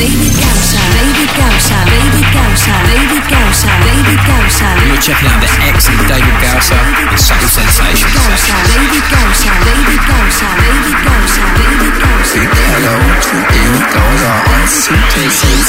David 0.00 0.32
Gausa, 0.32 0.80
David 0.96 1.30
Gausa, 1.36 1.76
David 1.92 2.24
Gausa, 2.32 2.72
David 2.88 3.24
Gausa, 3.28 3.68
David 3.84 4.20
Gausa. 4.24 4.68
You're 4.88 4.96
checking 4.96 5.28
out 5.28 5.44
the 5.44 5.52
excellent 5.60 6.08
David 6.08 6.36
Gausa 6.40 6.80
and 7.04 7.20
Subtle 7.20 7.52
Sensations. 7.52 8.08
Gausa, 8.16 8.56
David 8.64 9.04
Gausa, 9.12 9.52
David 9.60 10.00
Gausa, 10.08 10.48
David 10.56 10.96
Gausa, 11.04 11.44
David 11.60 11.94
Gausa. 12.00 12.40
Hello 12.48 12.96
to 12.96 13.36
David 13.52 13.86
Gausa 13.92 14.32
on 14.40 14.62
Subtle 14.72 15.20
Sensations. 15.20 15.68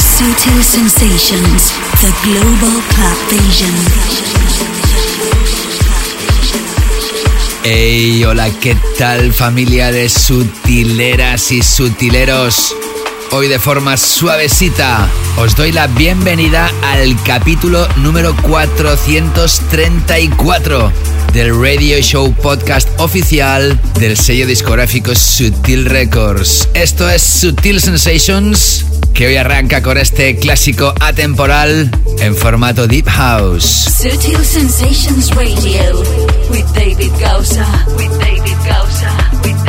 Subtle 0.00 0.62
Sensations, 0.64 1.62
the 2.00 2.08
global 2.24 2.80
club 2.96 3.18
vision. 3.28 3.76
Hey, 7.62 8.24
hola, 8.24 8.48
¿qué 8.58 8.74
tal 8.96 9.34
familia 9.34 9.92
de 9.92 10.08
sutileras 10.08 11.52
y 11.52 11.62
sutileros? 11.62 12.74
Hoy 13.34 13.48
de 13.48 13.58
forma 13.58 13.96
suavecita 13.96 15.08
os 15.38 15.56
doy 15.56 15.72
la 15.72 15.86
bienvenida 15.86 16.70
al 16.82 17.16
capítulo 17.22 17.88
número 17.96 18.36
434 18.42 20.92
del 21.32 21.58
Radio 21.58 21.98
Show 22.02 22.34
Podcast 22.34 22.86
oficial 23.00 23.80
del 23.98 24.18
sello 24.18 24.46
discográfico 24.46 25.14
Sutil 25.14 25.86
Records. 25.86 26.68
Esto 26.74 27.08
es 27.08 27.22
Sutil 27.22 27.80
Sensations, 27.80 28.84
que 29.14 29.28
hoy 29.28 29.36
arranca 29.36 29.80
con 29.80 29.96
este 29.96 30.36
clásico 30.36 30.92
atemporal 31.00 31.90
en 32.18 32.36
formato 32.36 32.86
Deep 32.86 33.08
House. 33.08 33.94
Sutil 33.98 34.44
Sensations 34.44 35.34
Radio 35.34 36.02
with 36.50 36.66
David 36.74 37.12
Gausa. 37.18 37.86
With 37.96 38.10
David 38.18 38.58
Gausa. 38.66 39.10
With 39.42 39.61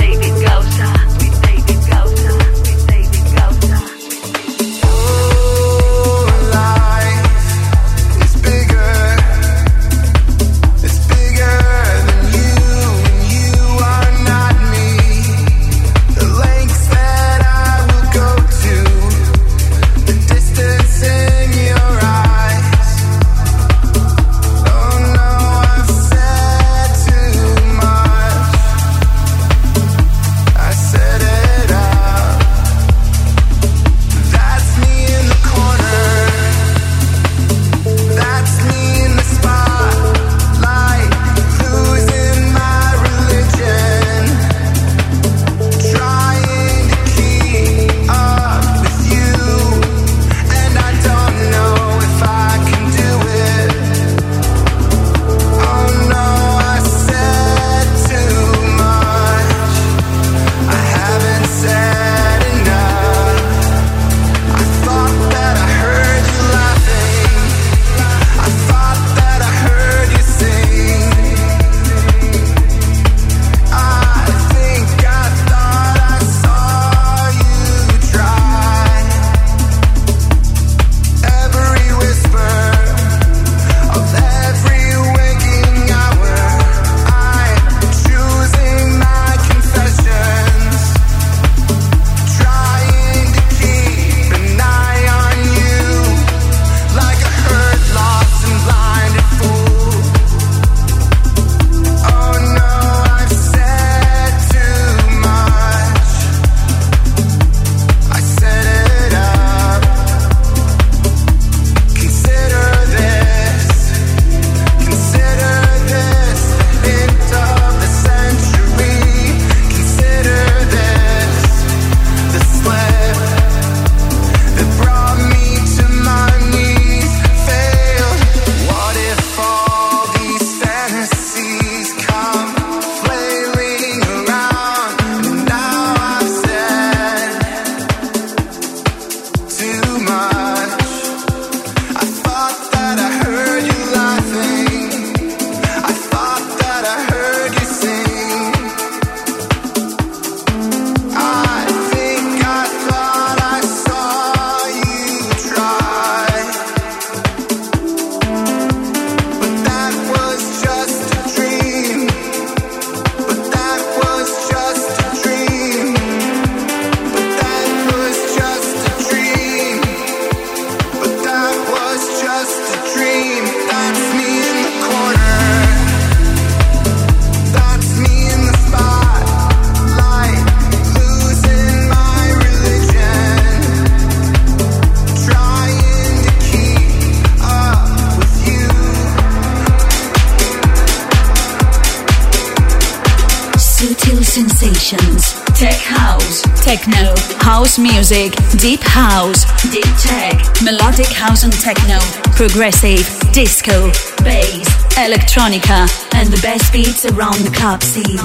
music, 198.03 198.35
deep 198.59 198.81
house, 198.81 199.45
deep 199.71 199.87
tech, 199.97 200.35
melodic 200.61 201.07
house 201.07 201.43
and 201.43 201.53
techno, 201.53 201.97
progressive, 202.35 203.07
disco, 203.31 203.87
bass, 204.25 204.67
electronica, 204.99 205.87
and 206.13 206.27
the 206.27 206.37
best 206.41 206.73
beats 206.73 207.05
around 207.05 207.39
the 207.45 207.51
club 207.55 207.81
scene. 207.81 208.17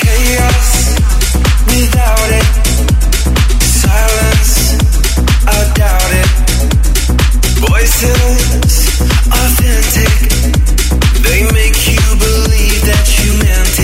Chaos 0.00 0.96
without 1.68 2.30
it, 2.32 2.48
silence, 3.60 4.80
I 5.46 5.70
doubt 5.76 6.12
it. 6.16 6.30
Voices 7.60 8.88
authentic, 9.28 10.16
they 11.20 11.44
make 11.52 11.76
you 11.92 12.00
believe 12.16 12.80
that 12.88 13.04
you 13.22 13.32
meant 13.44 13.78
it. 13.80 13.81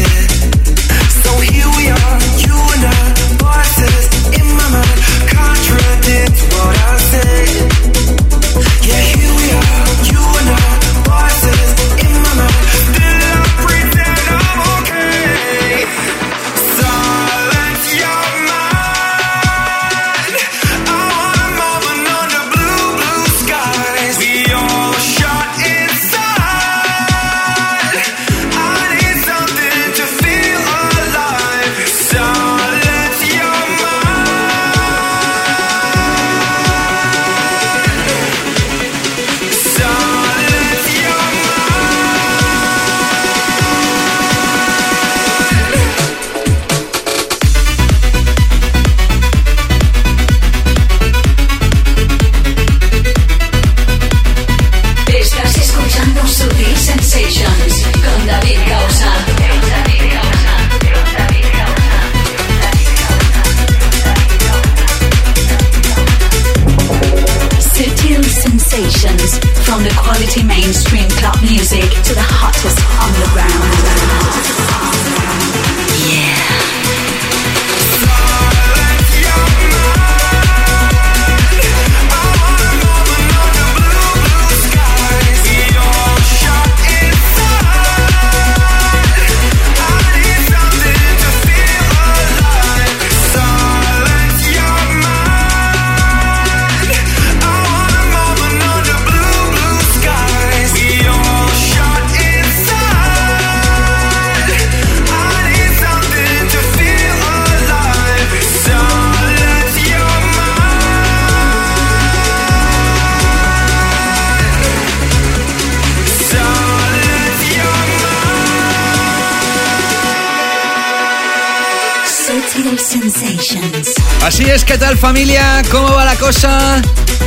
¿Qué 124.69 124.77
tal 124.77 124.99
familia? 124.99 125.63
¿Cómo 125.71 125.95
va 125.95 126.05
la 126.05 126.17
cosa? 126.17 126.83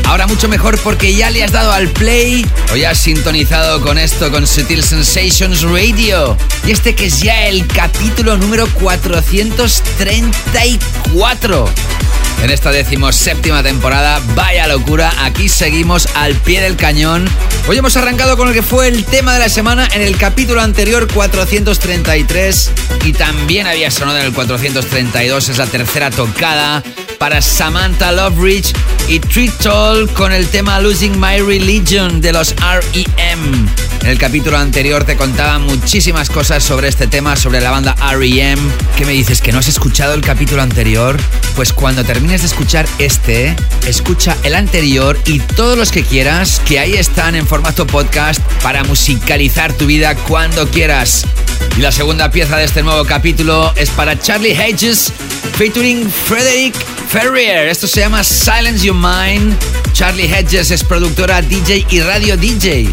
Ahora 0.06 0.28
mucho 0.28 0.48
mejor 0.48 0.80
porque 0.82 1.16
ya 1.16 1.32
le 1.32 1.44
has 1.44 1.52
dado 1.52 1.72
al 1.72 1.90
play 1.90 2.46
o 2.72 2.76
ya 2.76 2.92
has 2.92 3.00
sintonizado 3.00 3.82
con 3.82 3.98
esto, 3.98 4.30
con 4.30 4.46
Sutil 4.46 4.84
Sensations 4.84 5.64
Radio. 5.64 6.38
Y 6.68 6.72
este 6.72 6.94
que 6.94 7.08
es 7.08 7.20
ya 7.20 7.48
el 7.48 7.66
capítulo 7.66 8.38
número 8.38 8.68
434 8.74 11.68
en 12.44 12.52
esta 12.52 12.72
decimoséptima 12.72 13.64
temporada. 13.64 14.22
Vaya 14.36 14.68
locura, 14.68 15.12
aquí 15.24 15.50
seguimos 15.50 16.10
al 16.14 16.36
pie 16.36 16.62
del 16.62 16.76
cañón. 16.76 17.28
Hoy 17.68 17.78
hemos 17.78 17.98
arrancado 17.98 18.38
con 18.38 18.50
el 18.50 18.54
que 18.54 18.62
fue 18.62 18.88
el 18.88 19.04
tema 19.06 19.34
de 19.34 19.40
la 19.40 19.50
semana 19.50 19.90
en 19.94 20.04
el 20.04 20.16
capítulo 20.18 20.62
anterior 20.62 21.12
433 21.12 22.70
y 23.06 23.14
también 23.14 23.66
había 23.66 23.90
sonado 23.90 24.20
en 24.20 24.26
el 24.26 24.34
432, 24.34 25.50
es 25.50 25.58
la 25.58 25.66
tercera 25.68 26.12
tocada 26.12 26.84
para 27.22 27.40
Samantha 27.40 28.12
Loveridge 28.12 28.74
y 29.08 29.20
Toll 29.62 30.12
con 30.14 30.34
el 30.34 30.48
tema 30.48 30.82
Losing 30.82 31.20
My 31.20 31.38
Religion 31.38 32.20
de 32.20 32.34
los 32.34 32.56
REM. 32.56 33.68
En 34.02 34.08
el 34.08 34.18
capítulo 34.18 34.58
anterior 34.58 35.04
te 35.04 35.16
contaba 35.16 35.60
muchísimas 35.60 36.32
cosas 36.32 36.64
sobre 36.64 36.88
este 36.88 37.06
tema, 37.06 37.36
sobre 37.36 37.62
la 37.62 37.70
banda 37.70 37.96
REM. 38.12 38.58
¿Qué 38.98 39.06
me 39.06 39.12
dices? 39.12 39.40
¿Que 39.40 39.52
no 39.52 39.60
has 39.60 39.68
escuchado 39.68 40.16
el 40.16 40.22
capítulo 40.22 40.64
anterior? 40.64 41.16
Pues 41.56 41.74
cuando 41.74 42.04
termines 42.04 42.42
de 42.42 42.48
escuchar 42.48 42.88
este, 42.98 43.56
escucha 43.86 44.36
el 44.42 44.56
anterior 44.56 45.16
y 45.28 45.38
todos 45.42 45.78
los 45.78 45.92
que 45.92 46.04
quieras, 46.04 46.60
que 46.66 46.80
ahí 46.80 46.96
están 46.96 47.36
en 47.36 47.46
formato 47.46 47.86
podcast 47.86 48.42
para 48.64 48.84
musicalizar 48.84 49.74
tu 49.74 49.86
vida 49.86 50.16
cuando 50.16 50.68
quieras. 50.70 51.28
Y 51.78 51.82
la 51.82 51.92
segunda 51.92 52.32
pieza 52.32 52.58
de 52.58 52.64
este 52.64 52.82
nuevo 52.82 53.06
capítulo 53.06 53.72
es 53.76 53.92
para 53.92 54.18
Charlie 54.18 54.54
Hedges, 54.54 55.14
featuring 55.56 56.10
Frederick 56.10 56.74
Ferrier. 57.12 57.68
Esto 57.68 57.88
se 57.88 58.00
llama 58.00 58.24
Silence 58.24 58.86
Your 58.86 58.96
Mind. 58.96 59.54
Charlie 59.92 60.34
Hedges 60.34 60.72
es 60.72 60.82
productora 60.82 61.42
DJ 61.42 61.86
y 61.90 62.00
radio 62.00 62.38
DJ 62.38 62.90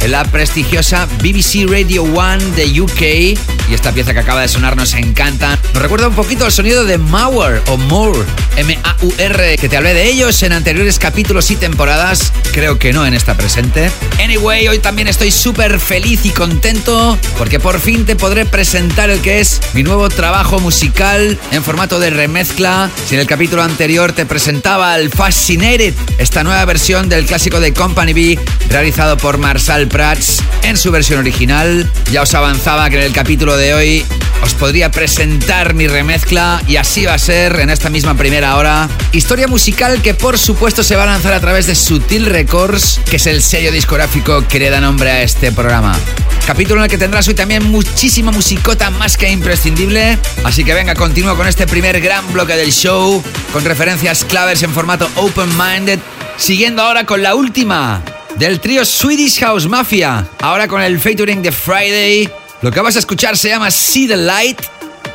en 0.00 0.10
la 0.10 0.24
prestigiosa 0.24 1.06
BBC 1.20 1.68
Radio 1.68 2.02
1 2.04 2.38
de 2.56 2.80
UK. 2.80 3.57
Y 3.68 3.74
esta 3.74 3.92
pieza 3.92 4.14
que 4.14 4.20
acaba 4.20 4.40
de 4.40 4.48
sonar 4.48 4.76
nos 4.76 4.94
encanta. 4.94 5.58
Nos 5.74 5.82
recuerda 5.82 6.08
un 6.08 6.14
poquito 6.14 6.44
al 6.44 6.52
sonido 6.52 6.84
de 6.84 6.96
Mauer 6.96 7.62
o 7.66 7.76
Moore, 7.76 8.20
M-A-U-R, 8.56 9.56
que 9.58 9.68
te 9.68 9.76
hablé 9.76 9.92
de 9.92 10.08
ellos 10.08 10.42
en 10.42 10.52
anteriores 10.52 10.98
capítulos 10.98 11.50
y 11.50 11.56
temporadas. 11.56 12.32
Creo 12.52 12.78
que 12.78 12.92
no 12.92 13.04
en 13.04 13.14
esta 13.14 13.36
presente. 13.36 13.90
Anyway, 14.22 14.68
hoy 14.68 14.78
también 14.78 15.06
estoy 15.06 15.30
súper 15.30 15.80
feliz 15.80 16.24
y 16.24 16.30
contento 16.30 17.18
porque 17.36 17.60
por 17.60 17.78
fin 17.78 18.06
te 18.06 18.16
podré 18.16 18.46
presentar 18.46 19.10
el 19.10 19.20
que 19.20 19.40
es 19.40 19.60
mi 19.74 19.82
nuevo 19.82 20.08
trabajo 20.08 20.60
musical 20.60 21.38
en 21.52 21.62
formato 21.62 22.00
de 22.00 22.08
remezcla. 22.08 22.90
Si 23.06 23.16
en 23.16 23.20
el 23.20 23.26
capítulo 23.26 23.62
anterior 23.62 24.12
te 24.12 24.24
presentaba 24.24 24.96
el 24.96 25.10
Fascinated, 25.10 25.94
esta 26.16 26.42
nueva 26.42 26.64
versión 26.64 27.08
del 27.10 27.26
clásico 27.26 27.60
de 27.60 27.74
Company 27.74 28.14
B 28.14 28.38
realizado 28.70 29.16
por 29.18 29.36
Marshall 29.36 29.88
Prats 29.88 30.42
en 30.62 30.76
su 30.76 30.90
versión 30.90 31.18
original. 31.18 31.90
Ya 32.10 32.22
os 32.22 32.34
avanzaba 32.34 32.88
que 32.88 32.96
en 32.96 33.02
el 33.02 33.12
capítulo 33.12 33.57
de 33.58 33.74
hoy 33.74 34.06
os 34.42 34.54
podría 34.54 34.90
presentar 34.90 35.74
mi 35.74 35.88
remezcla 35.88 36.62
y 36.66 36.76
así 36.76 37.04
va 37.04 37.14
a 37.14 37.18
ser 37.18 37.58
en 37.60 37.70
esta 37.70 37.90
misma 37.90 38.14
primera 38.16 38.56
hora. 38.56 38.88
Historia 39.12 39.48
musical 39.48 40.00
que 40.00 40.14
por 40.14 40.38
supuesto 40.38 40.82
se 40.84 40.94
va 40.96 41.02
a 41.02 41.06
lanzar 41.06 41.32
a 41.32 41.40
través 41.40 41.66
de 41.66 41.74
Sutil 41.74 42.26
Records, 42.26 43.00
que 43.10 43.16
es 43.16 43.26
el 43.26 43.42
sello 43.42 43.72
discográfico 43.72 44.46
que 44.46 44.60
le 44.60 44.70
da 44.70 44.80
nombre 44.80 45.10
a 45.10 45.22
este 45.22 45.50
programa. 45.50 45.98
Capítulo 46.46 46.80
en 46.80 46.84
el 46.84 46.90
que 46.90 46.98
tendrás 46.98 47.26
hoy 47.28 47.34
también 47.34 47.64
muchísima 47.64 48.30
musicota 48.30 48.90
más 48.90 49.16
que 49.16 49.28
imprescindible. 49.28 50.18
Así 50.44 50.64
que 50.64 50.72
venga, 50.72 50.94
continúo 50.94 51.36
con 51.36 51.48
este 51.48 51.66
primer 51.66 52.00
gran 52.00 52.32
bloque 52.32 52.54
del 52.54 52.72
show, 52.72 53.22
con 53.52 53.64
referencias 53.64 54.24
claves 54.24 54.62
en 54.62 54.72
formato 54.72 55.10
open-minded. 55.16 55.98
Siguiendo 56.36 56.82
ahora 56.82 57.04
con 57.04 57.22
la 57.22 57.34
última, 57.34 58.02
del 58.36 58.60
trío 58.60 58.84
Swedish 58.84 59.40
House 59.40 59.68
Mafia. 59.68 60.28
Ahora 60.40 60.68
con 60.68 60.80
el 60.80 61.00
featuring 61.00 61.42
de 61.42 61.50
Friday. 61.50 62.30
Lo 62.60 62.72
que 62.72 62.80
vas 62.80 62.96
a 62.96 62.98
escuchar 62.98 63.36
se 63.36 63.48
llama 63.48 63.70
See 63.70 64.08
the 64.08 64.16
Light. 64.16 64.60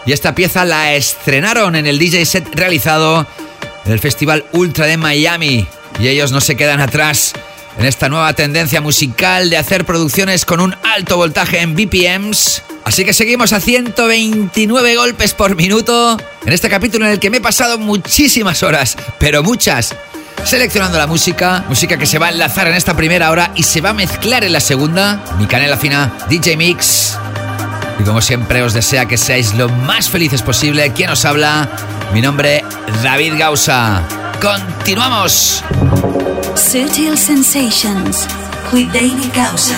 Y 0.05 0.13
esta 0.13 0.33
pieza 0.33 0.63
la 0.63 0.93
estrenaron 0.93 1.75
en 1.75 1.85
el 1.88 2.00
DJ 2.00 2.25
set 2.25 2.47
realizado 2.55 3.27
en 3.85 3.91
el 3.91 4.00
Festival 4.00 4.45
Ultra 4.53 4.85
de 4.85 4.95
Miami. 4.97 5.67
Y 6.00 6.07
ellos 6.07 6.31
no 6.31 6.39
se 6.39 6.55
quedan 6.55 6.79
atrás 6.79 7.33
en 7.77 7.85
esta 7.85 8.07
nueva 8.07 8.33
tendencia 8.33 8.79
musical 8.79 9.50
de 9.50 9.57
hacer 9.57 9.83
producciones 9.85 10.45
con 10.45 10.62
un 10.62 10.75
alto 10.83 11.17
voltaje 11.17 11.59
en 11.59 11.75
BPMs. 11.75 12.62
Así 12.85 13.03
que 13.03 13.13
seguimos 13.13 13.51
a 13.51 13.59
129 13.59 14.95
golpes 14.95 15.33
por 15.33 15.55
minuto 15.55 16.17
en 16.45 16.53
este 16.53 16.69
capítulo 16.69 17.05
en 17.05 17.13
el 17.13 17.19
que 17.19 17.29
me 17.29 17.38
he 17.38 17.41
pasado 17.41 17.77
muchísimas 17.77 18.63
horas, 18.63 18.97
pero 19.19 19.43
muchas 19.43 19.95
seleccionando 20.43 20.97
la 20.97 21.07
música, 21.07 21.63
música 21.69 21.97
que 21.97 22.05
se 22.05 22.19
va 22.19 22.27
a 22.27 22.29
enlazar 22.29 22.67
en 22.67 22.73
esta 22.73 22.95
primera 22.95 23.31
hora 23.31 23.51
y 23.55 23.63
se 23.63 23.81
va 23.81 23.91
a 23.91 23.93
mezclar 23.93 24.43
en 24.43 24.53
la 24.53 24.59
segunda. 24.59 25.23
Mi 25.39 25.47
canela 25.47 25.77
fina, 25.77 26.13
DJ 26.29 26.57
Mix. 26.57 27.17
Y 28.00 28.03
como 28.03 28.21
siempre 28.21 28.63
os 28.63 28.73
desea 28.73 29.05
que 29.05 29.17
seáis 29.17 29.53
lo 29.53 29.69
más 29.69 30.09
felices 30.09 30.41
posible. 30.41 30.91
¿Quién 30.93 31.09
os 31.09 31.25
habla? 31.25 31.69
Mi 32.13 32.21
nombre, 32.21 32.63
David 33.03 33.33
Gausa. 33.38 34.01
Continuamos. 34.41 35.63
Sutil 36.55 37.17
Sensations 37.17 38.27
David 38.81 39.29
Gausa. 39.35 39.77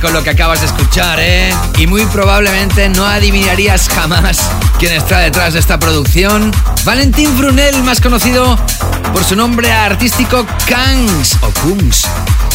Con 0.00 0.12
lo 0.12 0.22
que 0.22 0.30
acabas 0.30 0.60
de 0.60 0.66
escuchar, 0.66 1.18
¿eh? 1.20 1.52
Y 1.78 1.86
muy 1.86 2.04
probablemente 2.06 2.88
no 2.88 3.04
adivinarías 3.04 3.88
jamás 3.88 4.38
quién 4.78 4.92
está 4.92 5.20
detrás 5.20 5.54
de 5.54 5.60
esta 5.60 5.78
producción. 5.78 6.52
Valentín 6.84 7.36
Brunel, 7.38 7.82
más 7.82 8.00
conocido 8.00 8.58
por 9.12 9.24
su 9.24 9.34
nombre 9.36 9.72
artístico 9.72 10.46
Kangs 10.66 11.36
o 11.42 11.50
Kungs. 11.62 12.06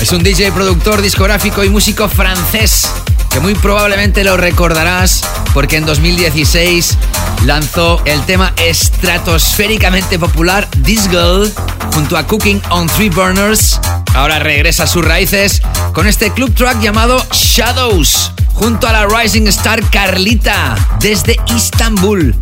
Es 0.02 0.12
un 0.12 0.24
DJ, 0.24 0.52
productor, 0.52 1.02
discográfico 1.02 1.64
y 1.64 1.70
músico 1.70 2.08
francés 2.08 2.90
que 3.30 3.40
muy 3.40 3.56
probablemente 3.56 4.24
lo 4.24 4.38
recordarás 4.38 5.24
porque 5.54 5.78
en 5.78 5.86
2016 5.86 6.98
lanzó 7.46 8.00
el 8.06 8.22
tema 8.26 8.54
estratosféricamente 8.58 10.20
popular 10.20 10.68
This 10.84 11.10
Girl 11.10 11.52
junto 11.94 12.16
a 12.16 12.28
Cooking 12.28 12.62
on 12.70 12.88
Three 12.88 13.10
Burners. 13.10 13.80
Ahora 14.14 14.40
regresa 14.40 14.84
a 14.84 14.88
sus 14.88 15.04
raíces 15.04 15.62
con 15.94 16.08
este 16.08 16.32
club 16.32 16.54
track 16.54 16.80
llamado 16.82 17.26
Shadows 17.32 18.32
junto 18.54 18.88
a 18.88 18.92
la 18.94 19.08
Rising 19.08 19.48
Star 19.48 19.82
Carlita 19.90 20.76
desde 21.00 21.38
Istambul. 21.48 22.36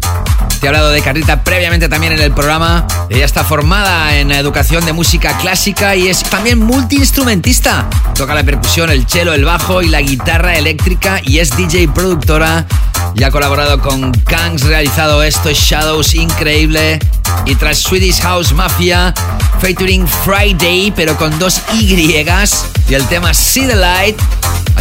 Te 0.59 0.67
he 0.67 0.69
hablado 0.69 0.91
de 0.91 1.01
Carlita 1.01 1.43
previamente 1.43 1.89
también 1.89 2.13
en 2.13 2.19
el 2.19 2.33
programa. 2.33 2.85
Ella 3.09 3.25
está 3.25 3.43
formada 3.43 4.17
en 4.17 4.31
educación 4.31 4.85
de 4.85 4.93
música 4.93 5.37
clásica 5.37 5.95
y 5.95 6.09
es 6.09 6.23
también 6.23 6.59
multiinstrumentista. 6.59 7.89
Toca 8.15 8.35
la 8.35 8.43
percusión, 8.43 8.89
el 8.91 9.07
cello, 9.07 9.33
el 9.33 9.45
bajo 9.45 9.81
y 9.81 9.87
la 9.87 10.01
guitarra 10.01 10.55
eléctrica 10.57 11.21
y 11.23 11.39
es 11.39 11.55
DJ 11.55 11.87
productora. 11.87 12.67
Y 13.15 13.23
ha 13.23 13.31
colaborado 13.31 13.79
con 13.79 14.11
Kangs, 14.11 14.63
realizado 14.63 15.23
esto, 15.23 15.49
Shadows, 15.51 16.15
increíble. 16.15 16.99
Y 17.45 17.55
tras 17.55 17.79
Swedish 17.79 18.21
House 18.21 18.53
Mafia, 18.53 19.13
featuring 19.59 20.07
Friday, 20.07 20.91
pero 20.95 21.17
con 21.17 21.37
dos 21.39 21.61
Y, 21.73 21.93
y 21.93 22.93
el 22.93 23.07
tema 23.07 23.33
See 23.33 23.67
the 23.67 23.75
Light, 23.75 24.17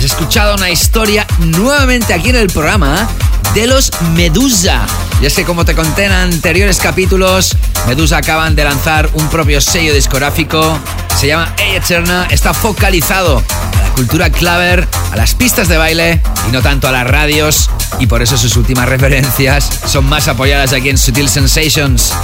has 0.00 0.04
escuchado 0.06 0.54
una 0.54 0.70
historia 0.70 1.26
nuevamente 1.40 2.14
aquí 2.14 2.30
en 2.30 2.36
el 2.36 2.48
programa 2.48 3.06
de 3.52 3.66
los 3.66 3.90
Medusa. 4.14 4.86
Y 5.20 5.26
es 5.26 5.34
que 5.34 5.44
como 5.44 5.66
te 5.66 5.74
conté 5.74 6.06
en 6.06 6.12
anteriores 6.12 6.78
capítulos, 6.78 7.54
Medusa 7.86 8.16
acaban 8.16 8.56
de 8.56 8.64
lanzar 8.64 9.10
un 9.12 9.28
propio 9.28 9.60
sello 9.60 9.92
discográfico. 9.92 10.78
Se 11.18 11.26
llama 11.26 11.54
Eterna, 11.74 12.26
está 12.30 12.54
focalizado 12.54 13.42
a 13.76 13.82
la 13.82 13.90
cultura 13.90 14.30
claver, 14.30 14.88
a 15.12 15.16
las 15.16 15.34
pistas 15.34 15.68
de 15.68 15.76
baile 15.76 16.22
y 16.48 16.52
no 16.52 16.62
tanto 16.62 16.88
a 16.88 16.92
las 16.92 17.06
radios. 17.06 17.68
Y 17.98 18.06
por 18.06 18.22
eso 18.22 18.38
sus 18.38 18.56
últimas 18.56 18.88
referencias 18.88 19.68
son 19.84 20.06
más 20.06 20.28
apoyadas 20.28 20.72
aquí 20.72 20.88
en 20.88 20.96
Sutil 20.96 21.28
Sensations. 21.28 22.14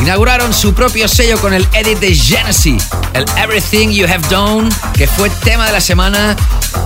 Inauguraron 0.00 0.52
su 0.52 0.74
propio 0.74 1.08
sello 1.08 1.40
con 1.40 1.54
el 1.54 1.66
edit 1.72 1.98
de 1.98 2.14
Genesis, 2.14 2.88
el 3.14 3.24
Everything 3.36 3.88
You 3.88 4.06
Have 4.06 4.26
Done, 4.28 4.68
que 4.94 5.06
fue 5.06 5.30
tema 5.30 5.66
de 5.66 5.72
la 5.72 5.80
semana 5.80 6.36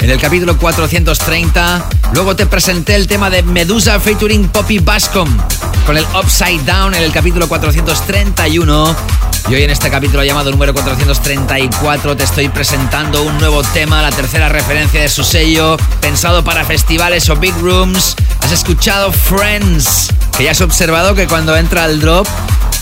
en 0.00 0.10
el 0.10 0.20
capítulo 0.20 0.56
430. 0.56 1.88
Luego 2.12 2.36
te 2.36 2.46
presenté 2.46 2.94
el 2.94 3.06
tema 3.06 3.30
de 3.30 3.42
Medusa 3.42 3.98
featuring 3.98 4.48
Poppy 4.48 4.78
Bascom 4.78 5.28
con 5.86 5.96
el 5.96 6.04
Upside 6.14 6.64
Down 6.64 6.94
en 6.94 7.02
el 7.02 7.10
capítulo 7.10 7.48
431. 7.48 8.96
Y 9.48 9.54
hoy 9.54 9.62
en 9.62 9.70
este 9.70 9.90
capítulo 9.90 10.22
llamado 10.22 10.50
número 10.50 10.74
434 10.74 12.16
te 12.16 12.24
estoy 12.24 12.48
presentando 12.50 13.22
un 13.22 13.38
nuevo 13.38 13.62
tema, 13.62 14.02
la 14.02 14.10
tercera 14.10 14.50
referencia 14.50 15.00
de 15.00 15.08
su 15.08 15.24
sello, 15.24 15.78
pensado 16.00 16.44
para 16.44 16.64
festivales 16.64 17.30
o 17.30 17.36
big 17.36 17.54
rooms. 17.62 18.14
Has 18.42 18.52
escuchado 18.52 19.10
Friends, 19.12 20.08
que 20.36 20.44
ya 20.44 20.50
has 20.50 20.60
observado 20.60 21.14
que 21.14 21.26
cuando 21.26 21.56
entra 21.56 21.86
el 21.86 22.00
drop 22.00 22.28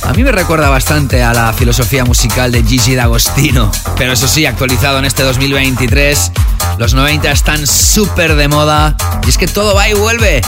a 0.02 0.12
mí 0.12 0.22
me 0.22 0.32
recuerda 0.32 0.68
bastante 0.68 1.22
a 1.22 1.32
la 1.32 1.52
filosofía 1.52 2.04
musical 2.04 2.52
de 2.52 2.62
Gigi 2.62 2.94
D'Agostino, 2.94 3.70
pero 3.96 4.12
eso 4.12 4.28
sí, 4.28 4.46
actualizado 4.46 4.98
en 4.98 5.04
este 5.04 5.22
2023. 5.22 6.32
Los 6.78 6.94
90 6.94 7.30
están 7.30 7.66
súper 7.66 8.35
de 8.37 8.48
moda 8.48 8.96
y 9.26 9.30
es 9.30 9.38
que 9.38 9.46
todo 9.46 9.74
va 9.74 9.88
y 9.88 9.94
vuelve. 9.94 10.40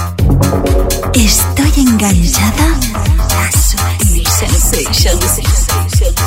Estoy 1.15 1.73
enganchada 1.77 2.75
a 3.37 3.53
Sutil 3.53 4.27
Sensations. 4.27 5.67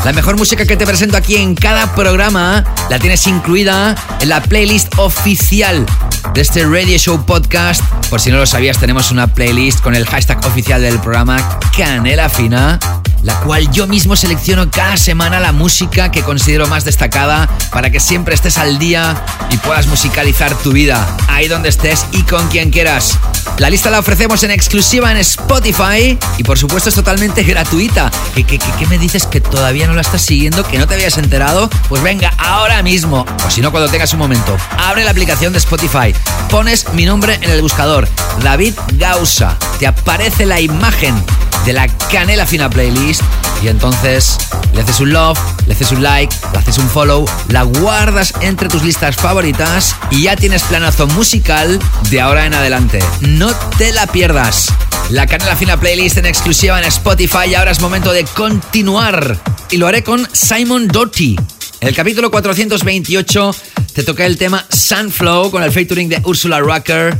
La 0.03 0.13
mejor 0.13 0.37
música 0.37 0.65
que 0.65 0.75
te 0.75 0.85
presento 0.85 1.17
aquí 1.17 1.35
en 1.35 1.55
cada 1.55 1.93
programa 1.93 2.63
la 2.89 2.99
tienes 2.99 3.27
incluida 3.27 3.95
en 4.19 4.29
la 4.29 4.41
playlist 4.41 4.97
oficial 4.97 5.85
de 6.33 6.41
este 6.41 6.65
Radio 6.65 6.97
Show 6.97 7.25
Podcast. 7.25 7.81
Por 8.09 8.19
si 8.19 8.31
no 8.31 8.37
lo 8.37 8.45
sabías, 8.45 8.77
tenemos 8.79 9.11
una 9.11 9.27
playlist 9.27 9.79
con 9.81 9.95
el 9.95 10.05
hashtag 10.05 10.45
oficial 10.45 10.81
del 10.81 10.99
programa 10.99 11.59
Canela 11.77 12.29
Fina 12.29 12.79
la 13.23 13.39
cual 13.41 13.71
yo 13.71 13.87
mismo 13.87 14.15
selecciono 14.15 14.69
cada 14.71 14.97
semana 14.97 15.39
la 15.39 15.51
música 15.51 16.11
que 16.11 16.23
considero 16.23 16.67
más 16.67 16.85
destacada 16.85 17.49
para 17.71 17.89
que 17.89 17.99
siempre 17.99 18.35
estés 18.35 18.57
al 18.57 18.79
día 18.79 19.23
y 19.49 19.57
puedas 19.57 19.87
musicalizar 19.87 20.55
tu 20.55 20.71
vida 20.71 21.05
ahí 21.27 21.47
donde 21.47 21.69
estés 21.69 22.05
y 22.11 22.23
con 22.23 22.47
quien 22.49 22.71
quieras. 22.71 23.17
La 23.57 23.69
lista 23.69 23.89
la 23.89 23.99
ofrecemos 23.99 24.43
en 24.43 24.51
exclusiva 24.51 25.11
en 25.11 25.17
Spotify 25.17 26.17
y 26.37 26.43
por 26.43 26.57
supuesto 26.57 26.89
es 26.89 26.95
totalmente 26.95 27.43
gratuita. 27.43 28.11
¿Qué, 28.35 28.59
me 28.89 28.97
dices 28.97 29.25
que 29.25 29.41
todavía 29.41 29.87
no 29.87 29.93
la 29.93 30.01
estás 30.01 30.21
siguiendo, 30.21 30.63
que 30.63 30.77
no 30.77 30.87
te 30.87 30.95
habías 30.95 31.17
enterado? 31.17 31.69
Pues 31.89 32.01
venga, 32.01 32.33
ahora 32.37 32.81
mismo, 32.83 33.25
o 33.45 33.49
si 33.49 33.61
no 33.61 33.71
cuando 33.71 33.89
tengas 33.89 34.13
un 34.13 34.19
momento, 34.19 34.57
abre 34.77 35.03
la 35.03 35.11
aplicación 35.11 35.53
de 35.53 35.59
Spotify, 35.59 36.13
pones 36.49 36.91
mi 36.93 37.05
nombre 37.05 37.39
en 37.41 37.49
el 37.51 37.61
buscador, 37.61 38.07
David 38.43 38.73
Gausa, 38.93 39.57
te 39.79 39.87
aparece 39.87 40.45
la 40.45 40.59
imagen 40.59 41.15
de 41.65 41.73
la 41.73 41.87
Canela 41.87 42.45
Fina 42.45 42.69
Playlist 42.69 43.21
y 43.63 43.67
entonces 43.67 44.37
le 44.73 44.81
haces 44.81 44.99
un 44.99 45.13
love, 45.13 45.37
le 45.67 45.73
haces 45.73 45.91
un 45.91 46.01
like, 46.01 46.35
le 46.51 46.59
haces 46.59 46.77
un 46.77 46.89
follow, 46.89 47.25
la 47.49 47.63
guardas 47.63 48.33
entre 48.41 48.69
tus 48.69 48.83
listas 48.83 49.15
favoritas 49.15 49.95
y 50.09 50.23
ya 50.23 50.35
tienes 50.35 50.63
planazo 50.63 51.07
musical 51.07 51.79
de 52.09 52.21
ahora 52.21 52.45
en 52.45 52.53
adelante. 52.53 52.99
No 53.21 53.53
te 53.77 53.91
la 53.91 54.07
pierdas. 54.07 54.67
La 55.09 55.27
Canela 55.27 55.55
Fina 55.55 55.79
Playlist 55.79 56.17
en 56.17 56.25
exclusiva 56.25 56.79
en 56.79 56.85
Spotify 56.85 57.53
ahora 57.55 57.71
es 57.71 57.81
momento 57.81 58.11
de 58.11 58.23
continuar. 58.23 59.37
Y 59.69 59.77
lo 59.77 59.87
haré 59.87 60.03
con 60.03 60.27
Simon 60.33 60.87
Doty. 60.87 61.35
En 61.81 61.87
el 61.87 61.95
capítulo 61.95 62.31
428 62.31 63.55
te 63.93 64.03
toca 64.03 64.25
el 64.25 64.37
tema 64.37 64.65
Sunflow 64.69 65.51
con 65.51 65.63
el 65.63 65.71
featuring 65.71 66.09
de 66.09 66.21
Ursula 66.23 66.59
Rucker. 66.59 67.19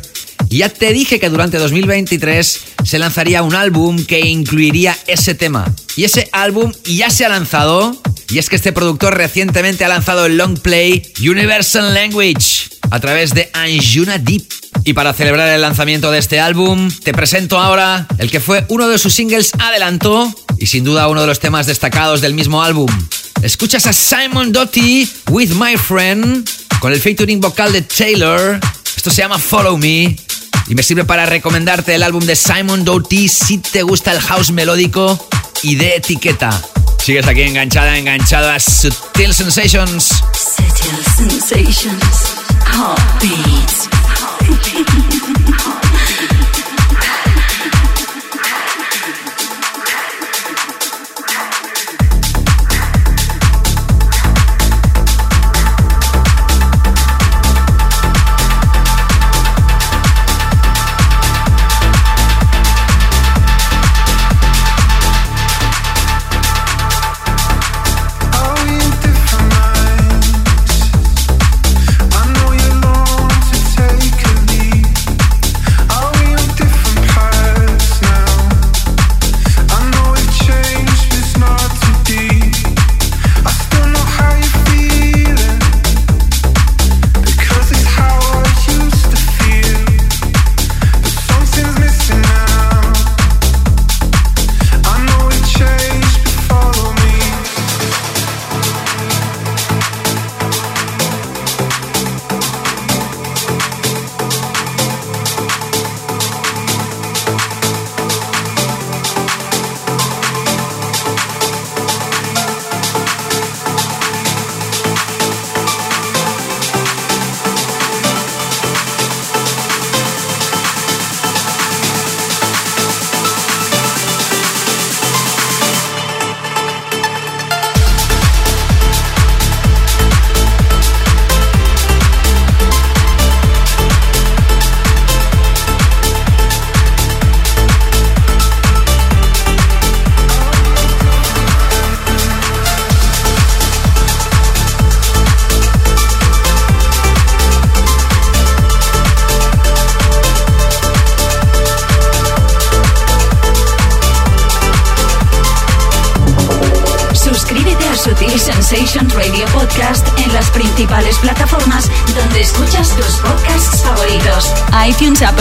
Ya 0.51 0.67
te 0.67 0.91
dije 0.91 1.17
que 1.17 1.29
durante 1.29 1.57
2023 1.57 2.61
se 2.83 2.99
lanzaría 2.99 3.41
un 3.41 3.55
álbum 3.55 4.05
que 4.05 4.19
incluiría 4.19 4.97
ese 5.07 5.33
tema. 5.33 5.73
Y 5.95 6.03
ese 6.03 6.27
álbum 6.33 6.73
ya 6.83 7.09
se 7.09 7.23
ha 7.23 7.29
lanzado. 7.29 7.95
Y 8.29 8.37
es 8.37 8.49
que 8.49 8.57
este 8.57 8.73
productor 8.73 9.15
recientemente 9.15 9.85
ha 9.85 9.87
lanzado 9.87 10.25
el 10.25 10.35
long 10.35 10.59
play 10.59 11.03
Universal 11.21 11.93
Language 11.93 12.69
a 12.89 12.99
través 12.99 13.33
de 13.33 13.49
Anjuna 13.53 14.17
Deep. 14.17 14.43
Y 14.83 14.91
para 14.91 15.13
celebrar 15.13 15.47
el 15.47 15.61
lanzamiento 15.61 16.11
de 16.11 16.19
este 16.19 16.41
álbum, 16.41 16.91
te 17.01 17.13
presento 17.13 17.57
ahora 17.57 18.05
el 18.17 18.29
que 18.29 18.41
fue 18.41 18.65
uno 18.67 18.89
de 18.89 18.97
sus 18.97 19.13
singles 19.13 19.51
adelanto 19.57 20.33
y 20.59 20.65
sin 20.65 20.83
duda 20.83 21.07
uno 21.07 21.21
de 21.21 21.27
los 21.27 21.39
temas 21.39 21.65
destacados 21.65 22.19
del 22.19 22.33
mismo 22.33 22.61
álbum. 22.61 22.89
Escuchas 23.41 23.87
a 23.87 23.93
Simon 23.93 24.51
Doty 24.51 25.07
with 25.29 25.51
My 25.51 25.77
Friend 25.77 26.45
con 26.81 26.91
el 26.91 26.99
featuring 26.99 27.39
vocal 27.39 27.71
de 27.71 27.83
Taylor. 27.83 28.59
Esto 28.97 29.09
se 29.09 29.21
llama 29.21 29.39
Follow 29.39 29.77
Me 29.77 30.17
y 30.67 30.75
me 30.75 30.83
sirve 30.83 31.03
para 31.05 31.25
recomendarte 31.25 31.95
el 31.95 32.03
álbum 32.03 32.25
de 32.25 32.35
Simon 32.35 32.85
Doty 32.85 33.27
si 33.27 33.57
te 33.57 33.83
gusta 33.83 34.11
el 34.11 34.19
house 34.21 34.51
melódico 34.51 35.27
y 35.63 35.75
de 35.75 35.95
etiqueta. 35.97 36.49
Sigues 37.03 37.27
aquí 37.27 37.41
enganchada, 37.41 37.97
enganchado 37.97 38.49
a 38.49 38.59
Sutil 38.59 39.33
Sensations. 39.33 40.23
Sutil 40.33 41.39
Sensations. 41.39 42.31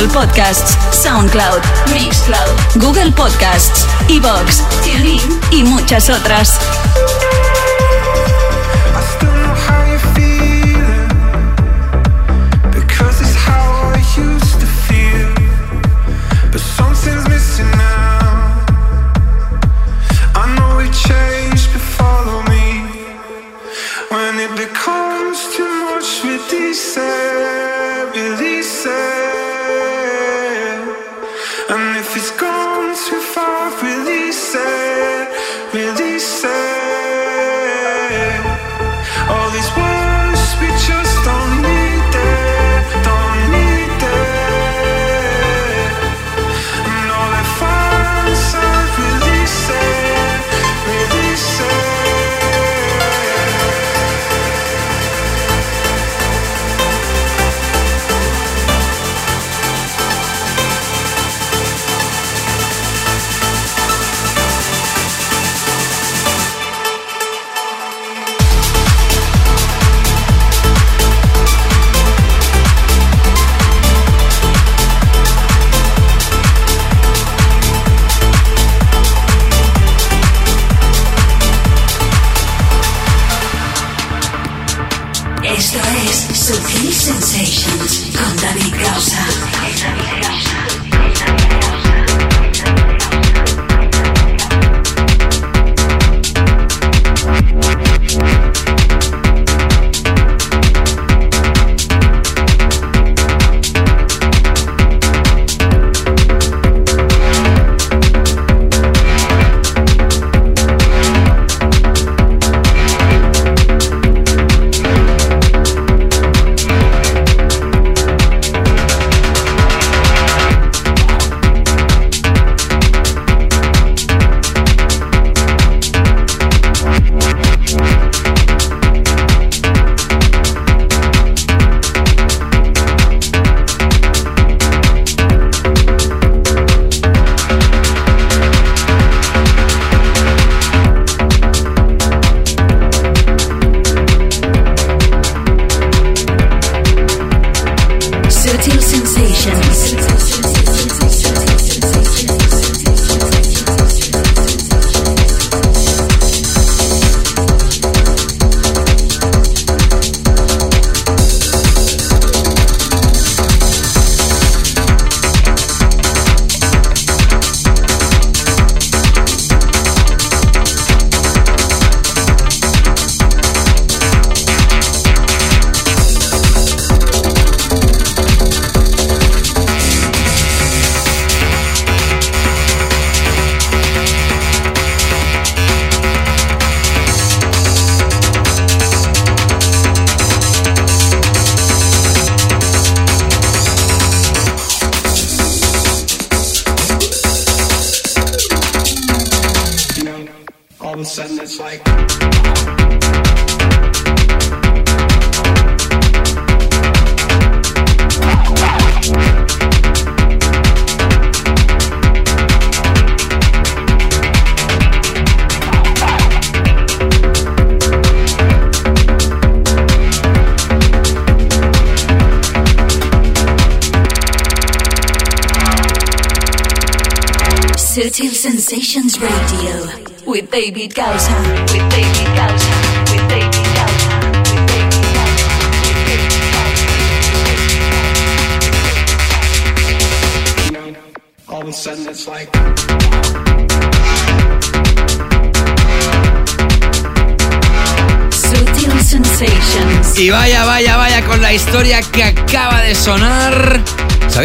Podcasts, 0.08 0.76
SoundCloud, 0.92 1.62
Mixcloud, 1.92 2.56
Google 2.76 3.12
Podcasts, 3.12 3.86
Evox, 4.08 4.62
TuneIn 4.84 5.40
y 5.50 5.64
muchas 5.64 6.08
otras. 6.08 6.58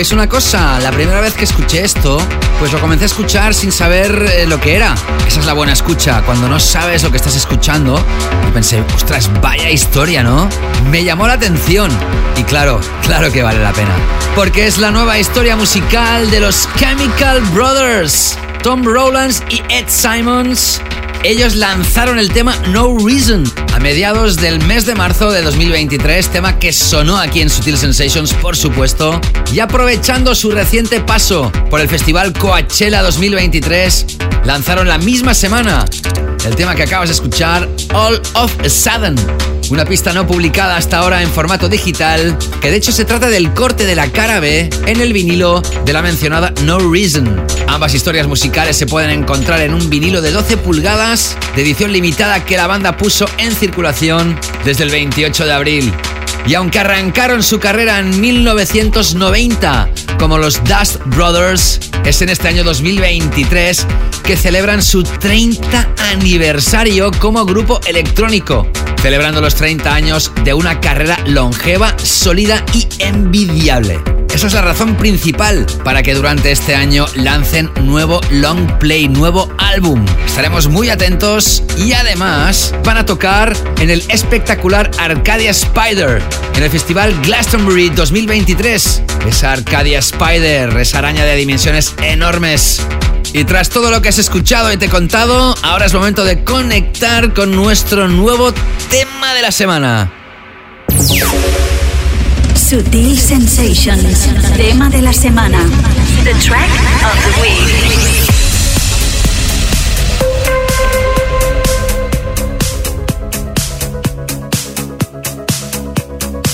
¿Sabéis 0.06 0.22
una 0.22 0.30
cosa? 0.30 0.80
La 0.82 0.92
primera 0.92 1.20
vez 1.20 1.34
que 1.34 1.46
escuché 1.46 1.84
esto, 1.84 2.20
pues 2.60 2.72
lo 2.72 2.80
comencé 2.80 3.06
a 3.06 3.08
escuchar 3.08 3.56
sin 3.56 3.72
saber 3.72 4.12
eh, 4.36 4.46
lo 4.46 4.62
que 4.62 4.76
era. 4.76 4.94
Esa 5.26 5.40
es 5.40 5.48
la 5.48 5.54
buena 5.54 5.74
escucha, 5.74 6.22
cuando 6.22 6.48
no 6.48 6.60
sabes 6.60 7.02
lo 7.02 7.10
que 7.10 7.18
estás 7.18 7.36
escuchando. 7.36 8.00
Y 8.48 8.52
pensé, 8.52 8.84
ostras, 8.94 9.32
vaya 9.42 9.68
historia, 9.72 10.22
¿no? 10.22 10.48
Me 10.92 11.04
llamó 11.04 11.26
la 11.26 11.34
atención. 11.34 11.90
Y 12.38 12.44
claro, 12.44 12.80
claro 13.02 13.32
que 13.32 13.42
vale 13.42 13.64
la 13.64 13.74
pena. 13.74 13.96
Porque 14.36 14.68
es 14.68 14.78
la 14.78 14.92
nueva 14.92 15.18
historia 15.18 15.56
musical 15.56 16.30
de 16.30 16.40
los 16.40 16.70
Chemical 16.78 17.42
Brothers. 17.52 18.38
Tom 18.62 18.84
Rowlands 18.84 19.42
y 19.50 19.64
Ed 19.74 19.86
Simons 19.88 20.82
ellos 21.24 21.56
lanzaron 21.56 22.20
el 22.20 22.32
tema 22.32 22.56
No 22.68 22.96
Reason 23.00 23.44
mediados 23.86 24.38
del 24.38 24.64
mes 24.66 24.88
de 24.88 24.96
marzo 24.96 25.30
de 25.30 25.44
2023, 25.44 26.30
tema 26.30 26.58
que 26.58 26.74
sonó 26.74 27.20
aquí 27.20 27.42
en 27.42 27.52
Sutil 27.52 27.78
Sensations, 27.78 28.34
por 28.34 28.58
supuesto, 28.58 29.22
y 29.54 29.60
aprovechando 29.60 30.34
su 30.34 30.50
reciente 30.50 31.02
paso 31.02 31.52
por 31.70 31.80
el 31.80 31.88
festival 31.88 32.34
Coachella 32.34 33.04
2023, 33.04 34.18
lanzaron 34.44 34.88
la 34.88 34.98
misma 34.98 35.36
semana 35.36 35.86
el 36.46 36.56
tema 36.56 36.76
que 36.76 36.84
acabas 36.84 37.10
de 37.10 37.14
escuchar, 37.14 37.68
All 37.94 38.22
of 38.36 38.56
a 38.64 38.70
Sudden. 38.70 39.16
Una 39.72 39.84
pista 39.84 40.14
no 40.14 40.28
publicada 40.28 40.78
hasta 40.78 41.00
ahora 41.00 41.24
en 41.24 41.30
formato 41.30 41.68
digital, 41.68 42.38
que 42.62 42.70
de 42.70 42.78
hecho 42.78 42.92
se 42.92 43.04
trata 43.04 43.30
del 43.30 43.54
corte 43.54 43.86
de 43.86 43.96
la 43.96 44.12
cara 44.12 44.40
B 44.40 44.70
en 44.86 45.02
el 45.02 45.12
vinilo 45.12 45.62
de 45.86 45.94
la 45.94 46.04
mencionada 46.04 46.54
No 46.64 46.78
Reason. 46.80 47.46
Ambas 47.68 47.96
historias 47.96 48.28
musicales 48.28 48.78
se 48.78 48.86
pueden 48.86 49.10
encontrar 49.10 49.62
en 49.62 49.74
un 49.74 49.90
vinilo 49.90 50.22
de 50.22 50.32
12 50.32 50.58
pulgadas 50.58 51.36
de 51.56 51.64
edición 51.64 51.92
limitada 51.92 52.46
que 52.46 52.58
la 52.58 52.68
banda 52.68 52.96
puso 52.96 53.26
en 53.40 53.52
circulación 53.52 54.40
desde 54.64 54.84
el 54.84 54.92
28 54.92 55.46
de 55.46 55.52
abril. 55.54 55.94
Y 56.48 56.54
aunque 56.54 56.80
arrancaron 56.80 57.42
su 57.42 57.60
carrera 57.60 58.00
en 58.00 58.20
1990 58.20 59.90
como 60.20 60.38
los 60.38 60.64
Dust 60.64 60.98
Brothers, 61.06 61.80
es 62.06 62.22
en 62.22 62.30
este 62.30 62.48
año 62.48 62.64
2023 62.64 63.88
que 64.24 64.38
celebran 64.38 64.82
su 64.82 65.04
30 65.04 65.94
aniversario 66.12 67.12
como 67.20 67.46
grupo 67.46 67.80
electrónico, 67.88 68.68
celebrando 69.02 69.42
los 69.42 69.56
30 69.56 69.94
años 69.94 70.32
de 70.44 70.54
una 70.54 70.80
carrera 70.80 71.18
longeva, 71.26 71.98
sólida 71.98 72.64
y 72.74 72.88
envidiable. 73.00 74.25
Esa 74.36 74.48
es 74.48 74.54
la 74.54 74.64
razón 74.64 74.98
principal 74.98 75.66
para 75.86 76.04
que 76.04 76.14
durante 76.14 76.52
este 76.52 76.76
año 76.76 77.06
lancen 77.16 77.72
nuevo 77.82 78.20
long 78.32 78.68
play, 78.80 79.08
nuevo 79.08 79.50
álbum. 79.58 80.06
Estaremos 80.26 80.68
muy 80.68 80.90
atentos 80.90 81.64
y 81.78 81.94
además 81.94 82.76
van 82.84 82.98
a 82.98 83.06
tocar 83.06 83.56
en 83.80 83.90
el 83.90 84.04
espectacular 84.10 84.92
Arcadia 85.00 85.52
Spider 85.52 86.22
en 86.54 86.64
el 86.64 86.70
festival 86.70 87.16
Glastonbury 87.22 87.92
2023. 87.92 89.04
Esa 89.26 89.54
Arcadia 89.54 90.00
Spider, 90.00 90.76
esa 90.80 91.00
araña 91.00 91.24
de 91.24 91.38
dimensiones 91.38 91.96
enormes. 92.04 92.86
Y 93.32 93.46
tras 93.46 93.70
todo 93.70 93.90
lo 93.90 94.02
que 94.02 94.10
has 94.10 94.18
escuchado 94.18 94.70
y 94.74 94.76
te 94.76 94.88
he 94.88 94.90
contado, 94.90 95.56
ahora 95.62 95.86
es 95.86 95.94
momento 95.94 96.26
de 96.26 96.44
conectar 96.44 97.34
con 97.34 97.56
nuestro 97.56 98.10
nuevo 98.10 98.52
tema 98.90 99.34
de 99.34 99.42
la 99.42 99.54
semana. 99.54 100.12
Sutil 102.68 103.16
Sensations. 103.20 104.28
Tema 104.58 104.90
de 104.90 105.00
la 105.00 105.14
semana. 105.14 105.60
The 106.24 106.34
track 106.34 106.68
of 107.06 107.14
the 107.22 107.42
week. 107.44 107.86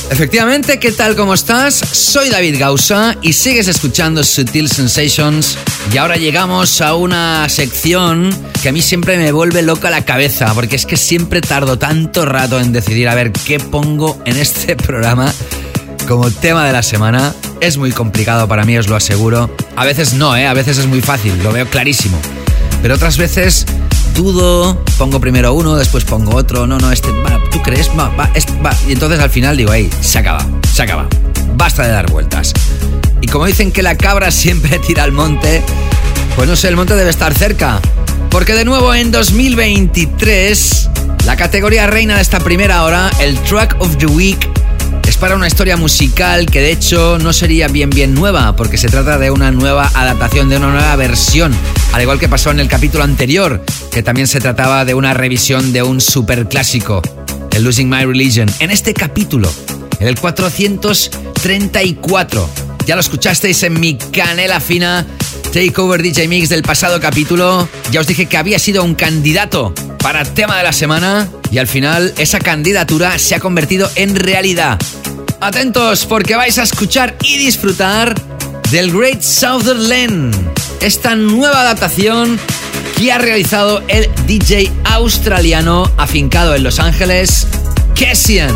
Efectivamente, 0.10 0.80
¿qué 0.80 0.92
tal? 0.92 1.16
¿Cómo 1.16 1.34
estás? 1.34 1.76
Soy 1.76 2.30
David 2.30 2.60
Gausa 2.60 3.16
y 3.22 3.32
sigues 3.32 3.70
escuchando 3.70 4.26
Sutil 4.26 4.68
Sensations. 4.68 5.58
Y 5.94 5.98
ahora 5.98 6.18
llegamos 6.18 6.82
a 6.82 6.94
una 6.96 7.48
sección 7.48 8.36
que 8.62 8.68
a 8.68 8.74
mí 8.74 8.82
siempre 8.82 9.18
me 9.18 9.32
vuelve 9.32 9.62
loca 9.62 9.90
la 9.90 10.04
cabeza, 10.04 10.54
porque 10.54 10.76
es 10.76 10.86
que 10.86 10.98
siempre 10.98 11.40
tardo 11.40 11.80
tanto 11.80 12.26
rato 12.26 12.60
en 12.60 12.74
decidir 12.74 13.08
a 13.08 13.16
ver 13.16 13.32
qué 13.32 13.62
pongo 13.62 14.22
en 14.26 14.36
este 14.36 14.76
programa 14.76 15.32
como 16.12 16.30
tema 16.30 16.66
de 16.66 16.74
la 16.74 16.84
semana. 16.84 17.34
Es 17.62 17.78
muy 17.78 17.94
complicado 17.94 18.46
para 18.46 18.66
mí, 18.66 18.78
os 18.78 18.90
lo 18.90 18.98
aseguro. 18.98 19.50
A 19.78 19.86
veces 19.86 20.14
no, 20.14 20.36
¿eh? 20.36 20.46
A 20.46 20.54
veces 20.54 20.78
es 20.78 20.86
muy 20.86 21.00
fácil, 21.00 21.42
lo 21.42 21.54
veo 21.54 21.66
clarísimo. 21.70 22.20
Pero 22.82 22.96
otras 22.96 23.18
veces 23.18 23.66
dudo, 24.14 24.84
pongo 24.98 25.22
primero 25.22 25.54
uno, 25.54 25.76
después 25.76 26.04
pongo 26.04 26.36
otro, 26.36 26.68
no, 26.68 26.78
no, 26.80 26.92
este, 26.92 27.12
va, 27.12 27.40
¿tú 27.50 27.62
crees? 27.62 27.90
Va, 27.98 28.10
va, 28.10 28.30
va. 28.66 28.72
Y 28.90 28.92
entonces 28.92 29.22
al 29.22 29.30
final 29.30 29.56
digo, 29.56 29.72
hey, 29.74 29.90
se 30.02 30.20
acaba, 30.20 30.46
se 30.74 30.84
acaba. 30.84 31.08
Basta 31.56 31.84
de 31.84 31.94
dar 31.94 32.12
vueltas. 32.12 32.52
Y 33.22 33.28
como 33.28 33.46
dicen 33.46 33.72
que 33.72 33.82
la 33.82 33.96
cabra 33.96 34.32
siempre 34.32 34.80
tira 34.86 35.04
al 35.04 35.14
monte, 35.14 35.62
pues 36.36 36.50
no 36.50 36.58
sé, 36.58 36.68
el 36.68 36.76
monte 36.76 36.94
debe 36.98 37.10
estar 37.10 37.34
cerca. 37.34 37.80
Porque 38.30 38.54
de 38.54 38.66
nuevo 38.66 38.94
en 38.94 39.12
2023, 39.12 40.90
la 41.26 41.38
categoría 41.38 41.88
reina 41.88 42.16
de 42.16 42.22
esta 42.22 42.42
primera 42.42 42.84
hora, 42.84 43.10
el 43.22 43.40
Track 43.44 43.78
of 43.80 43.96
the 43.96 44.08
Week, 44.08 44.61
para 45.22 45.36
una 45.36 45.48
historia 45.48 45.78
musical 45.78 46.48
que 46.48 46.60
de 46.62 46.72
hecho 46.72 47.20
no 47.20 47.32
sería 47.32 47.68
bien 47.68 47.92
bien 47.92 48.16
nueva, 48.16 48.56
porque 48.56 48.78
se 48.78 48.88
trata 48.88 49.20
de 49.20 49.30
una 49.30 49.52
nueva 49.52 49.92
adaptación, 49.94 50.50
de 50.50 50.58
una 50.58 50.72
nueva 50.72 50.96
versión, 50.96 51.54
al 51.94 52.02
igual 52.02 52.18
que 52.18 52.28
pasó 52.28 52.50
en 52.50 52.60
el 52.60 52.68
capítulo 52.68 53.04
anterior, 53.04 53.64
que 53.92 54.02
también 54.02 54.26
se 54.26 54.40
trataba 54.40 54.84
de 54.84 54.96
una 54.96 55.14
revisión 55.14 55.74
de 55.74 55.84
un 55.84 56.02
superclásico, 56.02 57.04
el 57.52 57.64
Losing 57.64 57.88
My 57.88 58.04
Religion. 58.04 58.50
En 58.58 58.72
este 58.72 58.96
capítulo, 58.96 59.48
en 60.00 60.08
el 60.08 60.20
434, 60.20 62.50
ya 62.88 62.96
lo 62.96 63.02
escuchasteis 63.02 63.62
en 63.62 63.80
mi 63.80 64.00
canela 64.00 64.60
fina 64.60 65.06
Takeover 65.54 66.02
DJ 66.02 66.30
Mix 66.30 66.50
del 66.50 66.64
pasado 66.64 67.00
capítulo, 67.00 67.70
ya 67.92 68.02
os 68.02 68.08
dije 68.08 68.26
que 68.26 68.38
había 68.38 68.58
sido 68.58 68.84
un 68.84 68.96
candidato 68.96 69.72
para 70.00 70.26
tema 70.26 70.58
de 70.58 70.64
la 70.64 70.74
semana 70.74 71.30
y 71.52 71.60
al 71.60 71.68
final 71.68 72.12
esa 72.18 72.40
candidatura 72.40 73.20
se 73.20 73.36
ha 73.36 73.40
convertido 73.40 73.88
en 73.96 74.16
realidad. 74.16 74.80
Atentos 75.42 76.06
porque 76.06 76.36
vais 76.36 76.60
a 76.60 76.64
escuchar 76.64 77.16
y 77.24 77.40
disfrutar 77.40 78.14
del 78.70 78.92
Great 78.92 79.24
Southern 79.24 80.32
esta 80.82 81.16
nueva 81.16 81.62
adaptación 81.62 82.40
que 82.96 83.12
ha 83.12 83.18
realizado 83.18 83.82
el 83.88 84.08
DJ 84.28 84.72
australiano 84.84 85.92
afincado 85.98 86.54
en 86.54 86.62
Los 86.62 86.80
Ángeles, 86.80 87.48
Kessian, 87.96 88.56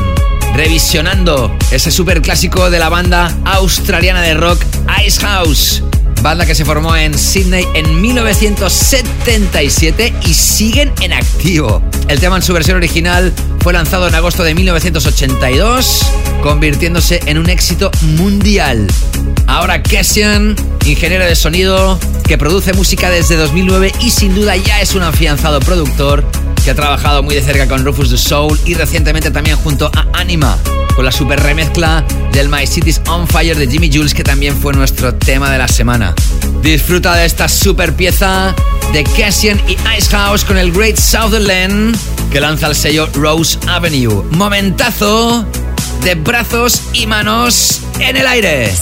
revisionando 0.53 1.57
ese 1.71 1.89
superclásico 1.89 2.69
de 2.69 2.77
la 2.77 2.89
banda 2.89 3.35
australiana 3.45 4.21
de 4.21 4.35
rock 4.35 4.63
Ice 5.03 5.19
House 5.21 5.81
banda 6.25 6.45
que 6.47 6.55
se 6.55 6.65
formó 6.65 6.95
en 6.95 7.15
Sydney 7.15 7.67
en 7.75 8.01
1977 8.01 10.11
y 10.25 10.33
siguen 10.33 10.91
en 11.01 11.13
activo. 11.13 11.83
El 12.07 12.19
tema 12.19 12.37
en 12.37 12.41
su 12.41 12.51
versión 12.51 12.77
original 12.77 13.31
fue 13.65 13.73
lanzado 13.73 14.07
en 14.07 14.13
agosto 14.13 14.43
de 14.43 14.53
1982, 14.53 16.05
convirtiéndose 16.43 17.19
en 17.25 17.39
un 17.39 17.49
éxito 17.49 17.89
mundial. 18.15 18.85
Ahora 19.47 19.81
Kessian, 19.81 20.55
ingeniero 20.85 21.25
de 21.25 21.35
sonido, 21.35 21.99
que 22.27 22.37
produce 22.37 22.73
música 22.73 23.09
desde 23.09 23.35
2009 23.37 23.91
y 24.01 24.11
sin 24.11 24.35
duda 24.35 24.55
ya 24.55 24.81
es 24.81 24.93
un 24.93 25.01
afianzado 25.01 25.61
productor 25.61 26.23
que 26.65 26.71
ha 26.71 26.75
trabajado 26.75 27.21
muy 27.21 27.35
de 27.35 27.43
cerca 27.43 27.67
con 27.67 27.85
Rufus 27.85 28.09
the 28.09 28.17
Soul 28.17 28.59
y 28.65 28.73
recientemente 28.73 29.29
también 29.29 29.55
junto 29.57 29.91
a 29.93 30.19
Anima, 30.19 30.57
con 30.95 31.05
la 31.05 31.11
super 31.11 31.39
remezcla 31.39 32.03
del 32.31 32.49
My 32.49 32.65
City's 32.65 33.01
On 33.07 33.27
Fire 33.27 33.55
de 33.55 33.67
Jimmy 33.67 33.91
Jules, 33.93 34.15
que 34.15 34.23
también 34.23 34.57
fue 34.57 34.73
nuestro 34.73 35.13
tema 35.13 35.51
de 35.51 35.59
la 35.59 35.67
semana. 35.67 36.15
Disfruta 36.63 37.15
de 37.15 37.25
esta 37.25 37.47
super 37.47 37.95
pieza 37.95 38.55
de 38.93 39.03
Cassian 39.03 39.61
y 39.67 39.73
Ice 39.95 40.09
House 40.09 40.43
con 40.43 40.57
el 40.57 40.71
Great 40.71 40.97
Southern 40.97 41.95
que 42.31 42.41
lanza 42.41 42.65
el 42.65 42.75
sello 42.75 43.07
Rose 43.13 43.59
Avenue. 43.67 44.23
Momentazo 44.31 45.45
de 46.03 46.15
brazos 46.15 46.81
y 46.93 47.05
manos 47.05 47.81
en 47.99 48.17
el 48.17 48.25
aire. 48.25 48.73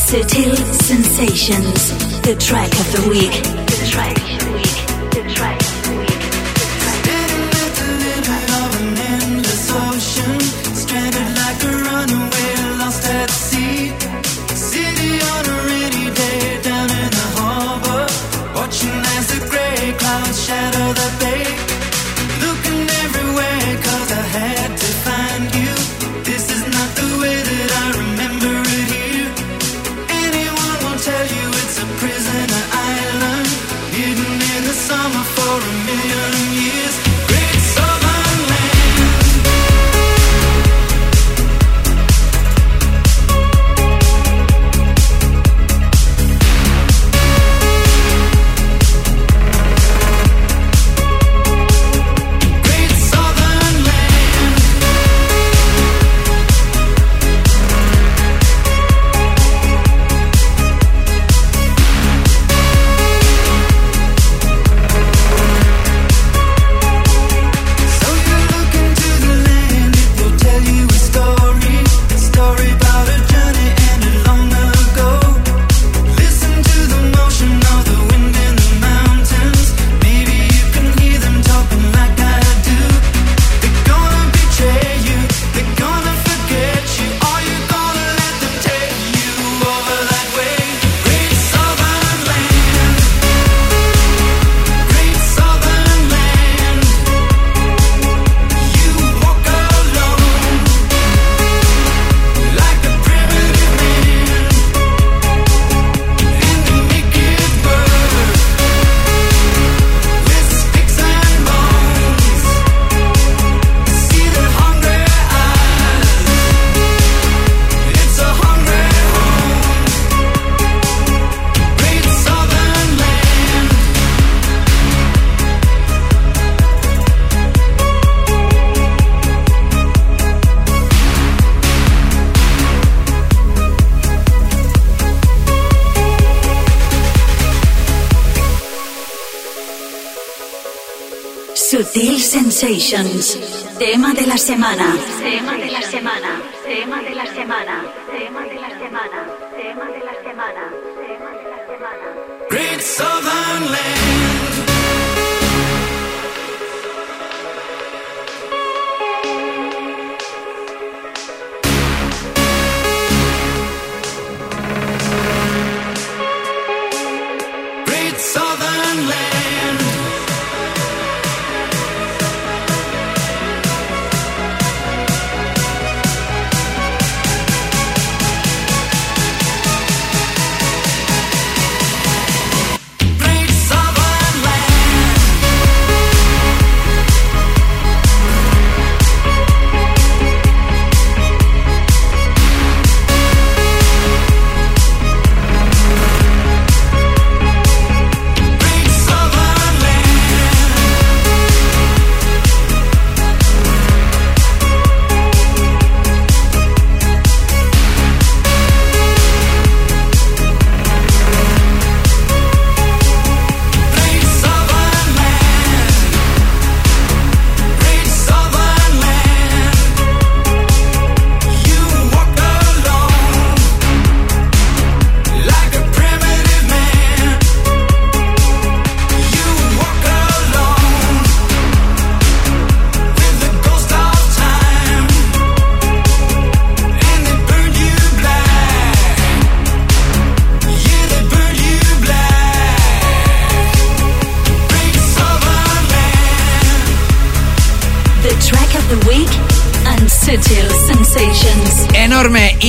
Sensations. 142.63 143.37
Tema 143.77 144.13
de 144.13 144.25
la 144.25 144.37
semana. 144.37 144.95
Tema 145.21 145.57
de 145.57 145.69
la 145.69 145.81
semana. 145.81 146.41
Tema 146.65 147.01
de 147.01 147.13
la 147.13 147.25
semana. 147.25 147.83
Tema 148.09 148.41
de 148.41 148.55
la 148.55 148.69
semana. 148.79 149.27
Tema 149.57 149.85
de 149.85 149.99
la 149.99 150.13
semana. 150.23 150.71
Tema 150.95 151.31
de 151.31 151.43
la 151.51 151.59
semana. 151.67 152.07
Great 152.49 152.81
Southern 152.81 153.69
Land. 153.69 154.22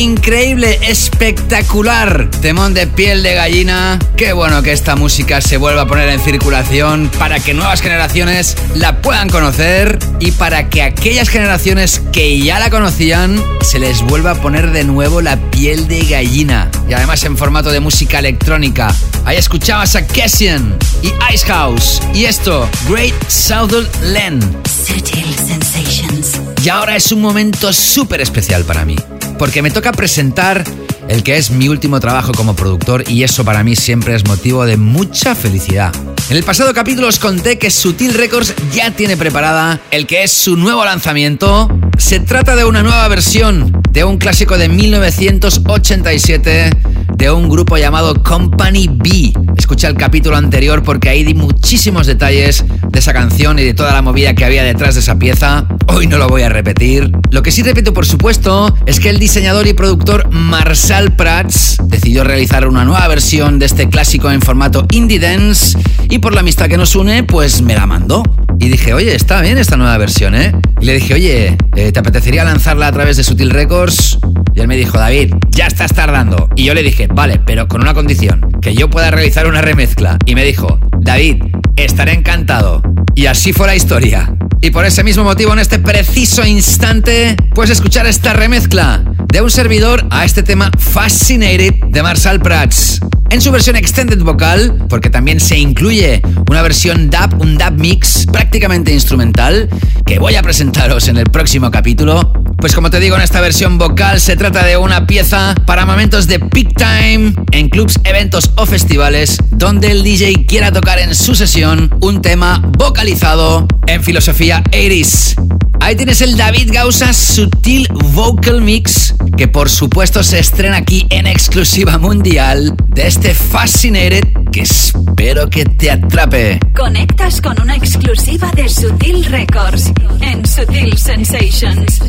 Increíble, 0.05 0.79
espectacular. 0.83 2.29
Temón 2.43 2.75
de 2.75 2.87
piel 2.87 3.23
de 3.23 3.35
gallina. 3.35 3.99
Qué 4.17 4.35
bueno 4.35 4.63
que 4.63 4.73
esta 4.73 4.97
música 4.97 5.41
se 5.41 5.57
vuelva 5.57 5.83
a 5.83 5.87
poner 5.87 6.11
en 6.11 6.21
circulación 6.21 7.11
para 7.19 7.41
que 7.41 7.55
nuevas 7.55 7.81
generaciones 7.81 8.55
la 8.75 9.01
puedan 9.01 9.31
conocer 9.31 9.99
y 10.21 10.33
para 10.33 10.69
que 10.69 10.83
aquellas 10.83 11.31
generaciones 11.31 12.03
que 12.13 12.39
ya 12.39 12.59
la 12.59 12.69
conocían 12.69 13.43
se 13.63 13.79
les 13.79 14.03
vuelva 14.03 14.33
a 14.33 14.35
poner 14.35 14.73
de 14.73 14.85
nuevo 14.85 15.23
la 15.23 15.39
piel 15.51 15.89
de 15.89 16.05
gallina. 16.05 16.71
Y 16.87 16.93
además 16.93 17.25
en 17.25 17.39
formato 17.39 17.71
de 17.71 17.81
música 17.81 18.19
electrónica. 18.19 18.95
Ahí 19.25 19.39
escuchabas 19.39 19.97
a 19.97 20.07
Kessian 20.07 20.77
y 21.03 21.13
Icehouse. 21.33 22.03
Y 22.13 22.27
esto, 22.27 22.69
Great 22.89 23.15
Southern 23.29 23.89
Land. 24.03 24.45
Sutil 24.69 25.35
Sensations. 25.35 26.33
Y 26.63 26.69
ahora 26.69 26.97
es 26.97 27.11
un 27.13 27.21
momento 27.21 27.73
súper 27.73 28.21
especial 28.21 28.65
para 28.65 28.85
mí, 28.85 28.97
porque 29.39 29.63
me 29.63 29.71
toca 29.71 29.93
presentar 29.93 30.65
el 31.09 31.23
que 31.23 31.37
es 31.37 31.51
mi 31.51 31.69
último 31.69 32.01
trabajo 32.01 32.33
como 32.33 32.57
productor 32.57 33.05
y 33.09 33.23
eso 33.23 33.45
para 33.45 33.63
mí 33.63 33.77
siempre 33.77 34.15
es 34.15 34.27
motivo 34.27 34.65
de 34.65 34.77
mucha 34.77 35.35
felicidad. 35.35 35.95
En 36.31 36.37
el 36.37 36.43
pasado 36.43 36.73
capítulo 36.73 37.09
os 37.09 37.19
conté 37.19 37.59
que 37.59 37.71
Sutil 37.71 38.15
Records 38.15 38.55
ya 38.73 38.91
tiene 38.91 39.17
preparada 39.17 39.81
el 39.91 40.07
que 40.07 40.23
es 40.23 40.33
su 40.33 40.57
nuevo 40.57 40.85
lanzamiento. 40.85 41.69
Se 41.99 42.21
trata 42.21 42.57
de 42.57 42.65
una 42.65 42.83
nueva 42.83 43.07
versión 43.09 43.81
de 43.91 44.05
un 44.05 44.19
clásico 44.19 44.59
de 44.59 44.69
1987 44.69 46.71
de 47.17 47.31
un 47.31 47.49
grupo 47.49 47.77
llamado 47.77 48.23
Company 48.23 48.89
B. 48.93 49.33
Escucha 49.57 49.89
el 49.89 49.95
capítulo 49.95 50.37
anterior 50.37 50.83
porque 50.83 51.09
ahí 51.09 51.23
di 51.23 51.35
muchísimos 51.35 52.07
detalles 52.07 52.65
de 52.89 52.99
esa 52.99 53.13
canción 53.13 53.59
y 53.59 53.65
de 53.65 53.75
toda 53.75 53.93
la 53.93 54.03
movida 54.03 54.35
que 54.35 54.45
había 54.45 54.65
detrás 54.65 54.95
de 54.95 55.01
esa 55.01 55.19
pieza. 55.19 55.67
Hoy 55.87 56.07
no 56.07 56.19
lo 56.19 56.29
voy 56.29 56.43
a 56.43 56.49
repetir. 56.49 57.13
Lo 57.31 57.43
que 57.43 57.53
sí 57.53 57.63
repito, 57.63 57.95
por 57.95 58.07
supuesto, 58.07 58.75
es 58.87 58.99
que 58.99 59.11
el 59.11 59.19
diseñador 59.19 59.67
y 59.67 59.75
productor 59.75 60.29
Marcel 60.31 61.13
Prats 61.13 61.79
decidió 61.85 62.25
realizar 62.25 62.67
una 62.67 62.85
nueva 62.85 63.07
versión 63.09 63.59
de 63.59 63.67
este 63.67 63.89
clásico 63.89 64.31
en 64.31 64.43
formato 64.43 64.87
indie 64.91 65.21
dance 65.21 65.79
y 66.11 66.19
por 66.19 66.35
la 66.35 66.41
amistad 66.41 66.67
que 66.67 66.77
nos 66.77 66.97
une, 66.97 67.23
pues 67.23 67.63
me 67.63 67.75
la 67.75 67.87
mandó. 67.87 68.23
Y 68.59 68.69
dije, 68.69 68.95
oye, 68.95 69.15
está 69.15 69.41
bien 69.41 69.59
esta 69.59 69.77
nueva 69.77 69.97
versión, 69.99 70.35
¿eh? 70.35 70.53
Y 70.81 70.87
le 70.87 70.95
dije, 70.95 71.15
oye, 71.15 71.57
eh, 71.77 71.84
¿te 71.93 72.01
apetecería 72.01 72.45
lanzarla 72.45 72.87
a 72.87 72.93
través 72.93 73.17
de 73.17 73.25
Sutil 73.25 73.51
Records? 73.51 74.19
Y 74.55 74.61
él 74.61 74.69
me 74.69 74.77
dijo, 74.77 74.99
David, 74.99 75.35
ya 75.51 75.67
estás 75.67 75.93
tardando. 75.93 76.49
Y 76.57 76.65
yo 76.65 76.75
le 76.75 76.83
dije, 76.83 77.09
vale, 77.09 77.41
pero 77.45 77.69
con 77.69 77.83
una 77.83 77.95
condición, 77.95 78.41
que 78.63 78.75
yo 78.75 78.89
pueda 78.89 79.11
realizar 79.11 79.47
una 79.47 79.61
remezcla. 79.61 80.19
Y 80.25 80.35
me 80.35 80.45
dijo, 80.45 80.79
David, 81.05 81.43
estaré 81.77 82.15
encantado. 82.15 82.83
Y 83.15 83.27
así 83.27 83.53
fue 83.53 83.67
la 83.67 83.77
historia. 83.77 84.35
Y 84.63 84.71
por 84.71 84.87
ese 84.87 85.05
mismo 85.05 85.23
motivo, 85.23 85.53
en 85.53 85.59
este 85.59 85.79
preciso 85.79 86.45
instante, 86.47 87.37
puedes 87.55 87.71
escuchar 87.71 88.07
esta 88.07 88.33
remezcla 88.33 89.05
de 89.31 89.43
un 89.43 89.51
servidor 89.51 90.07
a 90.11 90.25
este 90.25 90.43
tema 90.43 90.71
Fascinated 90.79 91.75
de 91.89 92.03
Marshall 92.03 92.41
Prats. 92.41 93.01
En 93.29 93.41
su 93.43 93.51
versión 93.51 93.77
extended 93.77 94.21
vocal, 94.21 94.87
porque 94.89 95.11
también 95.11 95.41
se 95.41 95.59
incluye 95.59 96.23
una 96.49 96.63
versión 96.63 97.11
dub, 97.11 97.41
un 97.41 97.59
dub 97.59 97.73
mix 97.73 98.27
prácticamente 98.27 98.93
instrumental, 98.93 99.69
que 100.07 100.19
voy 100.19 100.37
a 100.37 100.43
presentaros 100.43 101.09
en 101.09 101.17
el 101.17 101.25
próximo 101.25 101.71
capítulo. 101.71 102.33
Pues 102.59 102.75
como 102.75 102.91
te 102.91 103.01
digo, 103.01 103.17
en 103.17 103.23
esta 103.23 103.41
versión 103.41 103.77
vocal 103.77 104.21
se 104.21 104.37
trata 104.37 104.65
de 104.65 104.77
una 104.77 105.07
pieza 105.07 105.55
para 105.67 105.85
momentos 105.85 106.29
de 106.29 106.39
peak 106.39 106.75
time 106.77 107.35
en 107.51 107.69
clubs, 107.69 107.99
eventos 108.05 108.51
o 108.57 108.67
festivales 108.67 109.37
donde 109.51 109.91
el 109.91 110.03
DJ 110.03 110.47
quiera 110.47 110.71
tocar 110.73 110.94
en 110.99 111.15
su 111.15 111.35
sesión 111.35 111.91
un 112.01 112.23
tema 112.23 112.63
vocalizado 112.79 113.67
en 113.87 114.03
filosofía 114.03 114.63
80s. 114.71 115.35
Ahí 115.81 115.97
tienes 115.97 116.21
el 116.21 116.37
David 116.37 116.71
Gausa 116.73 117.13
Sutil 117.13 117.89
Vocal 118.13 118.61
Mix, 118.63 119.15
que 119.37 119.49
por 119.49 119.69
supuesto 119.69 120.23
se 120.23 120.39
estrena 120.39 120.79
aquí 120.79 121.07
en 121.11 121.27
exclusiva 121.27 121.99
mundial 121.99 122.75
de 122.89 123.07
este 123.07 123.35
Fascinated 123.35 124.25
que 124.53 124.63
espero 124.63 125.51
que 125.51 125.65
te 125.65 125.91
atrape. 125.91 126.61
Conectas 126.77 127.41
con 127.41 127.61
una 127.61 127.75
exclusiva 127.77 128.51
de 128.53 128.69
Sutil 128.69 129.25
Records 129.25 129.93
en 130.21 130.47
Sutil 130.47 130.97
Sensations. 130.97 132.01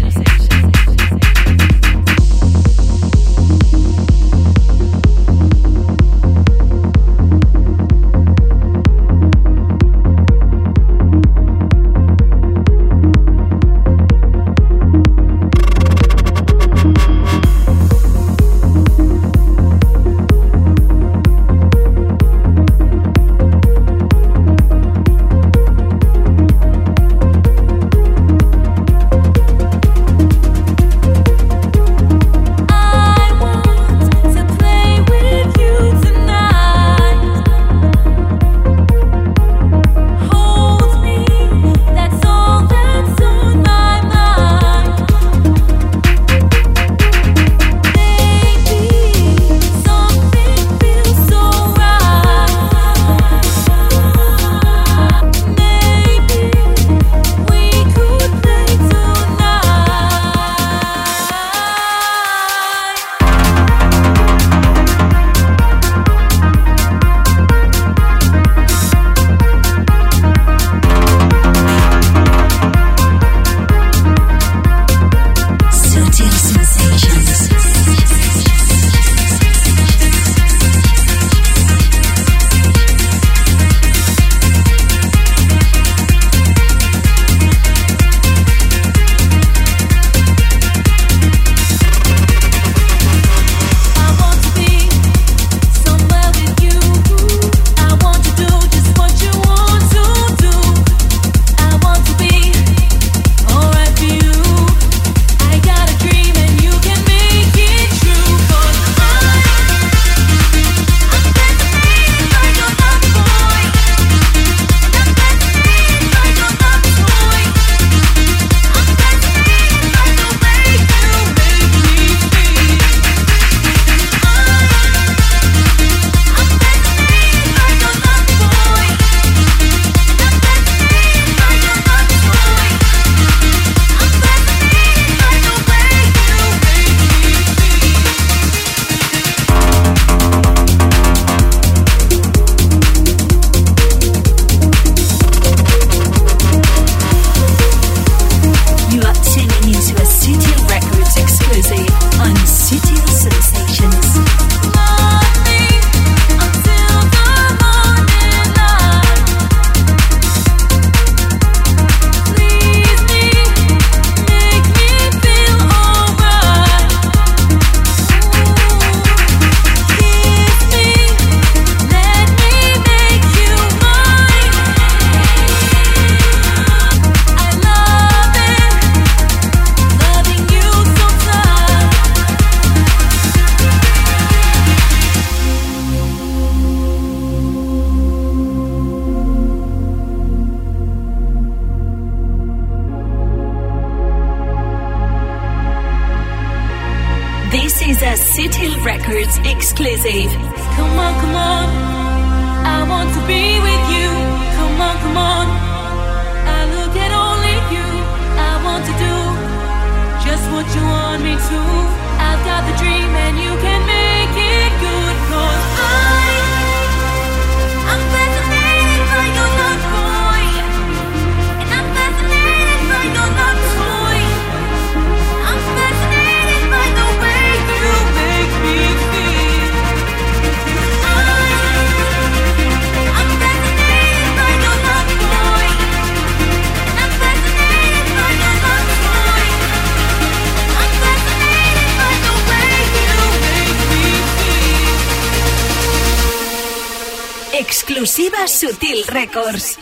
Records. 249.35 249.74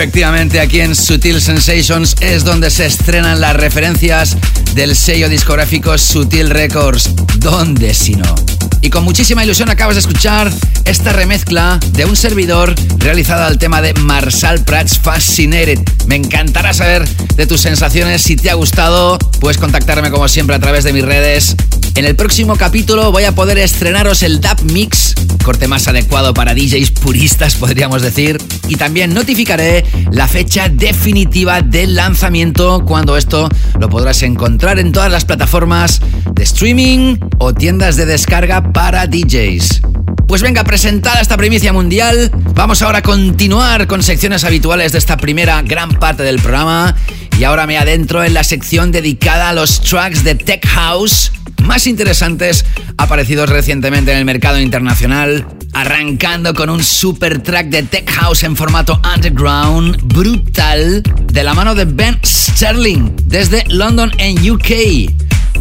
Efectivamente, 0.00 0.60
aquí 0.60 0.80
en 0.80 0.96
Sutil 0.96 1.42
Sensations 1.42 2.16
es 2.20 2.42
donde 2.42 2.70
se 2.70 2.86
estrenan 2.86 3.38
las 3.38 3.54
referencias 3.54 4.34
del 4.74 4.96
sello 4.96 5.28
discográfico 5.28 5.98
Sutil 5.98 6.48
Records. 6.48 7.10
¿Dónde 7.36 7.92
si 7.92 8.14
no? 8.14 8.34
Y 8.80 8.88
con 8.88 9.04
muchísima 9.04 9.44
ilusión 9.44 9.68
acabas 9.68 9.96
de 9.96 10.00
escuchar 10.00 10.50
esta 10.86 11.12
remezcla 11.12 11.78
de 11.92 12.06
un 12.06 12.16
servidor 12.16 12.74
realizada 12.96 13.46
al 13.46 13.58
tema 13.58 13.82
de 13.82 13.92
Marshall 13.92 14.64
Prats 14.64 14.98
Fascinated. 14.98 15.80
Me 16.06 16.16
encantará 16.16 16.72
saber 16.72 17.06
de 17.36 17.46
tus 17.46 17.60
sensaciones. 17.60 18.22
Si 18.22 18.36
te 18.36 18.48
ha 18.48 18.54
gustado, 18.54 19.18
puedes 19.38 19.58
contactarme 19.58 20.10
como 20.10 20.28
siempre 20.28 20.56
a 20.56 20.60
través 20.60 20.82
de 20.82 20.94
mis 20.94 21.04
redes. 21.04 21.56
En 21.94 22.06
el 22.06 22.16
próximo 22.16 22.56
capítulo 22.56 23.12
voy 23.12 23.24
a 23.24 23.32
poder 23.32 23.58
estrenaros 23.58 24.22
el 24.22 24.40
Dub 24.40 24.62
Mix, 24.72 25.14
corte 25.44 25.68
más 25.68 25.88
adecuado 25.88 26.32
para 26.32 26.54
DJs 26.54 26.90
puristas, 26.92 27.54
podríamos 27.60 28.00
decir. 28.00 28.38
Y 28.70 28.76
también 28.76 29.12
notificaré 29.12 29.84
la 30.12 30.28
fecha 30.28 30.68
definitiva 30.68 31.60
del 31.60 31.96
lanzamiento, 31.96 32.84
cuando 32.86 33.16
esto 33.16 33.48
lo 33.80 33.88
podrás 33.88 34.22
encontrar 34.22 34.78
en 34.78 34.92
todas 34.92 35.10
las 35.10 35.24
plataformas 35.24 36.00
de 36.34 36.44
streaming 36.44 37.16
o 37.38 37.52
tiendas 37.52 37.96
de 37.96 38.06
descarga 38.06 38.72
para 38.72 39.08
DJs. 39.08 39.82
Pues 40.28 40.40
venga, 40.40 40.62
presentada 40.62 41.20
esta 41.20 41.36
primicia 41.36 41.72
mundial, 41.72 42.30
vamos 42.54 42.80
ahora 42.82 42.98
a 42.98 43.02
continuar 43.02 43.88
con 43.88 44.04
secciones 44.04 44.44
habituales 44.44 44.92
de 44.92 44.98
esta 44.98 45.16
primera 45.16 45.60
gran 45.62 45.90
parte 45.90 46.22
del 46.22 46.38
programa. 46.38 46.94
Y 47.40 47.42
ahora 47.42 47.66
me 47.66 47.76
adentro 47.76 48.22
en 48.22 48.34
la 48.34 48.44
sección 48.44 48.92
dedicada 48.92 49.48
a 49.48 49.52
los 49.52 49.80
tracks 49.80 50.22
de 50.22 50.36
Tech 50.36 50.64
House 50.68 51.32
más 51.60 51.86
interesantes 51.86 52.64
aparecidos 52.96 53.48
recientemente 53.48 54.12
en 54.12 54.18
el 54.18 54.24
mercado 54.24 54.58
internacional, 54.60 55.46
arrancando 55.80 56.52
con 56.52 56.68
un 56.68 56.84
super 56.84 57.42
track 57.42 57.68
de 57.68 57.82
Tech 57.82 58.10
House 58.10 58.42
en 58.42 58.54
formato 58.54 59.00
underground 59.14 59.96
brutal 60.02 61.02
de 61.32 61.42
la 61.42 61.54
mano 61.54 61.74
de 61.74 61.86
Ben 61.86 62.20
Sterling 62.22 63.10
desde 63.24 63.64
London 63.68 64.12
en 64.18 64.36
UK, 64.50 65.10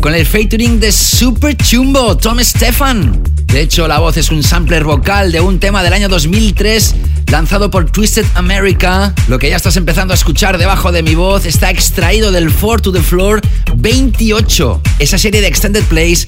con 0.01 0.13
el 0.13 0.25
featuring 0.25 0.81
de 0.81 0.91
Super 0.91 1.55
Chumbo, 1.55 2.17
Tom 2.17 2.37
Stefan. 2.41 3.23
De 3.45 3.61
hecho, 3.61 3.87
la 3.87 3.99
voz 3.99 4.17
es 4.17 4.29
un 4.29 4.43
sampler 4.43 4.83
vocal 4.83 5.31
de 5.31 5.39
un 5.39 5.57
tema 5.57 5.83
del 5.83 5.93
año 5.93 6.09
2003 6.09 6.95
lanzado 7.31 7.71
por 7.71 7.89
Twisted 7.89 8.25
America. 8.35 9.13
Lo 9.29 9.39
que 9.39 9.49
ya 9.49 9.55
estás 9.55 9.77
empezando 9.77 10.13
a 10.13 10.15
escuchar 10.15 10.57
debajo 10.57 10.91
de 10.91 11.01
mi 11.01 11.15
voz 11.15 11.45
está 11.45 11.69
extraído 11.69 12.33
del 12.33 12.51
4 12.51 12.81
to 12.81 12.91
the 12.91 13.01
Floor 13.01 13.39
28, 13.73 14.81
esa 14.99 15.17
serie 15.17 15.39
de 15.39 15.47
extended 15.47 15.83
plays 15.85 16.25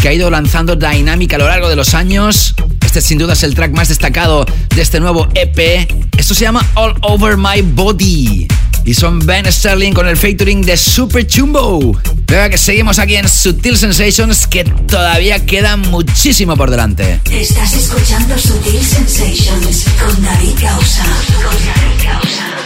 que 0.00 0.08
ha 0.08 0.12
ido 0.12 0.30
lanzando 0.30 0.76
Dynamic 0.76 1.34
a 1.34 1.38
lo 1.38 1.48
largo 1.48 1.68
de 1.68 1.74
los 1.74 1.94
años. 1.94 2.54
Este 2.92 3.00
sin 3.00 3.16
duda 3.16 3.32
es 3.32 3.42
el 3.42 3.54
track 3.54 3.72
más 3.72 3.88
destacado 3.88 4.44
de 4.76 4.82
este 4.82 5.00
nuevo 5.00 5.26
EP. 5.34 5.88
Esto 6.18 6.34
se 6.34 6.42
llama 6.42 6.60
All 6.74 6.94
Over 7.00 7.38
My 7.38 7.62
Body. 7.62 8.46
Y 8.84 8.92
son 8.92 9.18
Ben 9.20 9.50
Sterling 9.50 9.94
con 9.94 10.06
el 10.06 10.18
featuring 10.18 10.60
de 10.60 10.76
Super 10.76 11.26
Chumbo. 11.26 11.98
Venga 12.26 12.50
que 12.50 12.58
seguimos 12.58 12.98
aquí 12.98 13.16
en 13.16 13.26
Sutil 13.26 13.78
Sensations 13.78 14.46
que 14.46 14.64
todavía 14.64 15.46
queda 15.46 15.78
muchísimo 15.78 16.54
por 16.54 16.70
delante. 16.70 17.18
Estás 17.30 17.72
escuchando 17.72 18.36
Sutil 18.36 18.84
Sensations 18.84 19.86
con 19.98 20.22
David 20.22 20.58
Gausa. 20.60 21.04
Con 21.42 21.56
David 21.64 22.04
Gausa. 22.04 22.61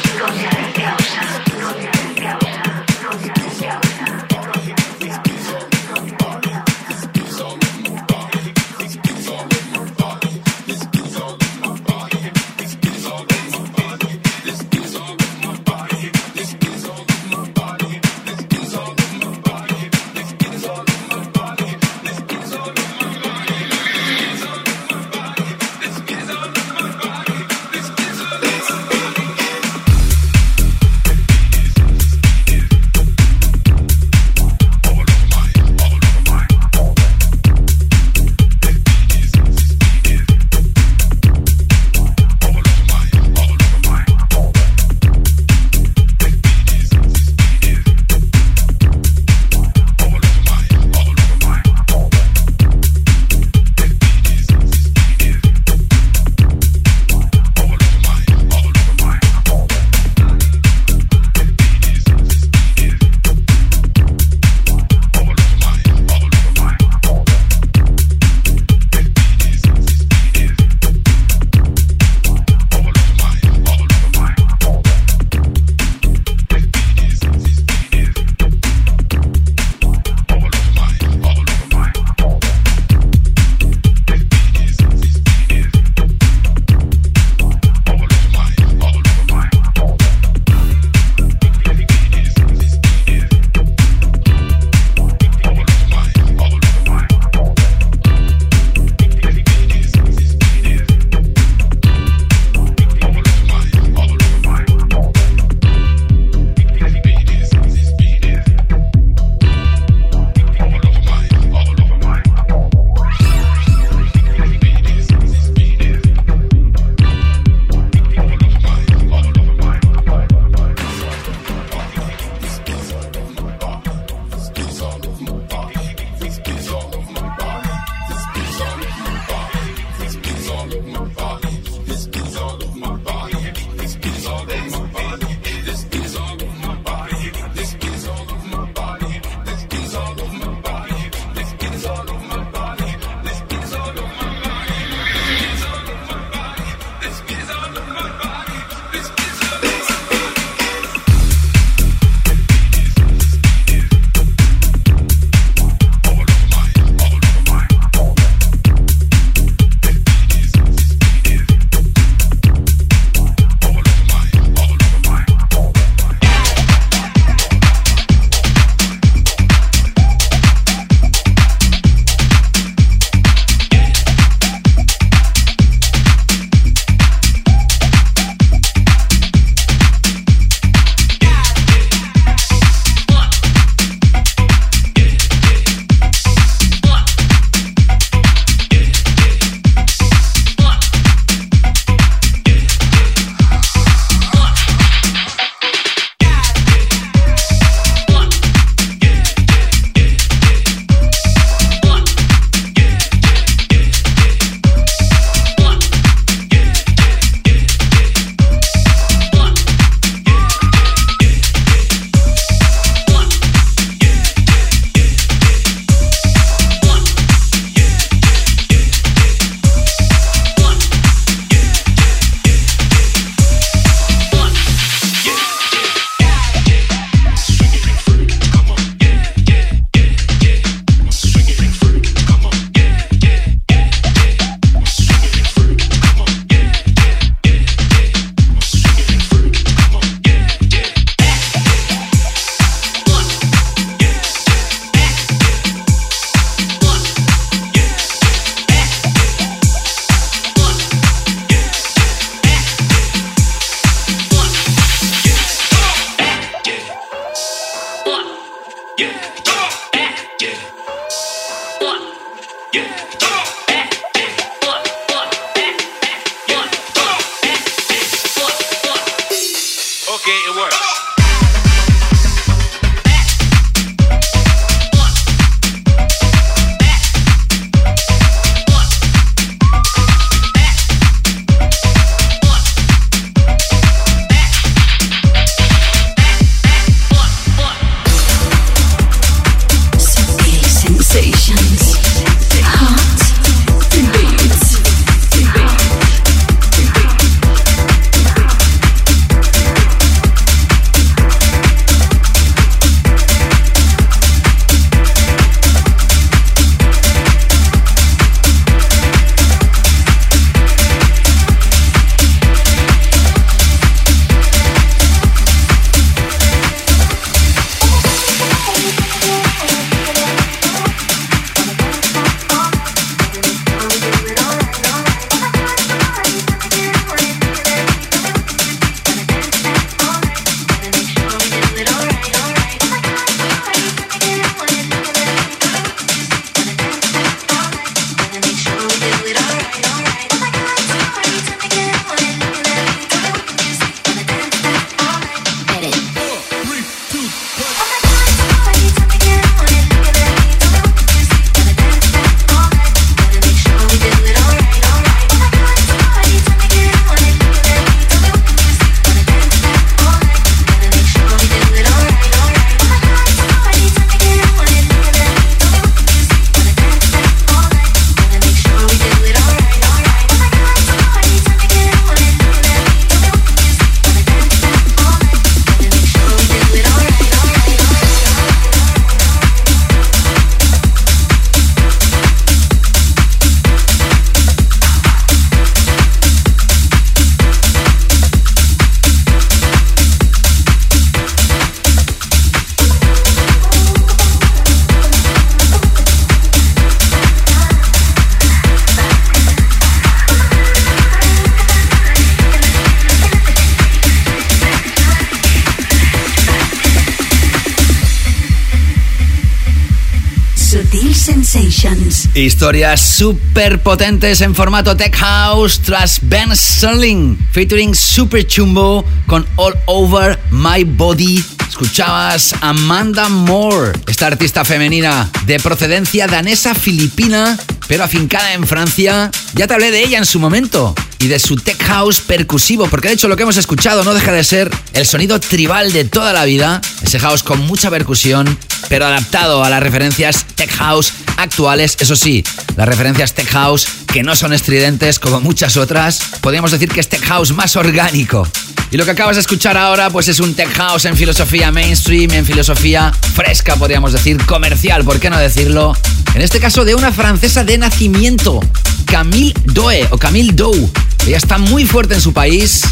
Historias 412.36 413.00
súper 413.00 413.82
potentes 413.82 414.42
en 414.42 414.54
formato 414.54 414.94
Tech 414.94 415.16
House 415.16 415.80
tras 415.80 416.18
Ben 416.20 416.54
Sterling, 416.54 417.34
featuring 417.50 417.94
Super 417.94 418.46
Chumbo 418.46 419.06
con 419.26 419.46
All 419.56 419.74
Over 419.86 420.38
My 420.50 420.84
Body. 420.84 421.42
Escuchabas 421.66 422.54
Amanda 422.60 423.30
Moore, 423.30 423.98
esta 424.06 424.26
artista 424.26 424.66
femenina 424.66 425.30
de 425.46 425.58
procedencia 425.60 426.26
danesa 426.26 426.74
filipina, 426.74 427.58
pero 427.88 428.04
afincada 428.04 428.52
en 428.52 428.66
Francia. 428.66 429.30
Ya 429.54 429.66
te 429.66 429.72
hablé 429.72 429.90
de 429.90 430.04
ella 430.04 430.18
en 430.18 430.26
su 430.26 430.38
momento. 430.38 430.94
y 431.18 431.28
de 431.28 431.38
su 431.38 431.56
tech 431.56 431.82
house 431.84 432.20
percusivo, 432.20 432.88
porque 432.88 433.08
de 433.08 433.14
hecho 433.14 433.26
lo 433.26 433.36
que 433.36 433.44
hemos 433.44 433.56
escuchado 433.56 434.04
no 434.04 434.12
deja 434.12 434.32
de 434.32 434.44
ser 434.44 434.70
el 434.92 435.06
sonido 435.06 435.40
tribal 435.40 435.90
de 435.90 436.04
toda 436.04 436.34
la 436.34 436.44
vida, 436.44 436.82
ese 437.02 437.18
house 437.18 437.42
con 437.42 437.58
mucha 437.66 437.88
percusión, 437.88 438.58
pero 438.90 439.06
adaptado 439.06 439.64
a 439.64 439.70
las 439.70 439.82
referencias 439.82 440.44
tech 440.54 440.70
house 440.72 441.14
actuales, 441.36 441.96
eso 442.00 442.16
sí, 442.16 442.44
las 442.76 442.88
referencias 442.88 443.34
tech 443.34 443.48
house 443.48 443.86
que 444.12 444.22
no 444.22 444.36
son 444.36 444.52
estridentes 444.52 445.18
como 445.18 445.40
muchas 445.40 445.76
otras, 445.76 446.20
podríamos 446.40 446.70
decir 446.70 446.88
que 446.88 447.00
es 447.00 447.08
tech 447.08 447.24
house 447.24 447.52
más 447.52 447.76
orgánico. 447.76 448.46
Y 448.90 448.96
lo 448.96 449.04
que 449.04 449.10
acabas 449.10 449.36
de 449.36 449.40
escuchar 449.40 449.76
ahora, 449.76 450.10
pues 450.10 450.28
es 450.28 450.40
un 450.40 450.54
tech 450.54 450.72
house 450.76 451.04
en 451.04 451.16
filosofía 451.16 451.70
mainstream, 451.72 452.30
en 452.32 452.46
filosofía 452.46 453.12
fresca, 453.34 453.76
podríamos 453.76 454.12
decir, 454.12 454.36
comercial, 454.46 455.04
¿por 455.04 455.18
qué 455.18 455.28
no 455.28 455.38
decirlo? 455.38 455.94
En 456.34 456.42
este 456.42 456.60
caso 456.60 456.84
de 456.84 456.94
una 456.94 457.12
francesa 457.12 457.64
de 457.64 457.78
nacimiento, 457.78 458.60
Camille 459.06 459.54
Doe 459.64 460.06
o 460.10 460.18
Camille 460.18 460.52
Doe. 460.52 460.88
Ella 461.26 461.38
está 461.38 461.58
muy 461.58 461.84
fuerte 461.84 462.14
en 462.14 462.20
su 462.20 462.32
país. 462.32 462.82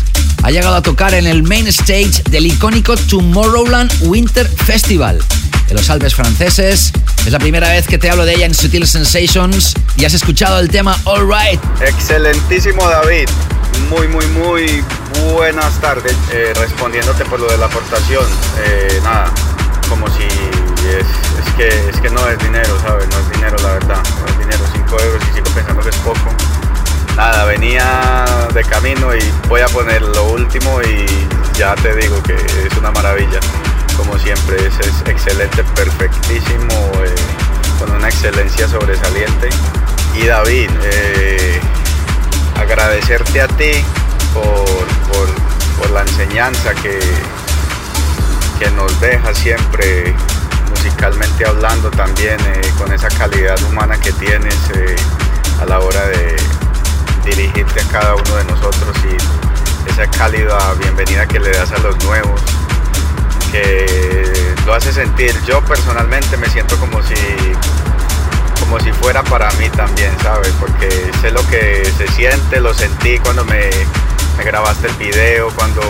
Ha 0.42 0.50
llegado 0.50 0.74
a 0.74 0.82
tocar 0.82 1.14
en 1.14 1.26
el 1.26 1.42
main 1.42 1.66
stage 1.68 2.22
del 2.30 2.46
icónico 2.46 2.96
Tomorrowland 2.96 3.92
Winter 4.02 4.48
Festival 4.48 5.20
de 5.68 5.74
los 5.74 5.88
Alpes 5.90 6.14
franceses. 6.14 6.92
Es 7.26 7.32
la 7.32 7.38
primera 7.38 7.68
vez 7.68 7.86
que 7.86 7.98
te 7.98 8.10
hablo 8.10 8.24
de 8.24 8.34
ella 8.34 8.46
en 8.46 8.54
Sutil 8.54 8.86
Sensations 8.86 9.74
y 9.96 10.04
has 10.04 10.14
escuchado 10.14 10.58
el 10.58 10.68
tema 10.68 10.98
All 11.04 11.26
Right. 11.26 11.60
Excelentísimo 11.80 12.88
David, 12.88 13.28
muy 13.90 14.08
muy 14.08 14.26
muy 14.26 14.84
buenas 15.32 15.80
tardes. 15.80 16.16
Eh, 16.32 16.52
respondiéndote 16.56 17.24
por 17.24 17.40
lo 17.40 17.46
de 17.46 17.58
la 17.58 17.66
aportación, 17.66 18.24
eh, 18.64 19.00
nada, 19.02 19.32
como 19.88 20.06
si 20.08 20.24
es, 20.24 21.54
que, 21.56 21.68
es 21.68 22.00
que 22.00 22.10
no 22.10 22.28
es 22.28 22.38
dinero, 22.38 22.78
¿sabes? 22.82 23.08
No 23.08 23.18
es 23.18 23.30
dinero 23.30 23.56
la 23.62 23.74
verdad, 23.74 24.02
no 24.20 24.26
es 24.26 24.38
dinero, 24.38 24.64
5 24.72 25.00
euros 25.00 25.22
y 25.30 25.34
sigo 25.34 25.46
pensando 25.54 25.82
que 25.82 25.90
es 25.90 25.96
poco. 25.96 26.34
Nada, 27.16 27.44
venía 27.44 28.24
de 28.52 28.64
camino 28.64 29.14
y 29.14 29.20
voy 29.48 29.60
a 29.60 29.66
poner 29.66 30.02
lo 30.02 30.30
último 30.32 30.82
y 30.82 31.06
ya 31.56 31.74
te 31.76 31.94
digo 31.94 32.20
que 32.24 32.34
es 32.34 32.76
una 32.76 32.90
maravilla. 32.90 33.38
Como 33.96 34.18
siempre, 34.18 34.56
es, 34.66 34.74
excelente, 35.06 35.62
perfectísimo, 35.74 36.74
eh, 37.04 37.14
con 37.78 37.90
una 37.92 38.08
excelencia 38.08 38.68
sobresaliente. 38.68 39.48
Y 40.14 40.26
David, 40.26 40.70
eh, 40.82 41.60
agradecerte 42.60 43.40
a 43.40 43.48
ti 43.48 43.84
por, 44.32 44.64
por- 45.12 45.44
la 45.92 46.00
enseñanza 46.02 46.74
que, 46.74 46.98
que 48.58 48.68
nos 48.72 48.98
deja 49.00 49.32
siempre 49.32 50.12
musicalmente 50.70 51.46
hablando 51.46 51.88
también 51.90 52.36
eh, 52.40 52.60
con 52.76 52.92
esa 52.92 53.08
calidad 53.10 53.62
humana 53.70 53.96
que 54.00 54.10
tienes 54.12 54.56
a 55.60 55.66
la 55.66 55.78
hora 55.78 56.04
de 56.06 56.34
dirigirte 57.24 57.80
a 57.80 57.84
cada 57.92 58.14
uno 58.16 58.36
de 58.36 58.44
nosotros 58.44 58.96
y 59.04 59.90
esa 59.90 60.08
cálida 60.10 60.58
bienvenida 60.80 61.26
que 61.26 61.38
le 61.38 61.50
das 61.50 61.70
a 61.70 61.78
los 61.78 61.96
nuevos 62.04 62.40
que 63.54 64.54
lo 64.66 64.74
hace 64.74 64.92
sentir 64.92 65.32
yo 65.46 65.60
personalmente 65.62 66.36
me 66.36 66.48
siento 66.48 66.76
como 66.78 67.00
si 67.04 67.14
como 68.58 68.80
si 68.80 68.90
fuera 68.92 69.22
para 69.22 69.50
mí 69.52 69.68
también, 69.70 70.10
¿sabes? 70.22 70.52
Porque 70.58 70.88
sé 71.20 71.30
lo 71.30 71.46
que 71.48 71.84
se 71.96 72.08
siente, 72.08 72.60
lo 72.60 72.74
sentí 72.74 73.18
cuando 73.18 73.44
me, 73.44 73.70
grabaste 74.44 74.88
el 74.88 74.94
video, 74.94 75.50
cuando 75.50 75.82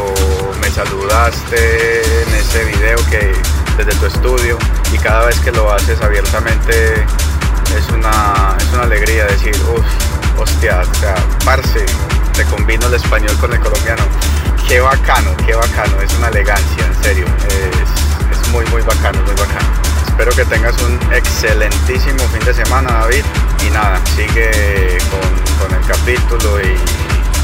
me 0.61 0.69
saludaste 0.71 2.03
en 2.23 2.35
ese 2.35 2.65
video 2.65 2.99
que 3.09 3.33
desde 3.79 3.99
tu 3.99 4.07
estudio 4.07 4.59
y 4.93 4.99
cada 4.99 5.27
vez 5.27 5.39
que 5.41 5.53
lo 5.53 5.73
haces 5.73 6.03
abiertamente 6.03 6.95
es 7.77 7.89
una, 7.91 8.57
es 8.59 8.73
una 8.75 8.83
alegría 8.83 9.25
decir, 9.25 9.55
uff, 9.75 10.41
hostia, 10.41 10.81
o 10.81 10.95
sea, 10.97 11.15
parce, 11.45 11.87
te 12.35 12.45
combino 12.47 12.87
el 12.87 12.95
español 12.95 13.37
con 13.39 13.53
el 13.53 13.61
colombiano. 13.61 14.03
Qué 14.69 14.81
bacano, 14.81 15.37
qué 15.47 15.55
bacano, 15.55 16.01
es 16.01 16.13
una 16.15 16.29
elegancia, 16.29 16.87
en 16.87 17.03
serio, 17.03 17.27
es, 17.49 18.49
muy, 18.51 18.65
muy 18.67 18.83
bacano, 18.83 19.21
muy 19.23 19.35
bacano. 19.35 19.67
Espero 20.07 20.33
que 20.33 20.45
tengas 20.45 20.81
un 20.83 20.99
excelentísimo 21.13 22.21
fin 22.29 22.45
de 22.45 22.55
semana, 22.55 22.91
David. 23.01 23.25
Y 23.67 23.71
nada, 23.71 24.01
sigue 24.17 24.99
con, 25.11 25.75
el 25.75 25.87
capítulo 25.87 26.61
y 26.61 26.77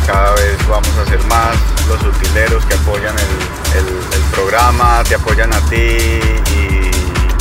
cada 0.07 0.33
vez 0.35 0.57
vamos 0.69 0.91
a 0.99 1.03
hacer 1.03 1.23
más 1.25 1.57
los 1.89 2.03
utileros 2.03 2.65
que 2.67 2.75
apoyan 2.75 3.15
el 3.19 4.23
programa, 4.33 5.03
te 5.05 5.15
apoyan 5.15 5.53
a 5.53 5.61
ti 5.71 5.77
y 5.77 6.91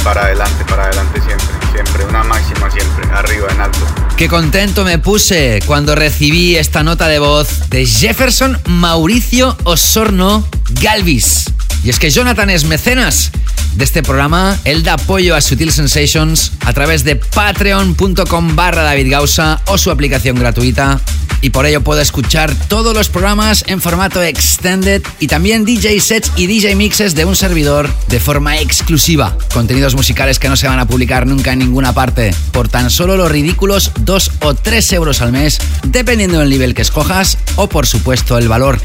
para 0.03 0.23
adelante, 0.23 0.63
para 0.65 0.85
adelante 0.85 1.21
siempre, 1.21 1.58
siempre, 1.71 2.05
una 2.05 2.23
máxima 2.23 2.69
siempre, 2.71 3.09
arriba 3.11 3.47
en 3.51 3.61
alto. 3.61 3.79
Qué 4.17 4.27
contento 4.27 4.83
me 4.83 4.99
puse 4.99 5.59
cuando 5.65 5.95
recibí 5.95 6.55
esta 6.57 6.83
nota 6.83 7.07
de 7.07 7.19
voz 7.19 7.69
de 7.69 7.85
Jefferson 7.85 8.59
Mauricio 8.65 9.57
Osorno 9.63 10.45
Galvis. 10.81 11.45
Y 11.83 11.89
es 11.89 11.99
que 11.99 12.09
Jonathan 12.09 12.49
es 12.49 12.65
mecenas 12.65 13.31
de 13.75 13.83
este 13.83 14.03
programa. 14.03 14.57
Él 14.65 14.83
da 14.83 14.93
apoyo 14.93 15.35
a 15.35 15.41
Sutil 15.41 15.71
Sensations 15.71 16.51
a 16.65 16.73
través 16.73 17.03
de 17.03 17.15
patreon.com 17.15 18.55
barra 18.55 18.83
David 18.83 19.11
Gausa 19.11 19.61
o 19.67 19.77
su 19.77 19.91
aplicación 19.91 20.37
gratuita. 20.37 20.99
Y 21.41 21.51
por 21.51 21.65
ello 21.65 21.81
puedo 21.81 22.01
escuchar 22.01 22.53
todos 22.67 22.93
los 22.93 23.07
programas 23.07 23.63
en 23.67 23.79
formato 23.79 24.21
extended 24.21 25.01
y 25.19 25.27
también 25.27 25.63
DJ 25.63 26.01
sets 26.01 26.33
y 26.35 26.47
DJ 26.47 26.75
mixes 26.75 27.15
de 27.15 27.23
un 27.23 27.35
servidor 27.35 27.89
de 28.09 28.19
forma 28.19 28.59
exclusiva. 28.59 29.37
Contenidos 29.53 29.95
musicales 29.95 30.37
que 30.37 30.49
no 30.49 30.57
se 30.57 30.67
van 30.67 30.79
a 30.79 30.87
publicar 30.87 31.25
nunca 31.25 31.53
en 31.53 31.59
ninguna 31.59 31.93
parte 31.93 32.35
por 32.51 32.67
tan 32.67 32.89
solo 32.89 33.15
los 33.15 33.31
ridículos 33.31 33.91
2 34.01 34.31
o 34.41 34.53
3 34.53 34.93
euros 34.93 35.21
al 35.21 35.31
mes, 35.31 35.59
dependiendo 35.83 36.39
del 36.39 36.49
nivel 36.49 36.73
que 36.73 36.81
escojas 36.81 37.37
o 37.55 37.69
por 37.69 37.87
supuesto 37.87 38.37
el 38.37 38.49
valor 38.49 38.81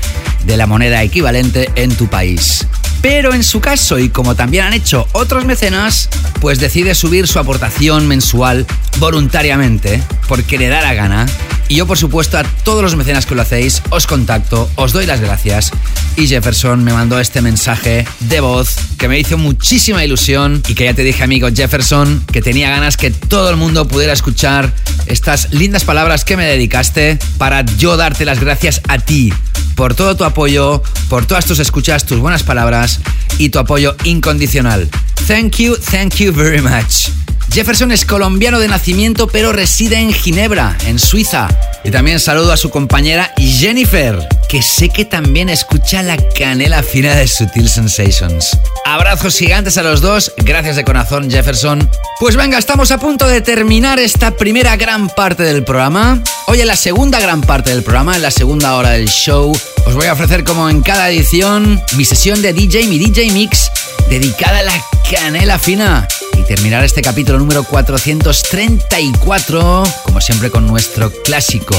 de 0.47 0.57
la 0.57 0.69
moneda 0.69 1.03
equivalente 1.03 1.71
en 1.75 1.97
tu 1.97 2.07
país. 2.07 2.65
Pero 3.05 3.35
en 3.35 3.45
su 3.45 3.61
caso, 3.61 3.99
y 3.99 4.09
como 4.09 4.35
también 4.35 4.65
han 4.65 4.73
hecho 4.73 5.07
otros 5.13 5.45
mecenas, 5.45 6.09
pues 6.41 6.59
decide 6.59 6.95
subir 6.95 7.29
su 7.29 7.39
aportación 7.39 8.09
mensual 8.09 8.65
voluntariamente, 8.97 10.03
porque 10.27 10.57
le 10.57 10.69
da 10.69 10.81
la 10.81 10.95
gana. 10.95 11.27
Y 11.69 11.75
yo, 11.77 11.87
por 11.87 11.99
supuesto, 11.99 12.39
a 12.39 12.45
todos 12.45 12.83
los 12.83 12.97
mecenas 12.97 13.27
que 13.27 13.35
lo 13.35 13.43
hacéis, 13.43 13.83
os 13.91 14.07
contacto, 14.07 14.71
os 14.77 14.95
doy 14.95 15.05
las 15.05 15.21
gracias. 15.21 15.71
Y 16.17 16.29
Jefferson 16.29 16.83
me 16.83 16.95
mandó 16.95 17.21
este 17.21 17.43
mensaje 17.43 18.07
de 18.21 18.41
voz 18.41 18.75
que 18.97 19.07
me 19.07 19.19
hizo 19.19 19.37
muchísima 19.37 20.03
ilusión 20.03 20.63
y 20.67 20.75
que 20.75 20.85
ya 20.85 20.95
te 20.95 21.03
dije, 21.03 21.23
amigo 21.23 21.49
Jefferson, 21.55 22.25
que 22.33 22.41
tenía 22.41 22.71
ganas 22.71 22.97
que 22.97 23.11
todo 23.11 23.51
el 23.51 23.57
mundo 23.57 23.87
pudiera 23.87 24.15
escuchar 24.15 24.73
estas 25.05 25.53
lindas 25.53 25.85
palabras 25.85 26.25
que 26.25 26.39
me 26.39 26.47
dedicaste 26.47 27.19
para 27.37 27.67
yo 27.77 27.99
darte 27.99 28.25
las 28.25 28.41
gracias 28.41 28.81
a 28.89 28.99
ti 28.99 29.31
por 29.75 29.95
todo 29.95 30.17
tu 30.17 30.25
apoyo, 30.25 30.83
por 31.09 31.27
todas 31.27 31.47
tus 31.47 31.59
escuchas, 31.59 32.05
tus 32.05 32.19
buenas 32.19 32.43
palabras 32.43 32.94
y 33.39 33.49
tu 33.49 33.59
apoyo 33.59 33.97
incondicional. 34.05 34.89
Thank 35.27 35.57
you, 35.57 35.77
thank 35.77 36.17
you 36.17 36.33
very 36.33 36.61
much. 36.61 37.11
Jefferson 37.53 37.93
es 37.93 38.05
colombiano 38.05 38.59
de 38.59 38.69
nacimiento 38.69 39.29
pero 39.29 39.53
reside 39.53 39.97
en 39.97 40.13
Ginebra, 40.13 40.77
en 40.87 40.99
Suiza. 40.99 41.49
Y 41.85 41.91
también 41.91 42.19
saludo 42.19 42.51
a 42.51 42.57
su 42.57 42.71
compañera 42.71 43.33
Jennifer, 43.37 44.19
que 44.49 44.63
sé 44.63 44.89
que 44.89 45.05
también 45.05 45.51
escucha 45.51 46.03
la 46.03 46.17
canela 46.17 46.83
fina 46.83 47.15
de 47.15 47.29
Sutil 47.29 47.69
Sensations. 47.69 48.59
Abrazos 48.87 49.37
gigantes 49.37 49.77
a 49.77 49.83
los 49.83 50.01
dos, 50.01 50.33
gracias 50.39 50.77
de 50.77 50.85
corazón 50.85 51.31
Jefferson. 51.31 51.91
Pues 52.21 52.37
venga, 52.37 52.57
estamos 52.57 52.91
a 52.91 52.99
punto 52.99 53.29
de 53.29 53.43
terminar 53.43 53.99
esta 53.99 54.31
primera 54.31 54.77
gran 54.77 55.11
parte 55.11 55.43
del 55.43 55.63
programa. 55.63 56.23
Hoy 56.47 56.63
en 56.63 56.69
la 56.69 56.77
segunda 56.77 57.21
gran 57.21 57.43
parte 57.43 57.69
del 57.69 57.83
programa, 57.83 58.17
en 58.17 58.23
la 58.23 58.31
segunda 58.31 58.77
hora 58.77 58.91
del 58.91 59.09
show, 59.09 59.53
os 59.85 59.95
voy 59.95 60.07
a 60.07 60.15
ofrecer 60.15 60.43
como 60.43 60.71
en 60.71 60.81
cada 60.81 61.11
edición 61.11 61.83
mi 61.97 62.07
sesión 62.07 62.41
de 62.41 62.55
DJ, 62.55 62.87
mi 62.87 62.99
DJ 62.99 63.31
Mix, 63.33 63.71
dedicada 64.09 64.61
a 64.61 64.63
la 64.63 64.85
canela 65.11 65.59
fina. 65.59 66.09
Y 66.37 66.43
terminar 66.43 66.85
este 66.85 67.03
capítulo 67.03 67.39
número 67.39 67.63
434, 67.65 69.85
como 70.03 70.21
siempre 70.21 70.51
con 70.51 70.67
nuestro 70.67 71.11
clásico, 71.11 71.75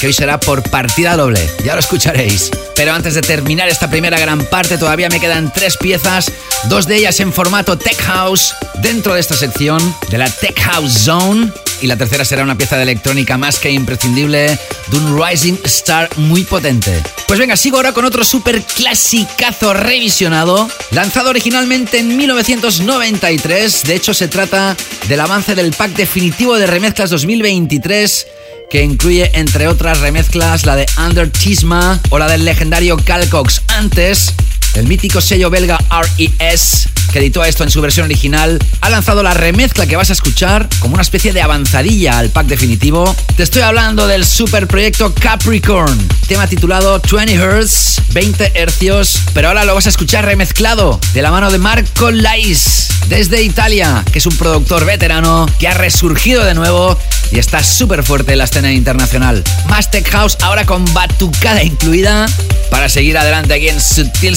que 0.00 0.08
hoy 0.08 0.12
será 0.12 0.40
por 0.40 0.68
partida 0.68 1.16
doble, 1.16 1.48
ya 1.64 1.74
lo 1.74 1.80
escucharéis. 1.80 2.50
Pero 2.74 2.92
antes 2.92 3.14
de 3.14 3.22
terminar 3.22 3.68
esta 3.68 3.88
primera 3.88 4.18
gran 4.18 4.44
parte, 4.46 4.78
todavía 4.78 5.08
me 5.08 5.20
quedan 5.20 5.52
tres 5.52 5.76
piezas, 5.76 6.32
dos 6.64 6.86
de 6.86 6.96
ellas 6.96 7.20
en 7.20 7.32
formato 7.32 7.78
Tech 7.78 8.00
House, 8.02 8.56
dentro 8.82 9.14
de 9.14 9.20
esta 9.20 9.36
sección 9.36 9.94
de 10.10 10.18
la 10.18 10.28
Tech 10.30 10.58
House 10.60 11.04
Zone. 11.04 11.52
Y 11.82 11.86
la 11.86 11.96
tercera 11.96 12.24
será 12.24 12.42
una 12.42 12.58
pieza 12.58 12.76
de 12.76 12.82
electrónica 12.82 13.38
más 13.38 13.58
que 13.58 13.70
imprescindible 13.70 14.58
de 14.88 14.96
un 14.96 15.20
Rising 15.20 15.56
Star 15.64 16.08
muy 16.16 16.44
potente. 16.44 17.02
Pues 17.26 17.38
venga, 17.38 17.56
sigo 17.56 17.76
ahora 17.76 17.92
con 17.92 18.04
otro 18.04 18.24
super 18.24 18.62
clasicazo 18.62 19.72
revisionado, 19.72 20.68
lanzado 20.90 21.30
originalmente 21.30 21.98
en 21.98 22.16
1993. 22.16 23.84
De 23.84 23.94
hecho, 23.94 24.12
se 24.12 24.28
trata 24.28 24.76
del 25.08 25.20
avance 25.20 25.54
del 25.54 25.72
pack 25.72 25.92
definitivo 25.92 26.56
de 26.56 26.66
remezclas 26.66 27.10
2023 27.10 28.26
que 28.70 28.82
incluye 28.84 29.30
entre 29.34 29.66
otras 29.66 29.98
remezclas 29.98 30.64
la 30.64 30.76
de 30.76 30.86
Under 30.96 31.30
Chisma 31.30 32.00
o 32.10 32.18
la 32.18 32.28
del 32.28 32.44
legendario 32.44 32.96
Cal 32.96 33.28
Cox. 33.28 33.62
Antes, 33.66 34.32
el 34.74 34.86
mítico 34.86 35.20
sello 35.20 35.50
belga 35.50 35.78
RES 35.90 36.88
que 37.10 37.18
editó 37.18 37.44
esto 37.44 37.64
en 37.64 37.70
su 37.70 37.80
versión 37.80 38.04
original, 38.04 38.58
ha 38.80 38.88
lanzado 38.88 39.22
la 39.22 39.34
remezcla 39.34 39.86
que 39.86 39.96
vas 39.96 40.10
a 40.10 40.12
escuchar 40.12 40.68
como 40.78 40.94
una 40.94 41.02
especie 41.02 41.32
de 41.32 41.42
avanzadilla 41.42 42.18
al 42.18 42.30
pack 42.30 42.46
definitivo. 42.46 43.14
Te 43.36 43.42
estoy 43.42 43.62
hablando 43.62 44.06
del 44.06 44.24
super 44.24 44.68
proyecto 44.68 45.12
Capricorn, 45.14 45.98
tema 46.28 46.46
titulado 46.46 47.00
20 47.00 47.36
Hz, 47.36 48.00
20 48.12 48.52
hercios, 48.54 49.18
pero 49.34 49.48
ahora 49.48 49.64
lo 49.64 49.74
vas 49.74 49.86
a 49.86 49.90
escuchar 49.90 50.24
remezclado 50.24 51.00
de 51.12 51.22
la 51.22 51.30
mano 51.32 51.50
de 51.50 51.58
Marco 51.58 52.10
Lais 52.10 52.88
desde 53.08 53.42
Italia, 53.42 54.04
que 54.12 54.20
es 54.20 54.26
un 54.26 54.36
productor 54.36 54.84
veterano 54.84 55.46
que 55.58 55.66
ha 55.66 55.74
resurgido 55.74 56.44
de 56.44 56.54
nuevo 56.54 56.96
y 57.32 57.38
está 57.38 57.62
súper 57.64 58.04
fuerte 58.04 58.32
en 58.32 58.38
la 58.38 58.44
escena 58.44 58.72
internacional. 58.72 59.42
Más 59.68 59.90
Tech 59.90 60.08
House 60.10 60.36
ahora 60.42 60.64
con 60.64 60.84
batucada 60.94 61.62
incluida 61.62 62.26
para 62.70 62.88
seguir 62.88 63.18
adelante 63.18 63.54
aquí 63.54 63.68
en 63.68 63.80
Sutil. 63.80 64.36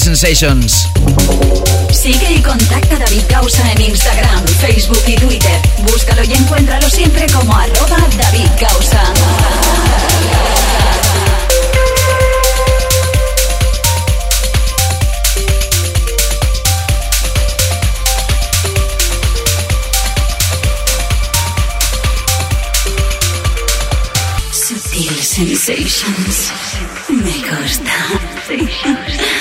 Sigue 1.92 2.32
y 2.32 2.40
contacta 2.40 2.96
a 2.96 2.98
David 2.98 3.24
Causa 3.28 3.70
en 3.72 3.82
Instagram, 3.82 4.42
Facebook 4.58 5.02
y 5.06 5.16
Twitter. 5.16 5.60
Búscalo 5.82 6.24
y 6.24 6.32
encuéntralo 6.32 6.88
siempre 6.88 7.26
como 7.26 7.54
arroba 7.54 7.98
David 8.16 8.48
Causa. 8.58 9.04
Sutil 24.52 25.22
sensations. 25.22 26.50
Me 27.10 27.34
gusta. 27.50 29.33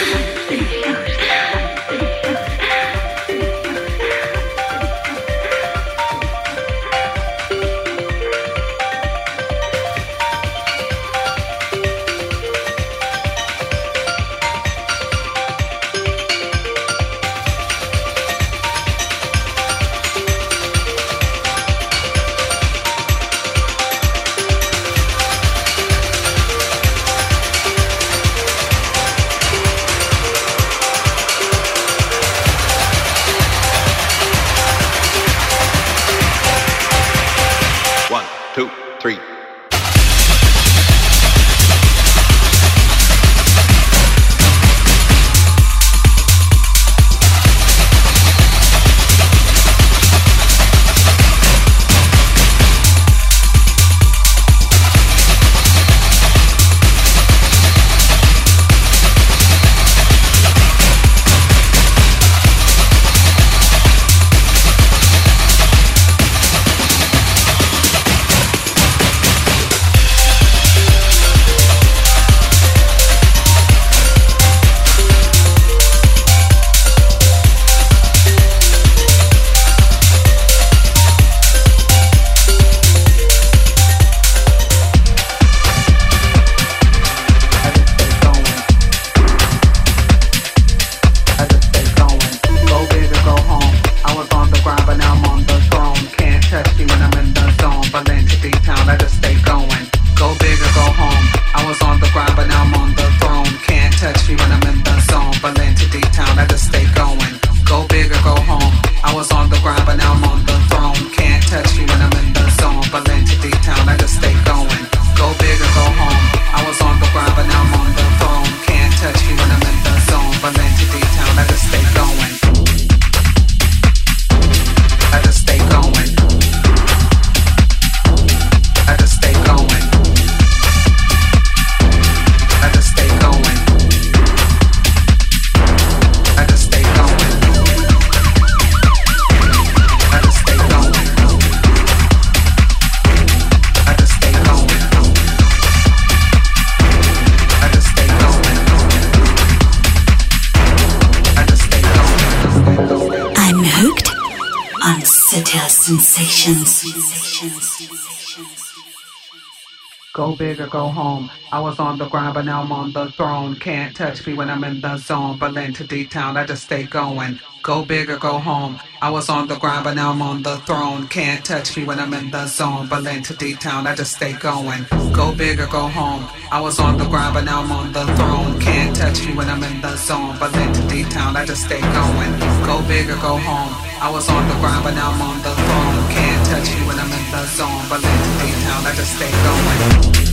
Or 160.60 160.68
go 160.68 160.88
home. 160.88 161.32
I 161.52 161.60
was 161.60 161.80
on 161.80 161.98
the 161.98 162.08
grind, 162.08 162.36
but 162.36 162.46
now 162.46 162.62
I'm 162.62 162.72
on 162.72 162.92
the 162.92 163.10
throne. 163.12 163.56
Can't 163.56 163.96
touch 163.96 164.26
me 164.28 164.34
when 164.34 164.50
I'm 164.50 164.64
in 164.64 164.82
the 164.82 164.98
zone. 164.98 165.40
Berlin 165.40 165.74
to 165.74 165.84
D-Town, 165.84 166.38
I 166.38 166.46
just 166.46 166.64
stay 166.64 166.84
going. 166.84 167.40
Go 167.64 167.84
big 167.84 168.10
or 168.10 168.18
go 168.18 168.38
home. 168.40 168.80
I 169.02 169.10
was 169.10 169.30
on 169.30 169.48
the 169.48 169.56
grind, 169.56 169.84
but 169.84 169.94
now 169.94 170.12
I'm 170.12 170.22
on 170.22 170.44
the 170.44 170.58
throne. 170.58 171.08
Can't 171.08 171.44
touch 171.46 171.78
me 171.78 171.86
when 171.86 172.00
I'm 172.00 172.14
in 172.14 172.30
the 172.30 172.46
zone. 172.46 172.88
Berlin 172.88 173.24
to 173.24 173.34
D-Town, 173.36 173.88
I 173.88 173.96
just 173.96 174.16
stay 174.16 174.34
going. 174.34 174.86
Go 175.14 175.34
big 175.34 175.60
or 175.60 175.68
go 175.68 175.88
home. 175.88 176.28
I 176.52 176.60
was 176.60 176.80
on 176.80 176.98
the 176.98 177.06
grind, 177.06 177.34
but 177.34 177.46
now 177.46 177.62
I'm 177.62 177.72
on 177.72 177.92
the 177.94 178.06
throne. 178.18 178.60
Can't 178.60 178.96
touch 178.96 179.26
me 179.26 179.34
when 179.34 179.50
I'm 179.50 179.64
in 179.64 179.82
the 179.82 179.96
zone. 179.96 180.38
Berlin 180.38 180.74
to 180.74 180.88
D-Town, 180.88 181.36
I 181.36 181.46
just 181.46 181.64
stay 181.64 181.82
going. 181.82 182.32
Go 182.66 182.82
big 182.88 183.10
or 183.10 183.16
go 183.16 183.38
home. 183.38 183.74
I 184.02 184.10
was 184.12 184.30
on 184.30 184.48
the 184.48 184.56
grind, 184.56 184.84
but 184.84 184.94
now 184.94 185.12
I'm 185.12 185.22
on 185.22 185.38
the 185.42 185.54
throne. 185.56 186.10
Can't 186.12 186.46
touch 186.48 186.70
me 186.76 186.86
when 186.88 187.00
I'm 187.00 187.12
in 187.12 187.32
the 187.32 187.46
zone. 187.48 187.84
Berlin 187.90 188.18
to 188.26 188.32
D-Town, 188.44 188.86
I 188.86 188.94
just 188.96 189.16
stay 189.16 189.32
going. 189.32 190.33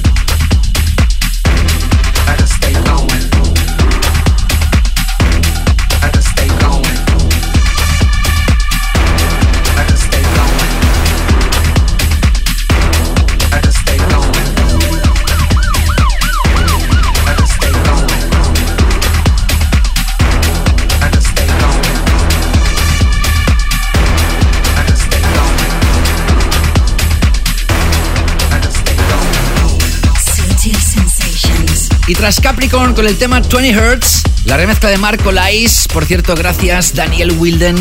Y 32.10 32.14
tras 32.14 32.40
Capricorn 32.40 32.94
con 32.94 33.06
el 33.06 33.16
tema 33.16 33.38
20 33.38 33.72
Hz, 33.72 34.22
la 34.44 34.56
remezcla 34.56 34.90
de 34.90 34.98
Marco 34.98 35.30
Lais, 35.30 35.86
por 35.92 36.04
cierto, 36.04 36.34
gracias 36.34 36.92
Daniel 36.92 37.30
Wilden 37.38 37.76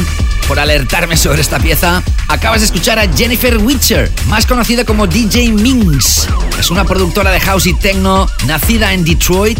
por 0.47 0.59
alertarme 0.59 1.17
sobre 1.17 1.41
esta 1.41 1.57
pieza. 1.57 2.03
Acabas 2.27 2.61
de 2.61 2.67
escuchar 2.67 2.99
a 2.99 3.11
Jennifer 3.11 3.57
Witcher, 3.57 4.11
más 4.27 4.45
conocida 4.45 4.85
como 4.85 5.07
DJ 5.07 5.51
Minx. 5.53 6.27
Es 6.59 6.69
una 6.69 6.85
productora 6.85 7.31
de 7.31 7.39
house 7.39 7.65
y 7.65 7.73
techno 7.73 8.27
nacida 8.45 8.93
en 8.93 9.03
Detroit, 9.03 9.57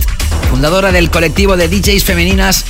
fundadora 0.52 0.92
del 0.92 1.10
colectivo 1.10 1.58
de 1.58 1.68
DJs 1.68 2.04
femeninas 2.04 2.66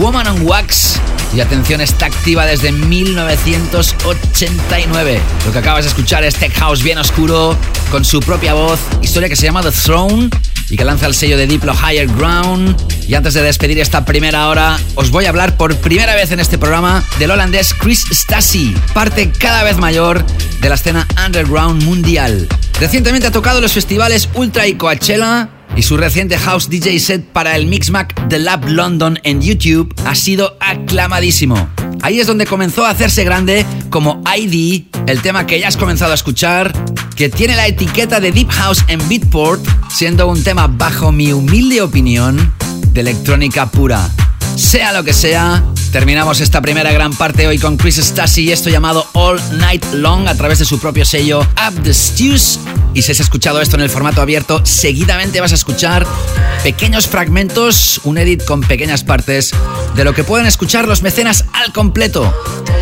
Woman 0.00 0.26
on 0.26 0.48
Wax 0.48 0.98
Y 1.32 1.38
atención, 1.38 1.80
está 1.80 2.06
activa 2.06 2.44
desde 2.44 2.72
1989. 2.72 5.20
Lo 5.44 5.52
que 5.52 5.58
acabas 5.60 5.84
de 5.84 5.90
escuchar 5.90 6.24
es 6.24 6.34
Tech 6.34 6.58
House 6.58 6.82
bien 6.82 6.98
oscuro, 6.98 7.56
con 7.92 8.04
su 8.04 8.18
propia 8.18 8.54
voz, 8.54 8.80
historia 9.00 9.28
que 9.28 9.36
se 9.36 9.46
llama 9.46 9.62
The 9.62 9.70
Throne 9.70 10.28
y 10.70 10.76
que 10.76 10.84
lanza 10.84 11.06
el 11.06 11.14
sello 11.14 11.36
de 11.36 11.46
Diplo 11.46 11.74
Higher 11.74 12.08
Ground. 12.08 12.76
Y 13.08 13.14
antes 13.14 13.34
de 13.34 13.42
despedir 13.42 13.78
esta 13.78 14.04
primera 14.04 14.48
hora, 14.48 14.78
os 14.94 15.10
voy 15.10 15.26
a 15.26 15.28
hablar 15.28 15.56
por 15.56 15.76
primera 15.76 16.14
vez 16.14 16.32
en 16.32 16.40
este 16.40 16.58
programa 16.58 17.04
del 17.18 17.30
holandés 17.30 17.74
Chris 17.74 18.04
Stasi, 18.10 18.74
parte 18.92 19.30
cada 19.30 19.62
vez 19.62 19.76
mayor 19.76 20.24
de 20.60 20.68
la 20.68 20.74
escena 20.74 21.06
underground 21.24 21.82
mundial. 21.84 22.48
Recientemente 22.80 23.28
ha 23.28 23.32
tocado 23.32 23.60
los 23.60 23.72
festivales 23.72 24.28
Ultra 24.34 24.66
y 24.66 24.74
Coachella 24.74 25.48
y 25.76 25.82
su 25.82 25.96
reciente 25.96 26.38
house 26.38 26.68
DJ 26.68 26.98
set 27.00 27.24
para 27.24 27.56
el 27.56 27.66
Mixmac 27.66 28.28
The 28.28 28.38
Lab 28.38 28.68
London 28.68 29.18
en 29.22 29.40
YouTube 29.40 29.94
ha 30.04 30.14
sido 30.14 30.56
aclamadísimo. 30.60 31.68
Ahí 32.06 32.20
es 32.20 32.28
donde 32.28 32.46
comenzó 32.46 32.86
a 32.86 32.90
hacerse 32.90 33.24
grande 33.24 33.66
como 33.90 34.22
ID, 34.32 34.84
el 35.08 35.22
tema 35.22 35.44
que 35.44 35.58
ya 35.58 35.66
has 35.66 35.76
comenzado 35.76 36.12
a 36.12 36.14
escuchar, 36.14 36.72
que 37.16 37.28
tiene 37.28 37.56
la 37.56 37.66
etiqueta 37.66 38.20
de 38.20 38.30
Deep 38.30 38.48
House 38.48 38.84
en 38.86 39.00
Beatport, 39.08 39.60
siendo 39.90 40.28
un 40.28 40.40
tema 40.44 40.68
bajo 40.68 41.10
mi 41.10 41.32
humilde 41.32 41.82
opinión 41.82 42.52
de 42.92 43.00
electrónica 43.00 43.66
pura. 43.66 44.08
Sea 44.56 44.92
lo 44.92 45.04
que 45.04 45.12
sea, 45.12 45.62
terminamos 45.92 46.40
esta 46.40 46.62
primera 46.62 46.90
gran 46.90 47.12
parte 47.12 47.46
hoy 47.46 47.58
con 47.58 47.76
Chris 47.76 47.98
Stasi 47.98 48.44
y 48.44 48.52
esto 48.52 48.70
llamado 48.70 49.06
All 49.12 49.38
Night 49.58 49.84
Long 49.92 50.26
a 50.28 50.34
través 50.34 50.58
de 50.58 50.64
su 50.64 50.78
propio 50.78 51.04
sello 51.04 51.40
Up 51.40 51.82
the 51.82 51.92
Stews. 51.92 52.58
Y 52.94 53.02
si 53.02 53.12
has 53.12 53.20
escuchado 53.20 53.60
esto 53.60 53.76
en 53.76 53.82
el 53.82 53.90
formato 53.90 54.22
abierto, 54.22 54.64
seguidamente 54.64 55.42
vas 55.42 55.52
a 55.52 55.56
escuchar 55.56 56.06
pequeños 56.62 57.06
fragmentos, 57.06 58.00
un 58.04 58.16
edit 58.16 58.44
con 58.44 58.62
pequeñas 58.62 59.04
partes 59.04 59.52
de 59.94 60.04
lo 60.04 60.14
que 60.14 60.24
pueden 60.24 60.46
escuchar 60.46 60.88
los 60.88 61.02
mecenas 61.02 61.44
al 61.52 61.74
completo. 61.74 62.34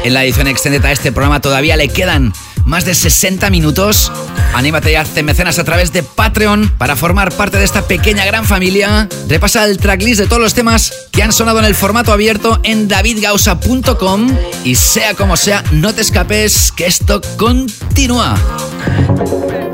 En 0.05 0.14
la 0.14 0.22
edición 0.22 0.47
extendida 0.47 0.89
a 0.89 0.93
este 0.93 1.11
programa 1.11 1.41
todavía 1.41 1.77
le 1.77 1.89
quedan 1.89 2.33
más 2.65 2.85
de 2.85 2.95
60 2.95 3.51
minutos. 3.51 4.11
Anímate 4.55 4.93
y 4.93 4.95
hazte 4.95 5.23
mecenas 5.23 5.59
a 5.59 5.65
través 5.65 5.93
de 5.93 6.03
Patreon 6.03 6.73
para 6.79 6.97
formar 6.97 7.33
parte 7.33 7.59
de 7.59 7.65
esta 7.65 7.83
pequeña 7.83 8.25
gran 8.25 8.45
familia. 8.45 9.09
Repasa 9.29 9.65
el 9.65 9.79
tracklist 9.79 10.21
de 10.21 10.27
todos 10.27 10.43
los 10.43 10.55
temas 10.55 10.93
que 11.11 11.23
han 11.23 11.33
sonado 11.33 11.59
en 11.59 11.65
el 11.65 11.75
formato 11.75 12.12
abierto 12.12 12.61
en 12.62 12.89
davidgausa.com 12.89 14.37
y 14.65 14.75
sea 14.77 15.15
como 15.15 15.37
sea, 15.37 15.62
no 15.73 15.95
te 15.95 16.03
escapes 16.03 16.73
que 16.73 16.87
esto 16.87 17.21
continúa. 17.37 18.37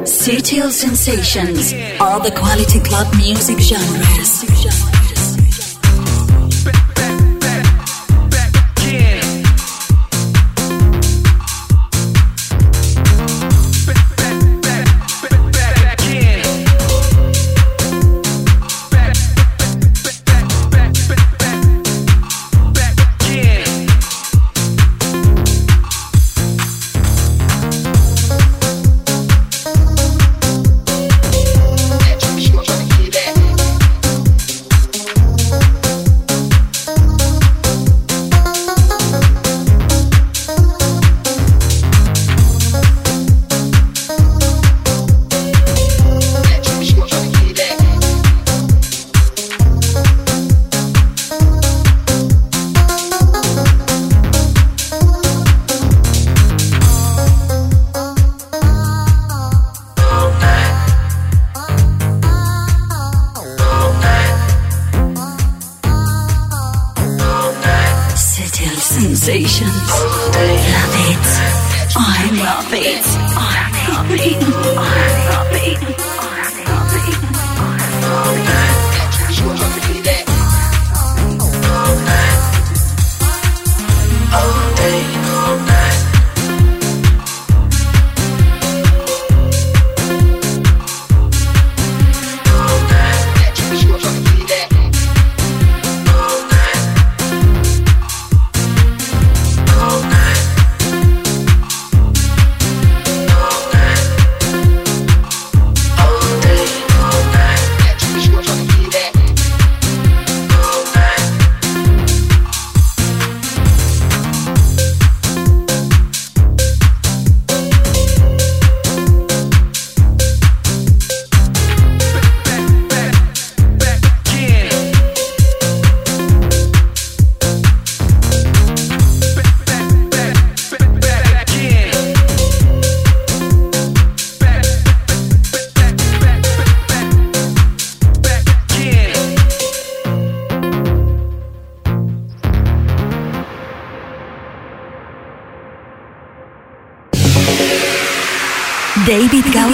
Sensations, 0.04 1.74
all 2.00 2.20
the 2.20 2.32
quality 2.32 2.80
club 2.80 3.06
music. 3.14 3.58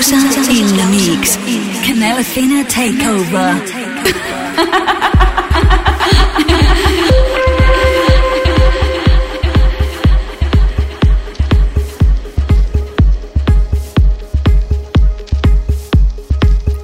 Mix. 0.09 1.37
Takeover. 2.69 3.63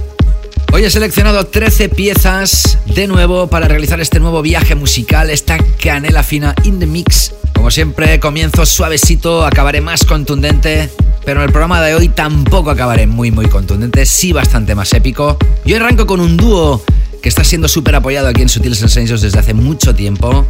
Hoy 0.75 0.83
he 0.83 0.89
seleccionado 0.89 1.45
13 1.45 1.89
piezas 1.89 2.79
de 2.87 3.05
nuevo 3.05 3.45
para 3.45 3.67
realizar 3.67 4.01
este 4.01 4.19
nuevo 4.19 4.41
viaje 4.41 4.73
musical, 4.73 5.29
esta 5.29 5.59
canela 5.79 6.23
fina 6.23 6.55
in 6.63 6.79
the 6.79 6.87
mix. 6.87 7.31
Como 7.53 7.69
siempre, 7.69 8.19
comienzo 8.19 8.65
suavecito, 8.65 9.45
acabaré 9.45 9.81
más 9.81 10.03
contundente, 10.03 10.89
pero 11.25 11.41
en 11.41 11.45
el 11.45 11.51
programa 11.51 11.79
de 11.79 11.93
hoy 11.93 12.09
tampoco 12.09 12.71
acabaré 12.71 13.05
muy 13.05 13.29
muy 13.29 13.45
contundente, 13.45 14.03
sí 14.07 14.33
bastante 14.33 14.73
más 14.73 14.91
épico. 14.93 15.37
Yo 15.63 15.75
arranco 15.75 16.07
con 16.07 16.19
un 16.19 16.37
dúo 16.37 16.83
que 17.21 17.29
está 17.29 17.43
siendo 17.43 17.67
súper 17.67 17.93
apoyado 17.93 18.29
aquí 18.29 18.41
en 18.41 18.49
Sutil 18.49 18.75
Sensations 18.75 19.21
desde 19.21 19.37
hace 19.37 19.53
mucho 19.53 19.93
tiempo. 19.93 20.47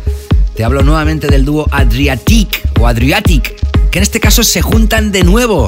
Te 0.56 0.64
hablo 0.64 0.84
nuevamente 0.84 1.28
del 1.28 1.44
dúo 1.44 1.68
Adriatic 1.70 2.62
o 2.80 2.88
Adriatic, 2.88 3.56
que 3.91 4.00
en 4.00 4.04
este 4.04 4.22
caso 4.22 4.41
se 4.44 4.62
juntan 4.62 5.12
de 5.12 5.26
nuevo 5.26 5.68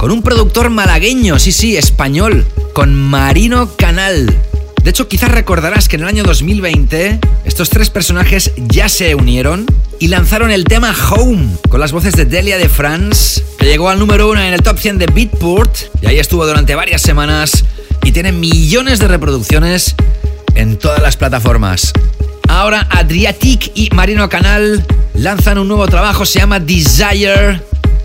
con 0.00 0.12
un 0.12 0.22
productor 0.22 0.70
malagueño, 0.70 1.38
sí, 1.38 1.52
sí, 1.52 1.76
español, 1.76 2.46
con 2.72 2.94
Marino 2.94 3.76
Canal. 3.76 4.34
De 4.82 4.88
hecho, 4.88 5.08
quizás 5.08 5.30
recordarás 5.30 5.90
que 5.90 5.96
en 5.96 6.02
el 6.02 6.08
año 6.08 6.22
2020 6.22 7.20
estos 7.44 7.68
tres 7.68 7.90
personajes 7.90 8.52
ya 8.56 8.88
se 8.88 9.14
unieron 9.14 9.66
y 9.98 10.08
lanzaron 10.08 10.52
el 10.52 10.64
tema 10.64 10.96
Home 11.10 11.48
con 11.68 11.80
las 11.80 11.92
voces 11.92 12.14
de 12.14 12.24
Delia 12.24 12.56
de 12.56 12.70
France, 12.70 13.44
que 13.58 13.66
llegó 13.66 13.90
al 13.90 13.98
número 13.98 14.30
uno 14.30 14.40
en 14.40 14.54
el 14.54 14.62
top 14.62 14.78
100 14.78 14.96
de 14.96 15.06
Beatport 15.06 15.76
y 16.00 16.06
ahí 16.06 16.18
estuvo 16.18 16.46
durante 16.46 16.74
varias 16.74 17.02
semanas 17.02 17.66
y 18.02 18.12
tiene 18.12 18.32
millones 18.32 19.00
de 19.00 19.08
reproducciones 19.08 19.96
en 20.54 20.78
todas 20.78 21.02
las 21.02 21.18
plataformas. 21.18 21.92
Ahora 22.48 22.88
Adriatic 22.90 23.72
y 23.74 23.90
Marino 23.94 24.30
Canal 24.30 24.82
lanzan 25.12 25.58
un 25.58 25.68
nuevo 25.68 25.86
trabajo, 25.88 26.24
se 26.24 26.38
llama 26.38 26.58
Desire 26.58 27.60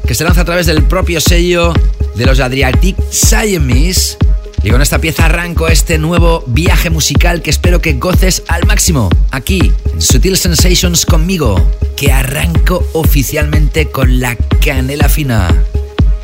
que 0.05 0.15
se 0.15 0.23
lanza 0.23 0.41
a 0.41 0.45
través 0.45 0.65
del 0.65 0.83
propio 0.83 1.19
sello 1.19 1.73
de 2.15 2.25
los 2.25 2.39
Adriatic 2.39 2.95
Siamese. 3.09 4.17
Y 4.63 4.69
con 4.69 4.81
esta 4.81 4.99
pieza 4.99 5.25
arranco 5.25 5.67
este 5.67 5.97
nuevo 5.97 6.43
viaje 6.47 6.89
musical 6.89 7.41
que 7.41 7.51
espero 7.51 7.81
que 7.81 7.93
goces 7.93 8.43
al 8.47 8.65
máximo 8.65 9.09
aquí 9.31 9.71
en 9.93 10.01
Sutil 10.01 10.37
Sensations 10.37 11.05
conmigo, 11.05 11.71
que 11.95 12.11
arranco 12.11 12.87
oficialmente 12.93 13.91
con 13.91 14.19
la 14.19 14.35
canela 14.63 15.07
fina. 15.07 15.47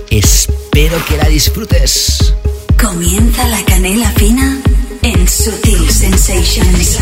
Espero 0.10 0.98
que 1.06 1.18
la 1.18 1.28
disfrutes. 1.30 2.34
Comienza 2.82 3.48
la 3.48 3.64
canela 3.66 4.12
fina 4.12 4.60
en 5.04 5.28
Sutil 5.28 5.90
Sensations. 5.90 7.00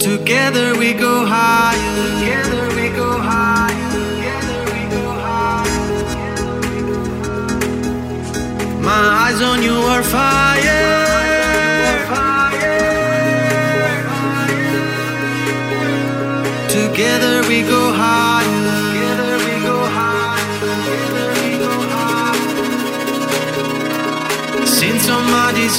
Together 0.00 0.76
we 0.76 0.92
go 0.92 1.24
higher. 1.24 1.78
Together 2.18 2.68
we 2.74 2.88
go 2.96 3.18
higher. 3.18 3.90
Together 3.92 4.64
we 4.74 4.82
go 4.90 5.04
higher. 5.26 5.86
My 8.82 9.02
eyes 9.22 9.40
on 9.40 9.62
you 9.62 9.76
are 9.92 10.02
fire. 10.02 10.98
Together 16.68 17.46
we 17.48 17.62
go 17.62 17.92
higher. 17.92 18.39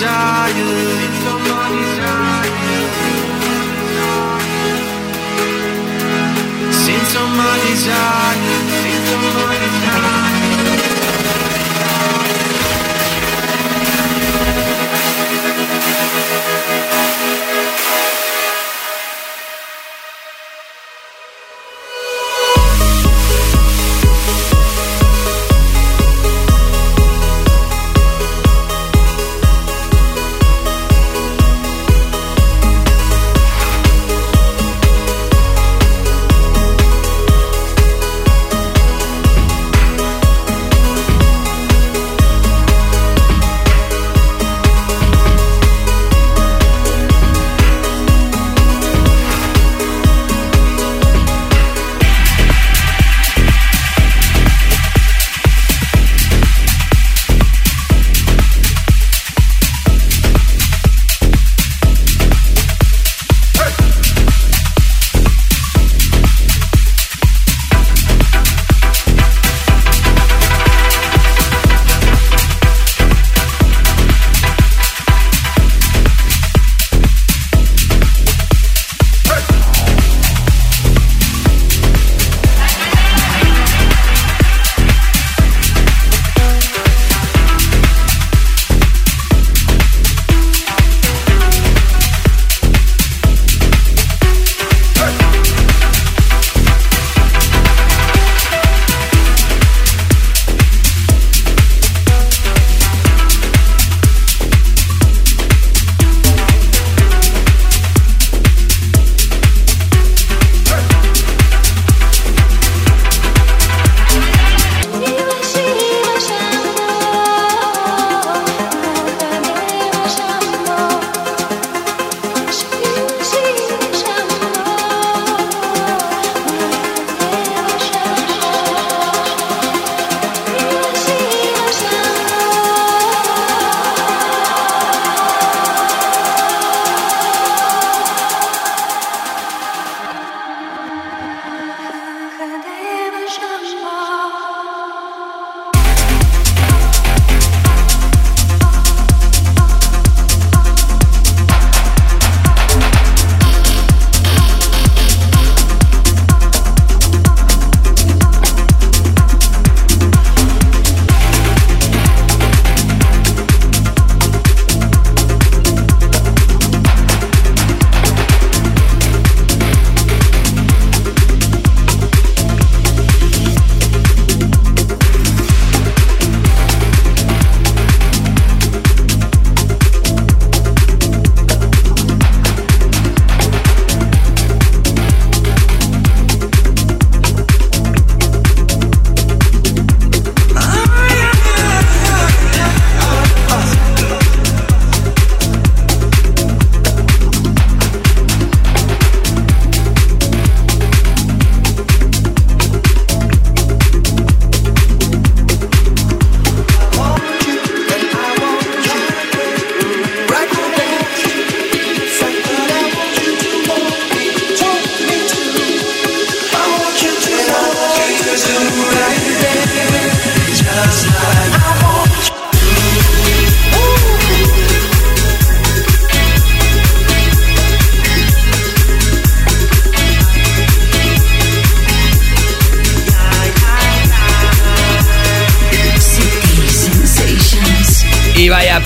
Higher. 0.03 0.51
Since 1.01 1.25
all 1.27 1.39
my 1.39 1.67
desires. 1.79 2.51
Since 6.83 7.15
all 7.15 7.27
my 7.27 7.59
desires. 7.67 8.20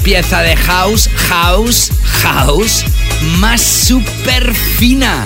Pieza 0.06 0.41
de 0.44 0.56
house, 0.56 1.10
house, 1.30 1.91
house, 2.22 2.86
más 3.40 3.60
super 3.60 4.53
fina. 4.53 5.26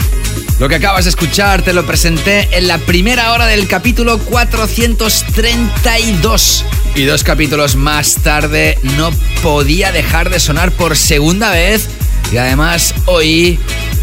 Lo 0.57 0.69
que 0.69 0.75
acabas 0.75 1.03
de 1.03 1.09
escuchar 1.09 1.63
te 1.63 1.73
lo 1.73 1.85
presenté 1.85 2.47
en 2.57 2.69
la 2.69 2.77
primera 2.77 3.33
hora 3.33 3.45
del 3.45 3.67
capítulo 3.67 4.19
432. 4.19 6.63
Y 6.95 7.03
dos 7.03 7.25
capítulos 7.25 7.75
más 7.75 8.15
tarde 8.23 8.79
no 8.95 9.11
podía 9.43 9.91
dejar 9.91 10.29
de 10.29 10.39
sonar 10.39 10.71
por 10.71 10.95
segunda 10.95 11.51
vez. 11.51 11.89
Y 12.31 12.37
además 12.37 12.95
hoy 13.05 13.59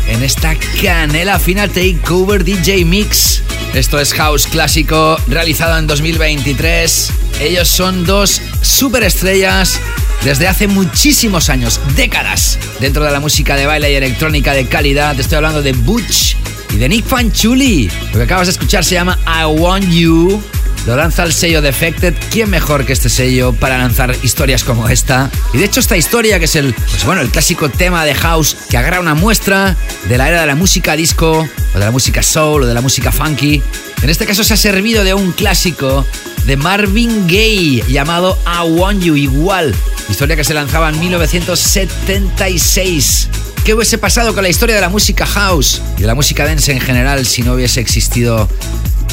en 0.09 0.23
esta 0.23 0.55
canela 0.83 1.39
fina 1.39 1.69
Takeover 1.69 2.45
DJ 2.45 2.85
Mix. 2.85 3.41
Esto 3.73 3.99
es 3.99 4.13
House 4.13 4.47
Clásico 4.47 5.19
realizado 5.27 5.79
en 5.79 5.87
2023. 5.87 7.13
Ellos 7.41 7.67
son 7.67 8.05
dos 8.05 8.43
superestrellas 8.61 9.81
desde 10.27 10.49
hace 10.49 10.67
muchísimos 10.67 11.51
años, 11.51 11.81
décadas, 11.95 12.59
dentro 12.81 13.05
de 13.05 13.13
la 13.13 13.21
música 13.21 13.55
de 13.55 13.65
baile 13.65 13.93
y 13.93 13.95
electrónica 13.95 14.55
de 14.55 14.67
calidad. 14.67 15.15
Te 15.15 15.23
estoy 15.23 15.37
hablando 15.37 15.63
de 15.63 15.71
Butch 15.71 16.37
y 16.75 16.79
de 16.79 16.89
Nick 16.89 17.07
Fanchuli. 17.07 17.89
Lo 18.11 18.19
que 18.19 18.23
acabas 18.25 18.49
de 18.49 18.51
escuchar 18.51 18.85
se 18.85 18.97
llama 18.97 19.21
I 19.25 19.45
Want 19.45 19.89
You. 19.89 20.43
Lo 20.85 20.97
lanza 20.97 21.23
el 21.23 21.33
sello 21.33 21.63
Defected. 21.63 22.13
¿Quién 22.33 22.51
mejor 22.51 22.85
que 22.85 22.93
este 22.93 23.09
sello 23.09 23.53
para 23.53 23.79
lanzar 23.79 24.17
historias 24.25 24.65
como 24.65 24.89
esta? 24.89 25.31
Y 25.55 25.59
de 25.59 25.65
hecho 25.65 25.79
esta 25.79 25.97
historia, 25.97 26.41
que 26.41 26.47
es 26.47 26.57
el, 26.57 26.75
pues 26.75 27.05
bueno, 27.05 27.21
el 27.21 27.31
clásico 27.31 27.69
tema 27.69 28.05
de 28.05 28.17
house 28.17 28.57
que 28.69 28.77
agarra 28.77 28.99
una 28.99 29.15
muestra 29.15 29.77
de 30.09 30.19
la 30.19 30.29
era 30.29 30.41
de 30.41 30.49
la 30.49 30.57
música 30.57 30.97
disco, 30.97 31.49
o 31.73 31.79
de 31.79 31.85
la 31.85 31.93
música 31.93 32.25
soul, 32.25 32.65
o 32.65 32.67
de 32.67 32.75
la 32.75 32.81
música 32.81 33.13
funky. 33.13 33.63
En 34.03 34.11
este 34.11 34.27
caso 34.27 34.43
se 34.43 34.55
ha 34.55 34.57
servido 34.57 35.05
de 35.05 35.15
un 35.15 35.31
clásico 35.31 36.05
de 36.47 36.57
Marvin 36.57 37.29
Gaye 37.29 37.85
llamado 37.87 38.37
I 38.45 38.69
Want 38.69 39.05
You 39.05 39.15
igual. 39.15 39.73
Historia 40.09 40.37
que 40.37 40.45
se 40.45 40.55
lanzaba 40.55 40.89
en 40.89 41.01
1976. 41.01 43.29
¿Qué 43.65 43.75
hubiese 43.75 43.99
pasado 43.99 44.33
con 44.35 44.45
la 44.45 44.49
historia 44.49 44.77
de 44.77 44.81
la 44.81 44.89
música 44.89 45.27
house 45.27 45.83
y 45.99 46.03
de 46.03 46.07
la 46.07 46.15
música 46.15 46.45
dance 46.45 46.71
en 46.71 46.81
general 46.81 47.27
si 47.27 47.43
no 47.43 47.55
hubiese 47.55 47.81
existido 47.81 48.49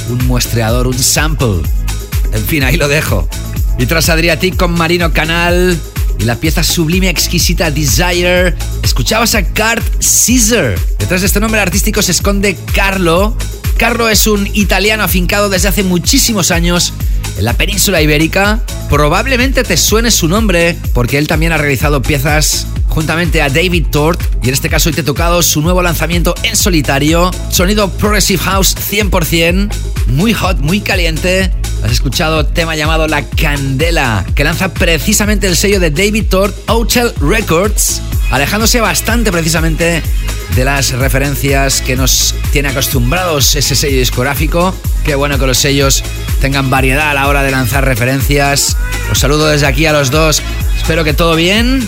un 0.10 0.28
muestreador, 0.28 0.86
un 0.86 0.98
sample? 0.98 1.64
En 2.32 2.46
fin, 2.46 2.64
ahí 2.64 2.78
lo 2.78 2.88
dejo. 2.88 3.28
Y 3.80 3.88
tras 3.88 4.10
Adriatic 4.10 4.56
con 4.56 4.74
Marino 4.74 5.12
Canal 5.12 5.76
y 6.20 6.26
la 6.26 6.36
pieza 6.36 6.64
sublime 6.64 7.10
exquisita 7.10 7.72
Desire, 7.72 8.54
escuchabas 8.84 9.34
a 9.34 9.44
Cart 9.44 9.84
Caesar. 9.96 10.76
Detrás 11.00 11.22
de 11.22 11.28
este 11.28 11.40
nombre 11.40 11.60
artístico 11.60 12.04
se 12.04 12.12
esconde 12.12 12.56
Carlo. 12.74 13.36
Carlo 13.78 14.10
es 14.10 14.28
un 14.28 14.48
italiano 14.54 15.04
afincado 15.04 15.50
desde 15.50 15.70
hace 15.70 15.82
muchísimos 15.82 16.52
años 16.52 16.94
la 17.44 17.54
península 17.54 18.02
ibérica. 18.02 18.62
Probablemente 18.90 19.64
te 19.64 19.76
suene 19.76 20.12
su 20.12 20.28
nombre 20.28 20.78
porque 20.94 21.18
él 21.18 21.28
también 21.28 21.52
ha 21.52 21.58
realizado 21.58 22.02
piezas 22.02 22.68
juntamente 22.88 23.42
a 23.42 23.50
David 23.50 23.88
Tort 23.92 24.22
y 24.42 24.48
en 24.48 24.54
este 24.54 24.70
caso 24.70 24.90
hoy 24.90 24.96
te 24.96 25.02
he 25.02 25.04
tocado 25.04 25.44
su 25.44 25.62
nuevo 25.62 25.82
lanzamiento 25.82 26.36
en 26.44 26.56
solitario, 26.56 27.32
sonido 27.50 27.90
Progressive 27.90 28.42
House 28.44 28.76
100%, 28.76 29.70
muy 30.08 30.34
hot, 30.34 30.60
muy 30.60 30.80
caliente. 30.80 31.52
Has 31.84 31.92
escuchado 31.92 32.46
tema 32.46 32.78
llamado 32.78 33.08
La 33.08 33.28
Candela, 33.28 34.26
que 34.36 34.46
lanza 34.46 34.74
precisamente 34.74 35.48
el 35.48 35.58
sello 35.58 35.82
de 35.82 35.92
David 35.92 36.26
Tort, 36.30 36.56
Hotel 36.70 37.12
Records, 37.20 38.02
alejándose 38.32 38.80
bastante 38.80 39.34
precisamente 39.34 40.02
de 40.56 40.66
las 40.66 40.92
referencias 40.92 41.82
que 41.82 41.96
nos 41.96 42.36
tiene 42.52 42.70
acostumbrados 42.70 43.56
ese 43.56 43.76
sello 43.76 43.98
discográfico. 43.98 44.74
Qué 45.04 45.16
bueno 45.16 45.38
que 45.38 45.48
los 45.48 45.58
sellos 45.58 46.04
tengan 46.42 46.70
variedad 46.70 47.10
a 47.10 47.14
la 47.14 47.28
hora 47.28 47.44
de 47.44 47.52
lanzar 47.52 47.86
referencias. 47.86 48.78
Os 49.12 49.20
saludo 49.20 49.48
desde 49.48 49.68
aquí 49.68 49.86
a 49.86 49.94
los 49.94 50.12
dos. 50.12 50.42
Espero 50.78 51.04
que 51.04 51.14
todo 51.14 51.36
bien. 51.36 51.88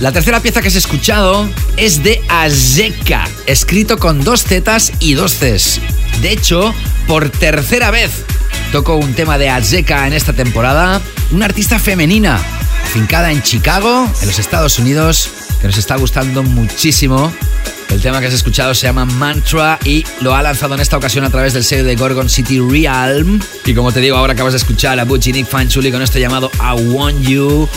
La 0.00 0.12
tercera 0.12 0.40
pieza 0.40 0.60
que 0.60 0.68
has 0.68 0.74
escuchado 0.74 1.48
es 1.76 2.02
de 2.02 2.20
Azeka, 2.28 3.28
escrito 3.46 3.96
con 3.96 4.24
dos 4.24 4.42
zetas 4.42 4.92
y 4.98 5.14
dos 5.14 5.34
cs. 5.34 5.80
De 6.20 6.32
hecho, 6.32 6.74
por 7.06 7.30
tercera 7.30 7.90
vez 7.90 8.10
toco 8.72 8.96
un 8.96 9.14
tema 9.14 9.38
de 9.38 9.50
Azeka 9.50 10.06
en 10.06 10.12
esta 10.12 10.32
temporada, 10.32 11.00
una 11.30 11.44
artista 11.44 11.78
femenina, 11.78 12.40
afincada 12.84 13.30
en 13.30 13.42
Chicago, 13.42 14.10
en 14.20 14.26
los 14.26 14.38
Estados 14.38 14.78
Unidos, 14.80 15.30
que 15.60 15.68
nos 15.68 15.78
está 15.78 15.96
gustando 15.96 16.42
muchísimo. 16.42 17.32
El 17.90 18.00
tema 18.00 18.20
que 18.20 18.26
has 18.26 18.34
escuchado 18.34 18.74
se 18.74 18.86
llama 18.86 19.04
Mantra 19.04 19.78
y 19.84 20.04
lo 20.20 20.34
ha 20.34 20.42
lanzado 20.42 20.74
en 20.74 20.80
esta 20.80 20.96
ocasión 20.96 21.24
a 21.24 21.30
través 21.30 21.52
del 21.52 21.64
sello 21.64 21.84
de 21.84 21.96
Gorgon 21.96 22.28
City 22.28 22.58
Realm. 22.58 23.40
Y 23.64 23.74
como 23.74 23.92
te 23.92 24.00
digo, 24.00 24.16
ahora 24.16 24.32
acabas 24.32 24.52
de 24.52 24.58
escuchar 24.58 24.98
a 24.98 25.04
Butch 25.04 25.28
y 25.28 25.32
Nick 25.32 25.46
Fanchuli 25.46 25.92
con 25.92 26.02
esto 26.02 26.18
llamado 26.18 26.50
I 26.56 26.80
Want 26.88 27.20
You. 27.22 27.68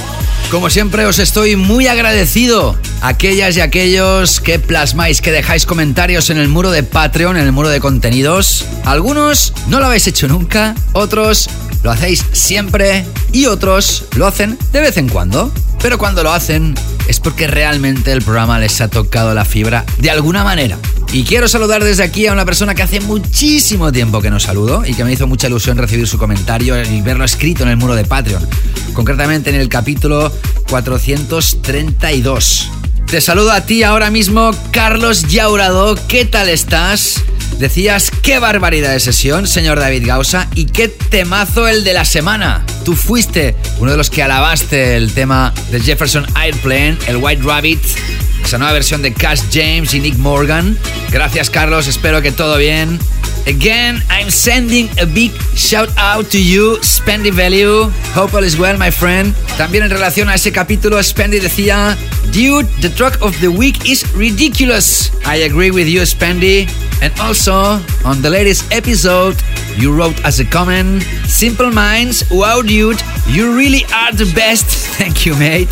Como 0.51 0.69
siempre, 0.69 1.05
os 1.05 1.19
estoy 1.19 1.57
muy 1.57 1.87
agradecido 1.87 2.77
a 3.01 3.09
aquellas 3.09 3.57
y 3.57 3.61
aquellos 3.61 4.39
que 4.39 4.59
plasmáis, 4.59 5.21
que 5.21 5.31
dejáis 5.31 5.65
comentarios 5.65 6.29
en 6.29 6.37
el 6.37 6.47
muro 6.47 6.71
de 6.71 6.83
Patreon, 6.83 7.35
en 7.35 7.45
el 7.45 7.51
muro 7.51 7.69
de 7.69 7.81
contenidos. 7.81 8.65
Algunos 8.85 9.53
no 9.67 9.79
lo 9.79 9.87
habéis 9.87 10.07
hecho 10.07 10.27
nunca, 10.29 10.73
otros 10.93 11.49
lo 11.83 11.91
hacéis 11.91 12.25
siempre 12.31 13.05
y 13.31 13.45
otros 13.45 14.05
lo 14.15 14.27
hacen 14.27 14.57
de 14.71 14.81
vez 14.81 14.97
en 14.97 15.09
cuando. 15.09 15.51
Pero 15.81 15.97
cuando 15.97 16.23
lo 16.23 16.31
hacen 16.31 16.75
es 17.07 17.19
porque 17.19 17.47
realmente 17.47 18.11
el 18.11 18.21
programa 18.21 18.59
les 18.59 18.81
ha 18.81 18.87
tocado 18.87 19.33
la 19.33 19.45
fibra 19.45 19.85
de 19.99 20.09
alguna 20.09 20.43
manera. 20.43 20.77
Y 21.13 21.23
quiero 21.23 21.47
saludar 21.47 21.83
desde 21.83 22.03
aquí 22.03 22.27
a 22.27 22.33
una 22.33 22.45
persona 22.45 22.75
que 22.75 22.83
hace 22.83 22.99
muchísimo 22.99 23.91
tiempo 23.91 24.21
que 24.21 24.29
no 24.29 24.39
saludo 24.39 24.83
y 24.85 24.93
que 24.93 25.05
me 25.05 25.13
hizo 25.13 25.27
mucha 25.27 25.47
ilusión 25.47 25.77
recibir 25.77 26.07
su 26.07 26.17
comentario 26.17 26.81
y 26.83 27.01
verlo 27.01 27.23
escrito 27.23 27.63
en 27.63 27.69
el 27.69 27.77
muro 27.77 27.95
de 27.95 28.05
Patreon. 28.05 28.47
Concretamente 28.93 29.49
en 29.49 29.55
el 29.55 29.69
capítulo 29.69 30.31
432. 30.69 32.71
Te 33.07 33.21
saludo 33.21 33.51
a 33.51 33.61
ti 33.61 33.83
ahora 33.83 34.11
mismo, 34.11 34.51
Carlos 34.71 35.27
Yaurado. 35.29 35.95
¿Qué 36.07 36.25
tal 36.25 36.49
estás? 36.49 37.23
Decías, 37.59 38.11
qué 38.21 38.39
barbaridad 38.39 38.91
de 38.91 38.99
sesión, 38.99 39.47
señor 39.47 39.79
David 39.79 40.05
Gausa, 40.05 40.47
y 40.53 40.65
qué 40.65 40.87
temazo 40.87 41.67
el 41.67 41.83
de 41.83 41.93
la 41.93 42.05
semana. 42.05 42.63
Tú 42.85 42.95
fuiste 42.95 43.55
uno 43.79 43.91
de 43.91 43.97
los 43.97 44.09
que 44.09 44.21
alabaste 44.21 44.95
el 44.95 45.11
tema 45.13 45.53
de 45.71 45.79
Jefferson 45.79 46.25
Airplane, 46.35 46.97
el 47.07 47.17
White 47.17 47.41
Rabbit, 47.43 47.79
esa 48.43 48.57
nueva 48.57 48.73
versión 48.73 49.01
de 49.01 49.13
Cash 49.13 49.41
James 49.51 49.93
y 49.93 49.99
Nick 49.99 50.17
Morgan. 50.17 50.77
Gracias, 51.11 51.49
Carlos, 51.49 51.87
espero 51.87 52.21
que 52.21 52.31
todo 52.31 52.57
bien. 52.57 52.99
Again, 53.47 54.03
I'm 54.09 54.29
sending 54.29 54.89
a 54.99 55.05
big 55.05 55.31
shout 55.55 55.89
out 55.97 56.29
to 56.31 56.37
you, 56.37 56.77
Spendy 56.81 57.31
Value. 57.31 57.89
Hope 58.13 58.33
all 58.33 58.43
is 58.43 58.59
well, 58.59 58.77
my 58.77 58.91
friend. 58.91 59.33
También 59.57 59.85
en 59.85 59.89
relación 59.89 60.27
a 60.27 60.35
ese 60.35 60.51
capítulo, 60.51 61.01
Spendy 61.01 61.39
decía, 61.39 61.97
Dude, 62.33 62.67
the 62.81 62.89
track 62.89 63.17
of 63.21 63.39
the 63.39 63.47
week 63.47 63.85
is 63.85 64.05
ridiculous. 64.13 65.11
I 65.25 65.43
agree 65.43 65.71
with 65.71 65.87
you, 65.87 66.01
Spendy. 66.01 66.67
And 67.01 67.17
also, 67.21 67.36
on 67.45 68.21
the 68.21 68.29
latest 68.29 68.65
episode, 68.71 69.35
you 69.77 69.93
wrote 69.93 70.15
as 70.25 70.39
a 70.39 70.45
comment, 70.45 71.03
Simple 71.27 71.71
Minds, 71.71 72.25
wow, 72.31 72.61
dude, 72.63 72.97
you 73.27 73.55
really 73.55 73.85
are 73.93 74.11
the 74.11 74.25
best. 74.33 74.65
Thank 74.97 75.25
you, 75.25 75.35
mate. 75.35 75.69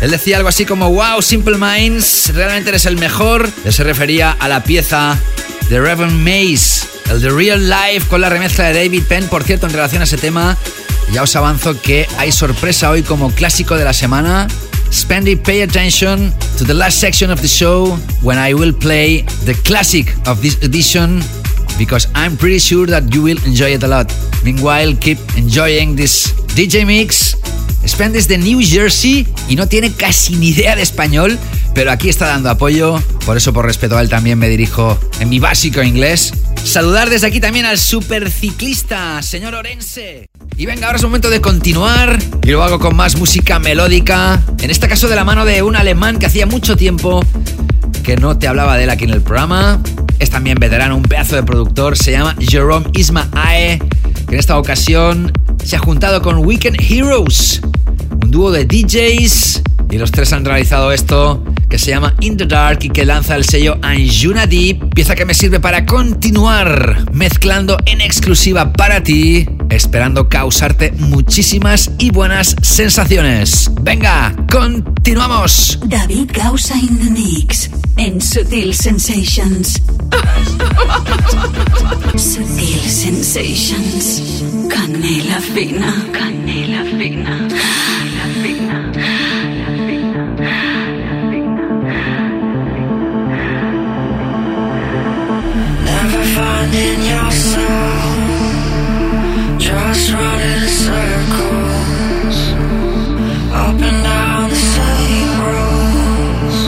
Él 0.00 0.12
decía 0.12 0.36
algo 0.36 0.48
así 0.48 0.64
como, 0.64 0.90
wow, 0.90 1.20
Simple 1.20 1.56
Minds, 1.58 2.32
realmente 2.34 2.70
eres 2.70 2.86
el 2.86 2.96
mejor. 2.98 3.50
Él 3.64 3.72
se 3.72 3.82
refería 3.82 4.30
a 4.38 4.48
la 4.48 4.62
pieza 4.62 5.18
de 5.68 5.80
Reverend 5.80 6.22
Maze, 6.22 6.86
el 7.10 7.20
de 7.20 7.30
Real 7.30 7.68
Life 7.68 8.06
con 8.08 8.20
la 8.20 8.28
remezcla 8.28 8.66
de 8.68 8.74
David 8.74 9.02
Penn. 9.08 9.26
Por 9.26 9.42
cierto, 9.42 9.66
en 9.66 9.72
relación 9.72 10.02
a 10.02 10.04
ese 10.04 10.18
tema, 10.18 10.56
ya 11.12 11.22
os 11.22 11.34
avanzo 11.34 11.80
que 11.82 12.06
hay 12.16 12.30
sorpresa 12.30 12.90
hoy 12.90 13.02
como 13.02 13.32
clásico 13.32 13.74
de 13.74 13.84
la 13.84 13.92
semana. 13.92 14.46
Spendy, 14.90 15.36
pay 15.36 15.62
attention 15.62 16.32
to 16.56 16.64
the 16.64 16.74
last 16.74 16.98
section 16.98 17.30
of 17.30 17.40
the 17.42 17.48
show 17.48 17.96
when 18.22 18.38
I 18.38 18.54
will 18.54 18.72
play 18.72 19.22
the 19.44 19.54
classic 19.64 20.08
of 20.26 20.42
this 20.42 20.56
edition 20.64 21.20
because 21.78 22.06
I'm 22.14 22.36
pretty 22.36 22.58
sure 22.58 22.86
that 22.86 23.14
you 23.14 23.22
will 23.22 23.38
enjoy 23.44 23.76
it 23.76 23.82
a 23.82 23.88
lot. 23.88 24.12
Meanwhile, 24.44 24.96
keep 24.96 25.18
enjoying 25.36 25.94
this 25.94 26.32
DJ 26.56 26.86
mix. 26.86 27.37
Spendy 27.88 28.18
es 28.18 28.28
de 28.28 28.36
New 28.36 28.60
Jersey 28.62 29.26
y 29.48 29.56
no 29.56 29.66
tiene 29.66 29.92
casi 29.92 30.36
ni 30.36 30.48
idea 30.48 30.76
de 30.76 30.82
español, 30.82 31.38
pero 31.74 31.90
aquí 31.90 32.10
está 32.10 32.26
dando 32.26 32.50
apoyo. 32.50 33.02
Por 33.24 33.36
eso, 33.36 33.52
por 33.52 33.64
respeto 33.64 33.96
a 33.96 34.02
él, 34.02 34.10
también 34.10 34.38
me 34.38 34.48
dirijo 34.48 34.98
en 35.20 35.30
mi 35.30 35.38
básico 35.38 35.82
inglés. 35.82 36.34
Saludar 36.62 37.08
desde 37.08 37.26
aquí 37.26 37.40
también 37.40 37.64
al 37.64 37.78
superciclista, 37.78 39.22
señor 39.22 39.54
Orense. 39.54 40.28
Y 40.56 40.66
venga, 40.66 40.86
ahora 40.86 40.98
es 40.98 41.02
momento 41.02 41.30
de 41.30 41.40
continuar 41.40 42.18
y 42.42 42.50
lo 42.50 42.62
hago 42.62 42.78
con 42.78 42.94
más 42.94 43.16
música 43.16 43.58
melódica. 43.58 44.42
En 44.60 44.70
este 44.70 44.86
caso 44.86 45.08
de 45.08 45.16
la 45.16 45.24
mano 45.24 45.46
de 45.46 45.62
un 45.62 45.74
alemán 45.74 46.18
que 46.18 46.26
hacía 46.26 46.46
mucho 46.46 46.76
tiempo 46.76 47.24
que 48.02 48.16
no 48.16 48.38
te 48.38 48.48
hablaba 48.48 48.76
de 48.76 48.84
él 48.84 48.90
aquí 48.90 49.04
en 49.04 49.10
el 49.10 49.22
programa. 49.22 49.80
Es 50.18 50.30
también 50.30 50.58
veterano, 50.58 50.96
un 50.96 51.04
pedazo 51.04 51.36
de 51.36 51.42
productor. 51.42 51.96
Se 51.96 52.10
llama 52.10 52.36
Jerome 52.38 52.86
Isma-Ae, 52.92 53.78
que 54.28 54.34
en 54.34 54.38
esta 54.38 54.58
ocasión 54.58 55.32
se 55.64 55.76
ha 55.76 55.78
juntado 55.78 56.22
con 56.22 56.38
Weekend 56.38 56.80
Heroes, 56.80 57.60
un 58.22 58.30
dúo 58.30 58.50
de 58.50 58.64
DJs. 58.64 59.62
Y 59.90 59.96
los 59.96 60.10
tres 60.10 60.32
han 60.32 60.44
realizado 60.44 60.92
esto 60.92 61.42
que 61.68 61.78
se 61.78 61.90
llama 61.90 62.14
In 62.20 62.36
the 62.36 62.46
Dark 62.46 62.80
y 62.82 62.90
que 62.90 63.04
lanza 63.04 63.36
el 63.36 63.44
sello 63.44 63.78
Anjuna 63.82 64.46
Deep, 64.46 64.94
pieza 64.94 65.14
que 65.14 65.24
me 65.24 65.34
sirve 65.34 65.60
para 65.60 65.86
continuar 65.86 67.06
mezclando 67.12 67.78
en 67.86 68.00
exclusiva 68.00 68.72
para 68.72 69.02
ti, 69.02 69.48
esperando 69.70 70.28
causarte 70.28 70.92
muchísimas 70.92 71.90
y 71.98 72.10
buenas 72.10 72.56
sensaciones. 72.62 73.70
Venga, 73.80 74.34
continuamos. 74.50 75.78
David 75.86 76.30
Gausa 76.32 76.76
in 76.76 76.98
the 76.98 77.10
mix 77.10 77.70
en 77.96 78.20
Sutil 78.20 78.74
Sensations. 78.74 79.80
Sutil 82.16 82.80
Sensations. 82.80 84.22
Canela 84.68 85.40
fina, 85.40 86.06
canela 86.12 86.84
fina. 86.84 87.48
Just 99.58 100.12
run 100.12 100.40
in 100.40 100.68
circles, 100.68 102.38
up 103.52 103.80
and 103.88 104.02
down 104.04 104.50
the 104.50 104.56
silly 104.56 105.24
roads. 105.40 106.58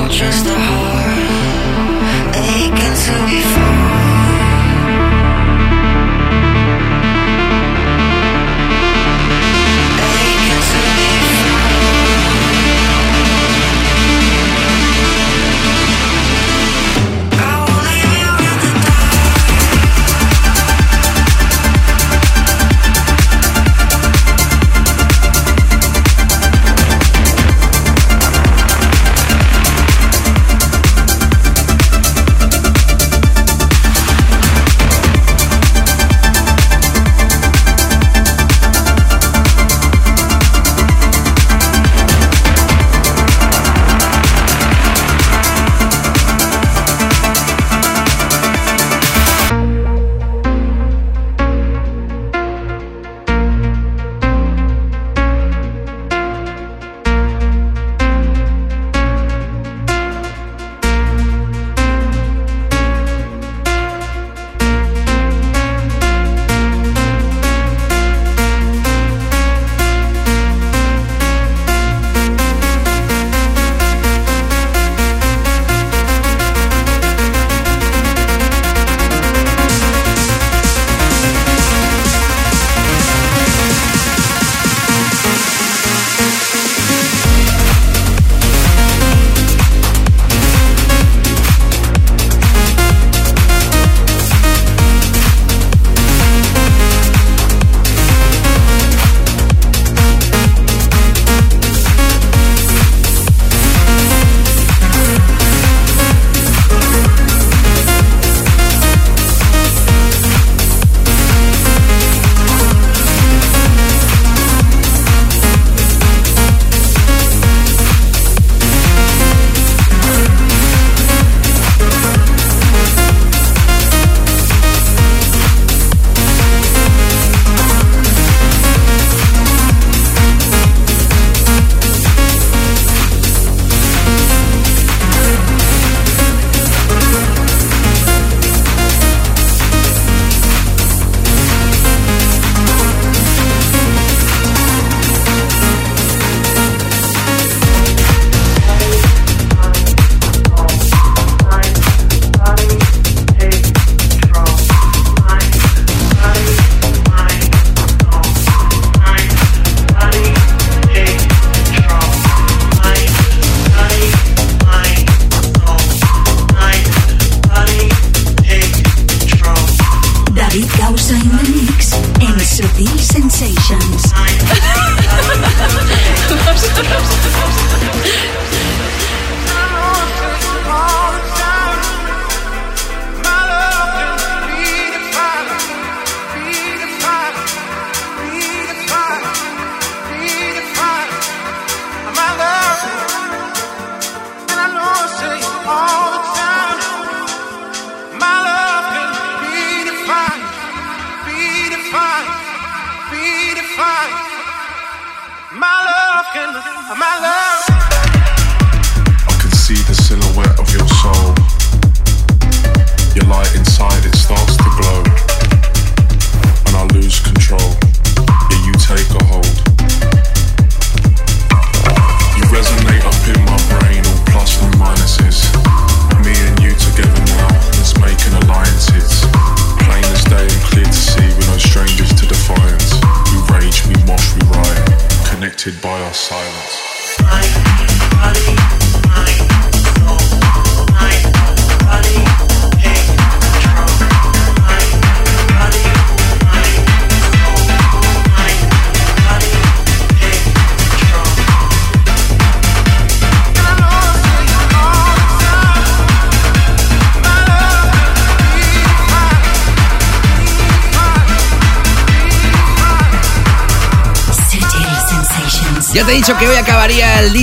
Or 0.00 0.08
just 0.08 0.46
a 0.46 0.58
heart 0.68 1.18
aching 2.34 2.96
to 3.04 3.14
be 3.30 3.40
found. 3.40 3.81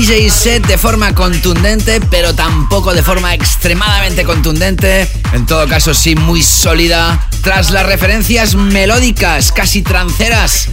Set 0.10 0.66
de 0.66 0.80
forma 0.80 1.14
contundente, 1.14 2.02
pero 2.10 2.34
tampoco 2.34 2.96
de 2.96 3.04
forma 3.04 3.36
extremadamente 3.36 4.24
contundente. 4.24 5.08
En 5.34 5.46
todo 5.46 5.68
caso, 5.68 5.94
sí 5.94 6.16
muy 6.16 6.42
sólida. 6.42 7.28
Tras 7.44 7.70
las 7.70 7.86
referencias 7.86 8.56
melódicas, 8.56 9.52
casi 9.52 9.84
tranceras, 9.84 10.70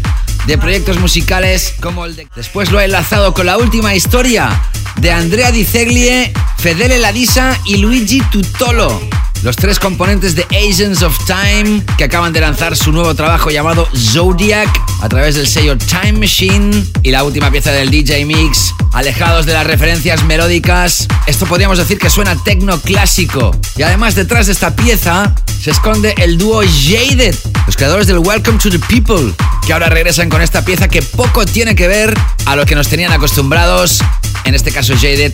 de 0.46 0.56
proyectos 0.56 0.98
musicales 0.98 1.74
como 1.82 2.06
el 2.06 2.16
de... 2.16 2.26
Después 2.34 2.70
lo 2.70 2.80
he 2.80 2.86
enlazado 2.86 3.34
con 3.34 3.44
la 3.44 3.58
última 3.58 3.94
historia 3.94 4.58
de 5.02 5.12
Andrea 5.12 5.52
Di 5.52 5.66
Zeglie, 5.66 6.32
Fedele 6.56 6.96
Ladisa 6.96 7.60
y 7.66 7.76
Luigi 7.76 8.22
Tutolo 8.30 9.02
los 9.42 9.54
tres 9.54 9.78
componentes 9.78 10.34
de 10.34 10.44
Agents 10.50 11.02
of 11.02 11.16
Time 11.24 11.84
que 11.96 12.04
acaban 12.04 12.32
de 12.32 12.40
lanzar 12.40 12.76
su 12.76 12.90
nuevo 12.90 13.14
trabajo 13.14 13.50
llamado 13.50 13.88
Zodiac 13.94 14.68
a 15.00 15.08
través 15.08 15.34
del 15.34 15.46
sello 15.46 15.76
Time 15.76 16.12
Machine 16.12 16.84
y 17.02 17.10
la 17.10 17.24
última 17.24 17.50
pieza 17.50 17.72
del 17.72 17.90
DJ 17.90 18.24
Mix, 18.24 18.74
alejados 18.92 19.46
de 19.46 19.52
las 19.52 19.66
referencias 19.66 20.24
melódicas. 20.24 21.06
Esto 21.26 21.46
podríamos 21.46 21.78
decir 21.78 21.98
que 21.98 22.10
suena 22.10 22.36
tecno 22.42 22.80
clásico. 22.80 23.54
Y 23.76 23.82
además 23.82 24.14
detrás 24.14 24.46
de 24.46 24.52
esta 24.52 24.74
pieza 24.74 25.34
se 25.62 25.70
esconde 25.70 26.14
el 26.18 26.38
dúo 26.38 26.62
Jaded, 26.62 27.34
los 27.66 27.76
creadores 27.76 28.06
del 28.06 28.18
Welcome 28.18 28.58
to 28.58 28.70
the 28.70 28.78
People, 28.78 29.32
que 29.66 29.72
ahora 29.72 29.88
regresan 29.88 30.28
con 30.28 30.42
esta 30.42 30.64
pieza 30.64 30.88
que 30.88 31.02
poco 31.02 31.44
tiene 31.44 31.74
que 31.74 31.88
ver 31.88 32.14
a 32.46 32.56
lo 32.56 32.64
que 32.66 32.74
nos 32.74 32.88
tenían 32.88 33.12
acostumbrados. 33.12 34.00
En 34.44 34.54
este 34.54 34.70
caso 34.70 34.94
Jaded 34.94 35.32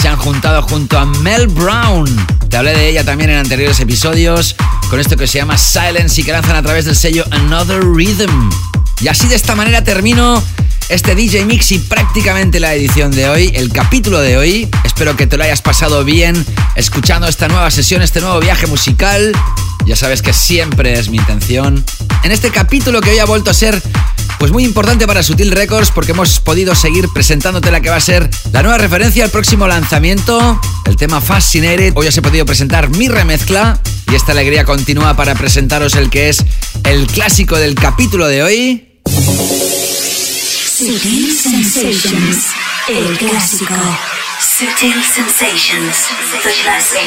se 0.00 0.08
han 0.08 0.16
juntado 0.16 0.62
junto 0.62 0.98
a 0.98 1.06
Mel 1.06 1.48
Brown. 1.48 2.08
Te 2.48 2.56
hablé 2.56 2.74
de 2.74 2.88
ella 2.88 3.04
también 3.04 3.30
en 3.30 3.38
anteriores 3.38 3.80
episodios 3.80 4.56
con 4.88 4.98
esto 5.00 5.16
que 5.16 5.26
se 5.26 5.38
llama 5.38 5.56
Silence 5.56 6.20
y 6.20 6.24
que 6.24 6.32
lanzan 6.32 6.56
a 6.56 6.62
través 6.62 6.84
del 6.84 6.96
sello 6.96 7.24
Another 7.30 7.80
Rhythm. 7.82 8.50
Y 9.00 9.08
así 9.08 9.28
de 9.28 9.34
esta 9.34 9.54
manera 9.54 9.82
termino 9.82 10.42
este 10.90 11.14
DJ 11.14 11.46
Mix 11.46 11.72
y 11.72 11.78
prácticamente 11.78 12.60
la 12.60 12.74
edición 12.74 13.10
de 13.12 13.30
hoy, 13.30 13.50
el 13.54 13.72
capítulo 13.72 14.20
de 14.20 14.36
hoy. 14.36 14.68
Espero 14.84 15.16
que 15.16 15.26
te 15.26 15.38
lo 15.38 15.44
hayas 15.44 15.62
pasado 15.62 16.04
bien 16.04 16.44
escuchando 16.76 17.26
esta 17.26 17.48
nueva 17.48 17.70
sesión, 17.70 18.02
este 18.02 18.20
nuevo 18.20 18.40
viaje 18.40 18.66
musical. 18.66 19.32
Ya 19.86 19.96
sabes 19.96 20.20
que 20.20 20.34
siempre 20.34 20.98
es 20.98 21.08
mi 21.08 21.16
intención. 21.16 21.82
En 22.24 22.32
este 22.32 22.50
capítulo 22.50 23.00
que 23.00 23.10
hoy 23.10 23.18
ha 23.20 23.24
vuelto 23.24 23.50
a 23.50 23.54
ser 23.54 23.80
pues 24.38 24.52
muy 24.52 24.64
importante 24.64 25.06
para 25.06 25.22
Sutil 25.22 25.52
Records 25.52 25.90
porque 25.90 26.12
hemos 26.12 26.40
podido 26.40 26.74
seguir 26.74 27.08
presentándote 27.14 27.70
la 27.70 27.80
que 27.80 27.88
va 27.88 27.96
a 27.96 28.00
ser 28.00 28.28
la 28.52 28.62
nueva 28.62 28.76
referencia 28.76 29.24
al 29.24 29.30
próximo 29.30 29.66
lanzamiento, 29.66 30.60
el 30.84 30.96
tema 30.96 31.22
Fascinated. 31.22 31.92
Hoy 31.94 32.08
os 32.08 32.16
he 32.16 32.22
podido 32.22 32.44
presentar 32.44 32.90
mi 32.90 33.08
remezcla 33.08 33.80
y 34.10 34.14
esta 34.14 34.32
alegría 34.32 34.64
continúa 34.64 35.16
para 35.16 35.34
presentaros 35.34 35.94
el 35.94 36.10
que 36.10 36.28
es 36.28 36.44
el 36.84 37.06
clásico 37.06 37.56
del 37.56 37.74
capítulo 37.74 38.26
de 38.28 38.42
hoy. 38.42 38.89
Sutil 40.78 41.36
Sensations, 41.36 42.46
el 42.88 43.18
clásico. 43.18 43.74
Sutil 44.40 45.02
Sensations, 45.02 45.96
classic. 46.62 47.02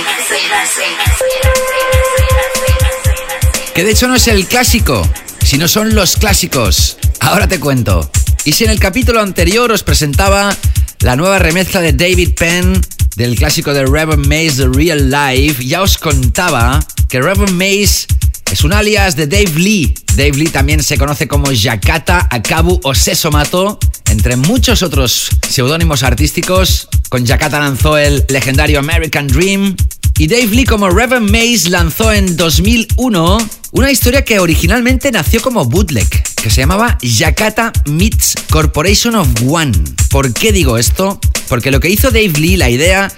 Que 3.74 3.84
de 3.86 3.92
hecho 3.92 4.10
no 4.10 4.16
es 4.16 4.28
el 4.28 4.46
clásico, 4.48 5.10
sino 5.46 5.70
son 5.70 5.96
los 5.96 6.18
clásicos. 6.18 6.98
Ahora 7.22 7.48
te 7.48 7.62
cuento. 7.62 8.12
Y 8.44 8.52
si 8.52 8.66
en 8.66 8.72
el 8.72 8.80
capítulo 8.80 9.22
anterior 9.22 9.72
os 9.72 9.84
presentaba 9.84 10.54
la 11.00 11.16
nueva 11.16 11.40
remezcla 11.40 11.80
de 11.80 11.94
David 11.94 12.34
Penn 12.36 12.82
del 13.16 13.36
clásico 13.36 13.74
de 13.74 13.86
Reverend 13.86 14.28
Maze 14.28 14.64
The 14.64 14.68
Real 14.68 15.10
Life, 15.10 15.66
ya 15.66 15.82
os 15.82 15.98
contaba 15.98 16.86
que 17.08 17.22
Reverend 17.22 17.58
Maze 17.58 18.08
es 18.52 18.64
un 18.64 18.74
alias 18.74 19.16
de 19.16 19.28
Dave 19.28 19.54
Lee. 19.56 19.94
Dave 20.16 20.34
Lee 20.34 20.50
también 20.50 20.84
se 20.84 20.98
conoce 20.98 21.28
como 21.28 21.52
Yakata, 21.52 22.28
Akabu 22.30 22.80
o 22.84 22.94
Sesomato, 22.94 23.80
entre 24.10 24.36
muchos 24.36 24.84
otros 24.84 25.30
seudónimos 25.50 26.04
artísticos. 26.04 26.88
Con 27.10 27.26
Yakata 27.26 27.60
lanzó 27.60 27.98
el 27.98 28.26
legendario 28.30 28.80
American 28.80 29.28
Dream. 29.28 29.76
Y 30.20 30.28
Dave 30.28 30.48
Lee 30.48 30.66
como 30.66 30.90
Reverend 30.90 31.32
Maze 31.32 31.70
lanzó 31.70 32.12
en 32.12 32.38
2001 32.38 33.38
una 33.72 33.92
historia 33.92 34.24
que 34.24 34.38
originalmente 34.38 35.12
nació 35.12 35.42
como 35.42 35.66
bootleg, 35.66 36.08
que 36.36 36.52
se 36.52 36.62
llamaba 36.62 37.00
Yakata 37.02 37.74
Meets 37.86 38.36
Corporation 38.52 39.16
of 39.16 39.28
One. 39.48 39.74
¿Por 40.10 40.32
qué 40.32 40.52
digo 40.52 40.78
esto? 40.78 41.20
Porque 41.50 41.72
lo 41.72 41.80
que 41.80 41.90
hizo 41.90 42.12
Dave 42.12 42.34
Lee, 42.38 42.58
la 42.58 42.70
idea, 42.70 43.12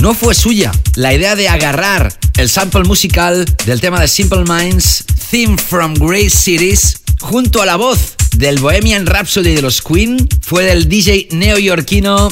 no 0.00 0.14
fue 0.14 0.34
suya. 0.34 0.72
La 0.94 1.14
idea 1.14 1.36
de 1.36 1.48
agarrar 1.48 2.18
el 2.38 2.48
sample 2.48 2.84
musical 2.84 3.44
del 3.66 3.80
tema 3.80 4.00
de 4.00 4.08
Simple 4.08 4.44
Minds, 4.44 5.04
Theme 5.30 5.58
from 5.58 5.94
Great 5.94 6.30
Cities, 6.30 7.00
junto 7.20 7.60
a 7.60 7.66
la 7.66 7.76
voz 7.76 8.14
del 8.36 8.58
Bohemian 8.58 9.04
Rhapsody 9.06 9.54
de 9.54 9.62
los 9.62 9.82
Queen, 9.82 10.28
fue 10.40 10.64
del 10.64 10.88
DJ 10.88 11.28
neoyorquino 11.32 12.30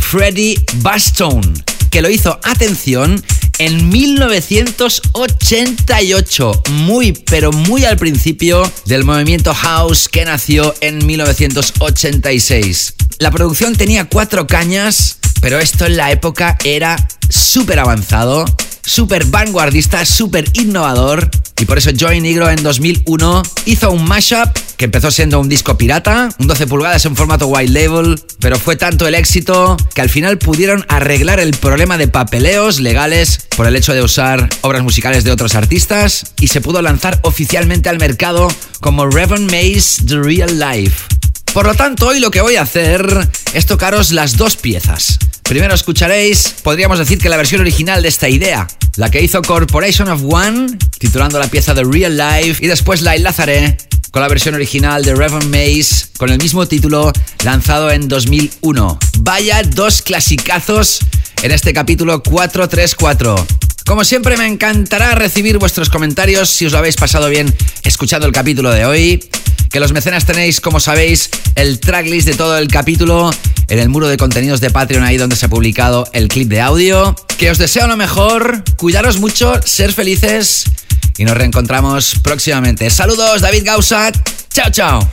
Freddie 0.00 0.64
Bastone, 0.76 1.52
que 1.90 2.00
lo 2.02 2.10
hizo, 2.10 2.40
atención, 2.42 3.22
en 3.58 3.88
1988, 3.88 6.62
muy 6.72 7.12
pero 7.12 7.52
muy 7.52 7.84
al 7.84 7.96
principio 7.96 8.68
del 8.86 9.04
movimiento 9.04 9.54
house 9.54 10.08
que 10.08 10.24
nació 10.24 10.74
en 10.80 11.06
1986. 11.06 12.94
La 13.18 13.30
producción 13.30 13.76
tenía 13.76 14.06
cuatro 14.06 14.48
cañas, 14.48 15.18
pero 15.40 15.58
esto 15.58 15.86
en 15.86 15.96
la 15.96 16.10
época 16.10 16.58
era 16.64 16.96
súper 17.28 17.78
avanzado, 17.78 18.44
súper 18.82 19.24
vanguardista, 19.26 20.04
súper 20.04 20.50
innovador. 20.54 21.30
Y 21.60 21.66
por 21.66 21.78
eso 21.78 21.90
Joy 21.96 22.20
Negro 22.20 22.50
en 22.50 22.62
2001 22.62 23.42
hizo 23.66 23.90
un 23.90 24.04
mashup 24.04 24.48
que 24.76 24.86
empezó 24.86 25.10
siendo 25.10 25.40
un 25.40 25.48
disco 25.48 25.78
pirata, 25.78 26.28
un 26.38 26.46
12 26.48 26.66
pulgadas 26.66 27.04
en 27.06 27.14
formato 27.14 27.46
white 27.46 27.72
label, 27.72 28.20
pero 28.40 28.58
fue 28.58 28.76
tanto 28.76 29.06
el 29.06 29.14
éxito 29.14 29.76
que 29.94 30.00
al 30.00 30.10
final 30.10 30.38
pudieron 30.38 30.84
arreglar 30.88 31.38
el 31.38 31.52
problema 31.52 31.96
de 31.96 32.08
papeleos 32.08 32.80
legales 32.80 33.46
por 33.56 33.66
el 33.66 33.76
hecho 33.76 33.94
de 33.94 34.02
usar 34.02 34.48
obras 34.62 34.82
musicales 34.82 35.22
de 35.22 35.30
otros 35.30 35.54
artistas 35.54 36.32
y 36.40 36.48
se 36.48 36.60
pudo 36.60 36.82
lanzar 36.82 37.20
oficialmente 37.22 37.88
al 37.88 37.98
mercado 37.98 38.48
como 38.80 39.06
Reverend 39.06 39.50
Maze 39.50 40.04
The 40.06 40.18
Real 40.18 40.58
Life. 40.58 41.13
Por 41.54 41.66
lo 41.66 41.74
tanto, 41.76 42.08
hoy 42.08 42.18
lo 42.18 42.32
que 42.32 42.40
voy 42.40 42.56
a 42.56 42.62
hacer 42.62 43.06
es 43.52 43.64
tocaros 43.64 44.10
las 44.10 44.36
dos 44.36 44.56
piezas. 44.56 45.20
Primero 45.44 45.72
escucharéis, 45.72 46.52
podríamos 46.64 46.98
decir 46.98 47.18
que 47.18 47.28
la 47.28 47.36
versión 47.36 47.60
original 47.60 48.02
de 48.02 48.08
esta 48.08 48.28
idea, 48.28 48.66
la 48.96 49.08
que 49.08 49.22
hizo 49.22 49.40
Corporation 49.40 50.08
of 50.08 50.22
One, 50.24 50.76
titulando 50.98 51.38
la 51.38 51.46
pieza 51.46 51.72
The 51.72 51.84
Real 51.84 52.16
Life, 52.16 52.64
y 52.64 52.66
después 52.66 53.02
la 53.02 53.14
enlazaré 53.14 53.76
con 54.10 54.22
la 54.22 54.26
versión 54.26 54.56
original 54.56 55.04
de 55.04 55.14
Reverend 55.14 55.48
Maze, 55.48 56.08
con 56.18 56.30
el 56.30 56.38
mismo 56.38 56.66
título, 56.66 57.12
lanzado 57.44 57.92
en 57.92 58.08
2001. 58.08 58.98
Vaya 59.20 59.62
dos 59.62 60.02
clasicazos 60.02 60.98
en 61.44 61.52
este 61.52 61.72
capítulo 61.72 62.20
434. 62.20 63.63
Como 63.86 64.02
siempre 64.02 64.38
me 64.38 64.46
encantará 64.46 65.14
recibir 65.14 65.58
vuestros 65.58 65.90
comentarios 65.90 66.48
si 66.48 66.64
os 66.64 66.72
lo 66.72 66.78
habéis 66.78 66.96
pasado 66.96 67.28
bien 67.28 67.54
escuchando 67.82 68.26
el 68.26 68.32
capítulo 68.32 68.70
de 68.70 68.86
hoy. 68.86 69.28
Que 69.70 69.78
los 69.78 69.92
mecenas 69.92 70.24
tenéis, 70.24 70.60
como 70.60 70.80
sabéis, 70.80 71.28
el 71.54 71.80
tracklist 71.80 72.26
de 72.26 72.34
todo 72.34 72.56
el 72.56 72.68
capítulo 72.68 73.30
en 73.68 73.78
el 73.78 73.90
muro 73.90 74.08
de 74.08 74.16
contenidos 74.16 74.60
de 74.60 74.70
Patreon, 74.70 75.04
ahí 75.04 75.18
donde 75.18 75.36
se 75.36 75.46
ha 75.46 75.48
publicado 75.50 76.08
el 76.12 76.28
clip 76.28 76.48
de 76.48 76.62
audio. 76.62 77.14
Que 77.36 77.50
os 77.50 77.58
deseo 77.58 77.86
lo 77.86 77.96
mejor, 77.98 78.64
cuidaros 78.76 79.18
mucho, 79.18 79.60
ser 79.62 79.92
felices 79.92 80.64
y 81.18 81.24
nos 81.24 81.36
reencontramos 81.36 82.14
próximamente. 82.22 82.88
Saludos, 82.88 83.42
David 83.42 83.64
Gausat. 83.64 84.16
Chao, 84.50 84.70
chao. 84.70 85.10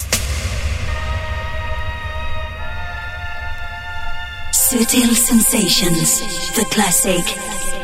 Sutil 4.71 5.13
Sensations, 5.13 6.21
the 6.55 6.63
classic. 6.71 7.25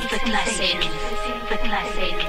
The 0.09 0.19
classic. 0.19 0.79
The 1.49 1.57
classic. 1.57 2.26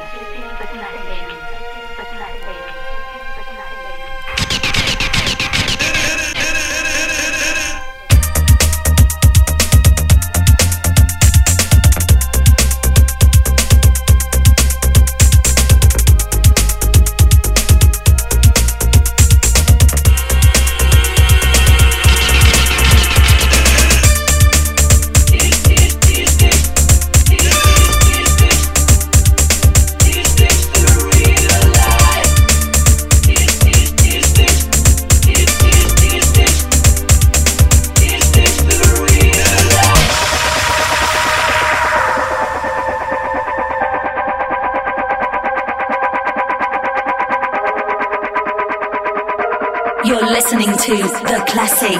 Listening 50.51 50.75
to 50.79 50.97
The 50.97 51.45
Classic 51.47 51.99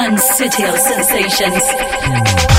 and 0.00 0.16
Sutil 0.16 0.74
Sensations. 0.78 2.49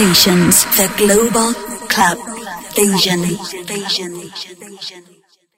Sensations, 0.00 0.64
the 0.78 0.88
global 0.96 1.52
club 1.90 2.16
vision. 2.74 3.20
vision. 3.66 4.09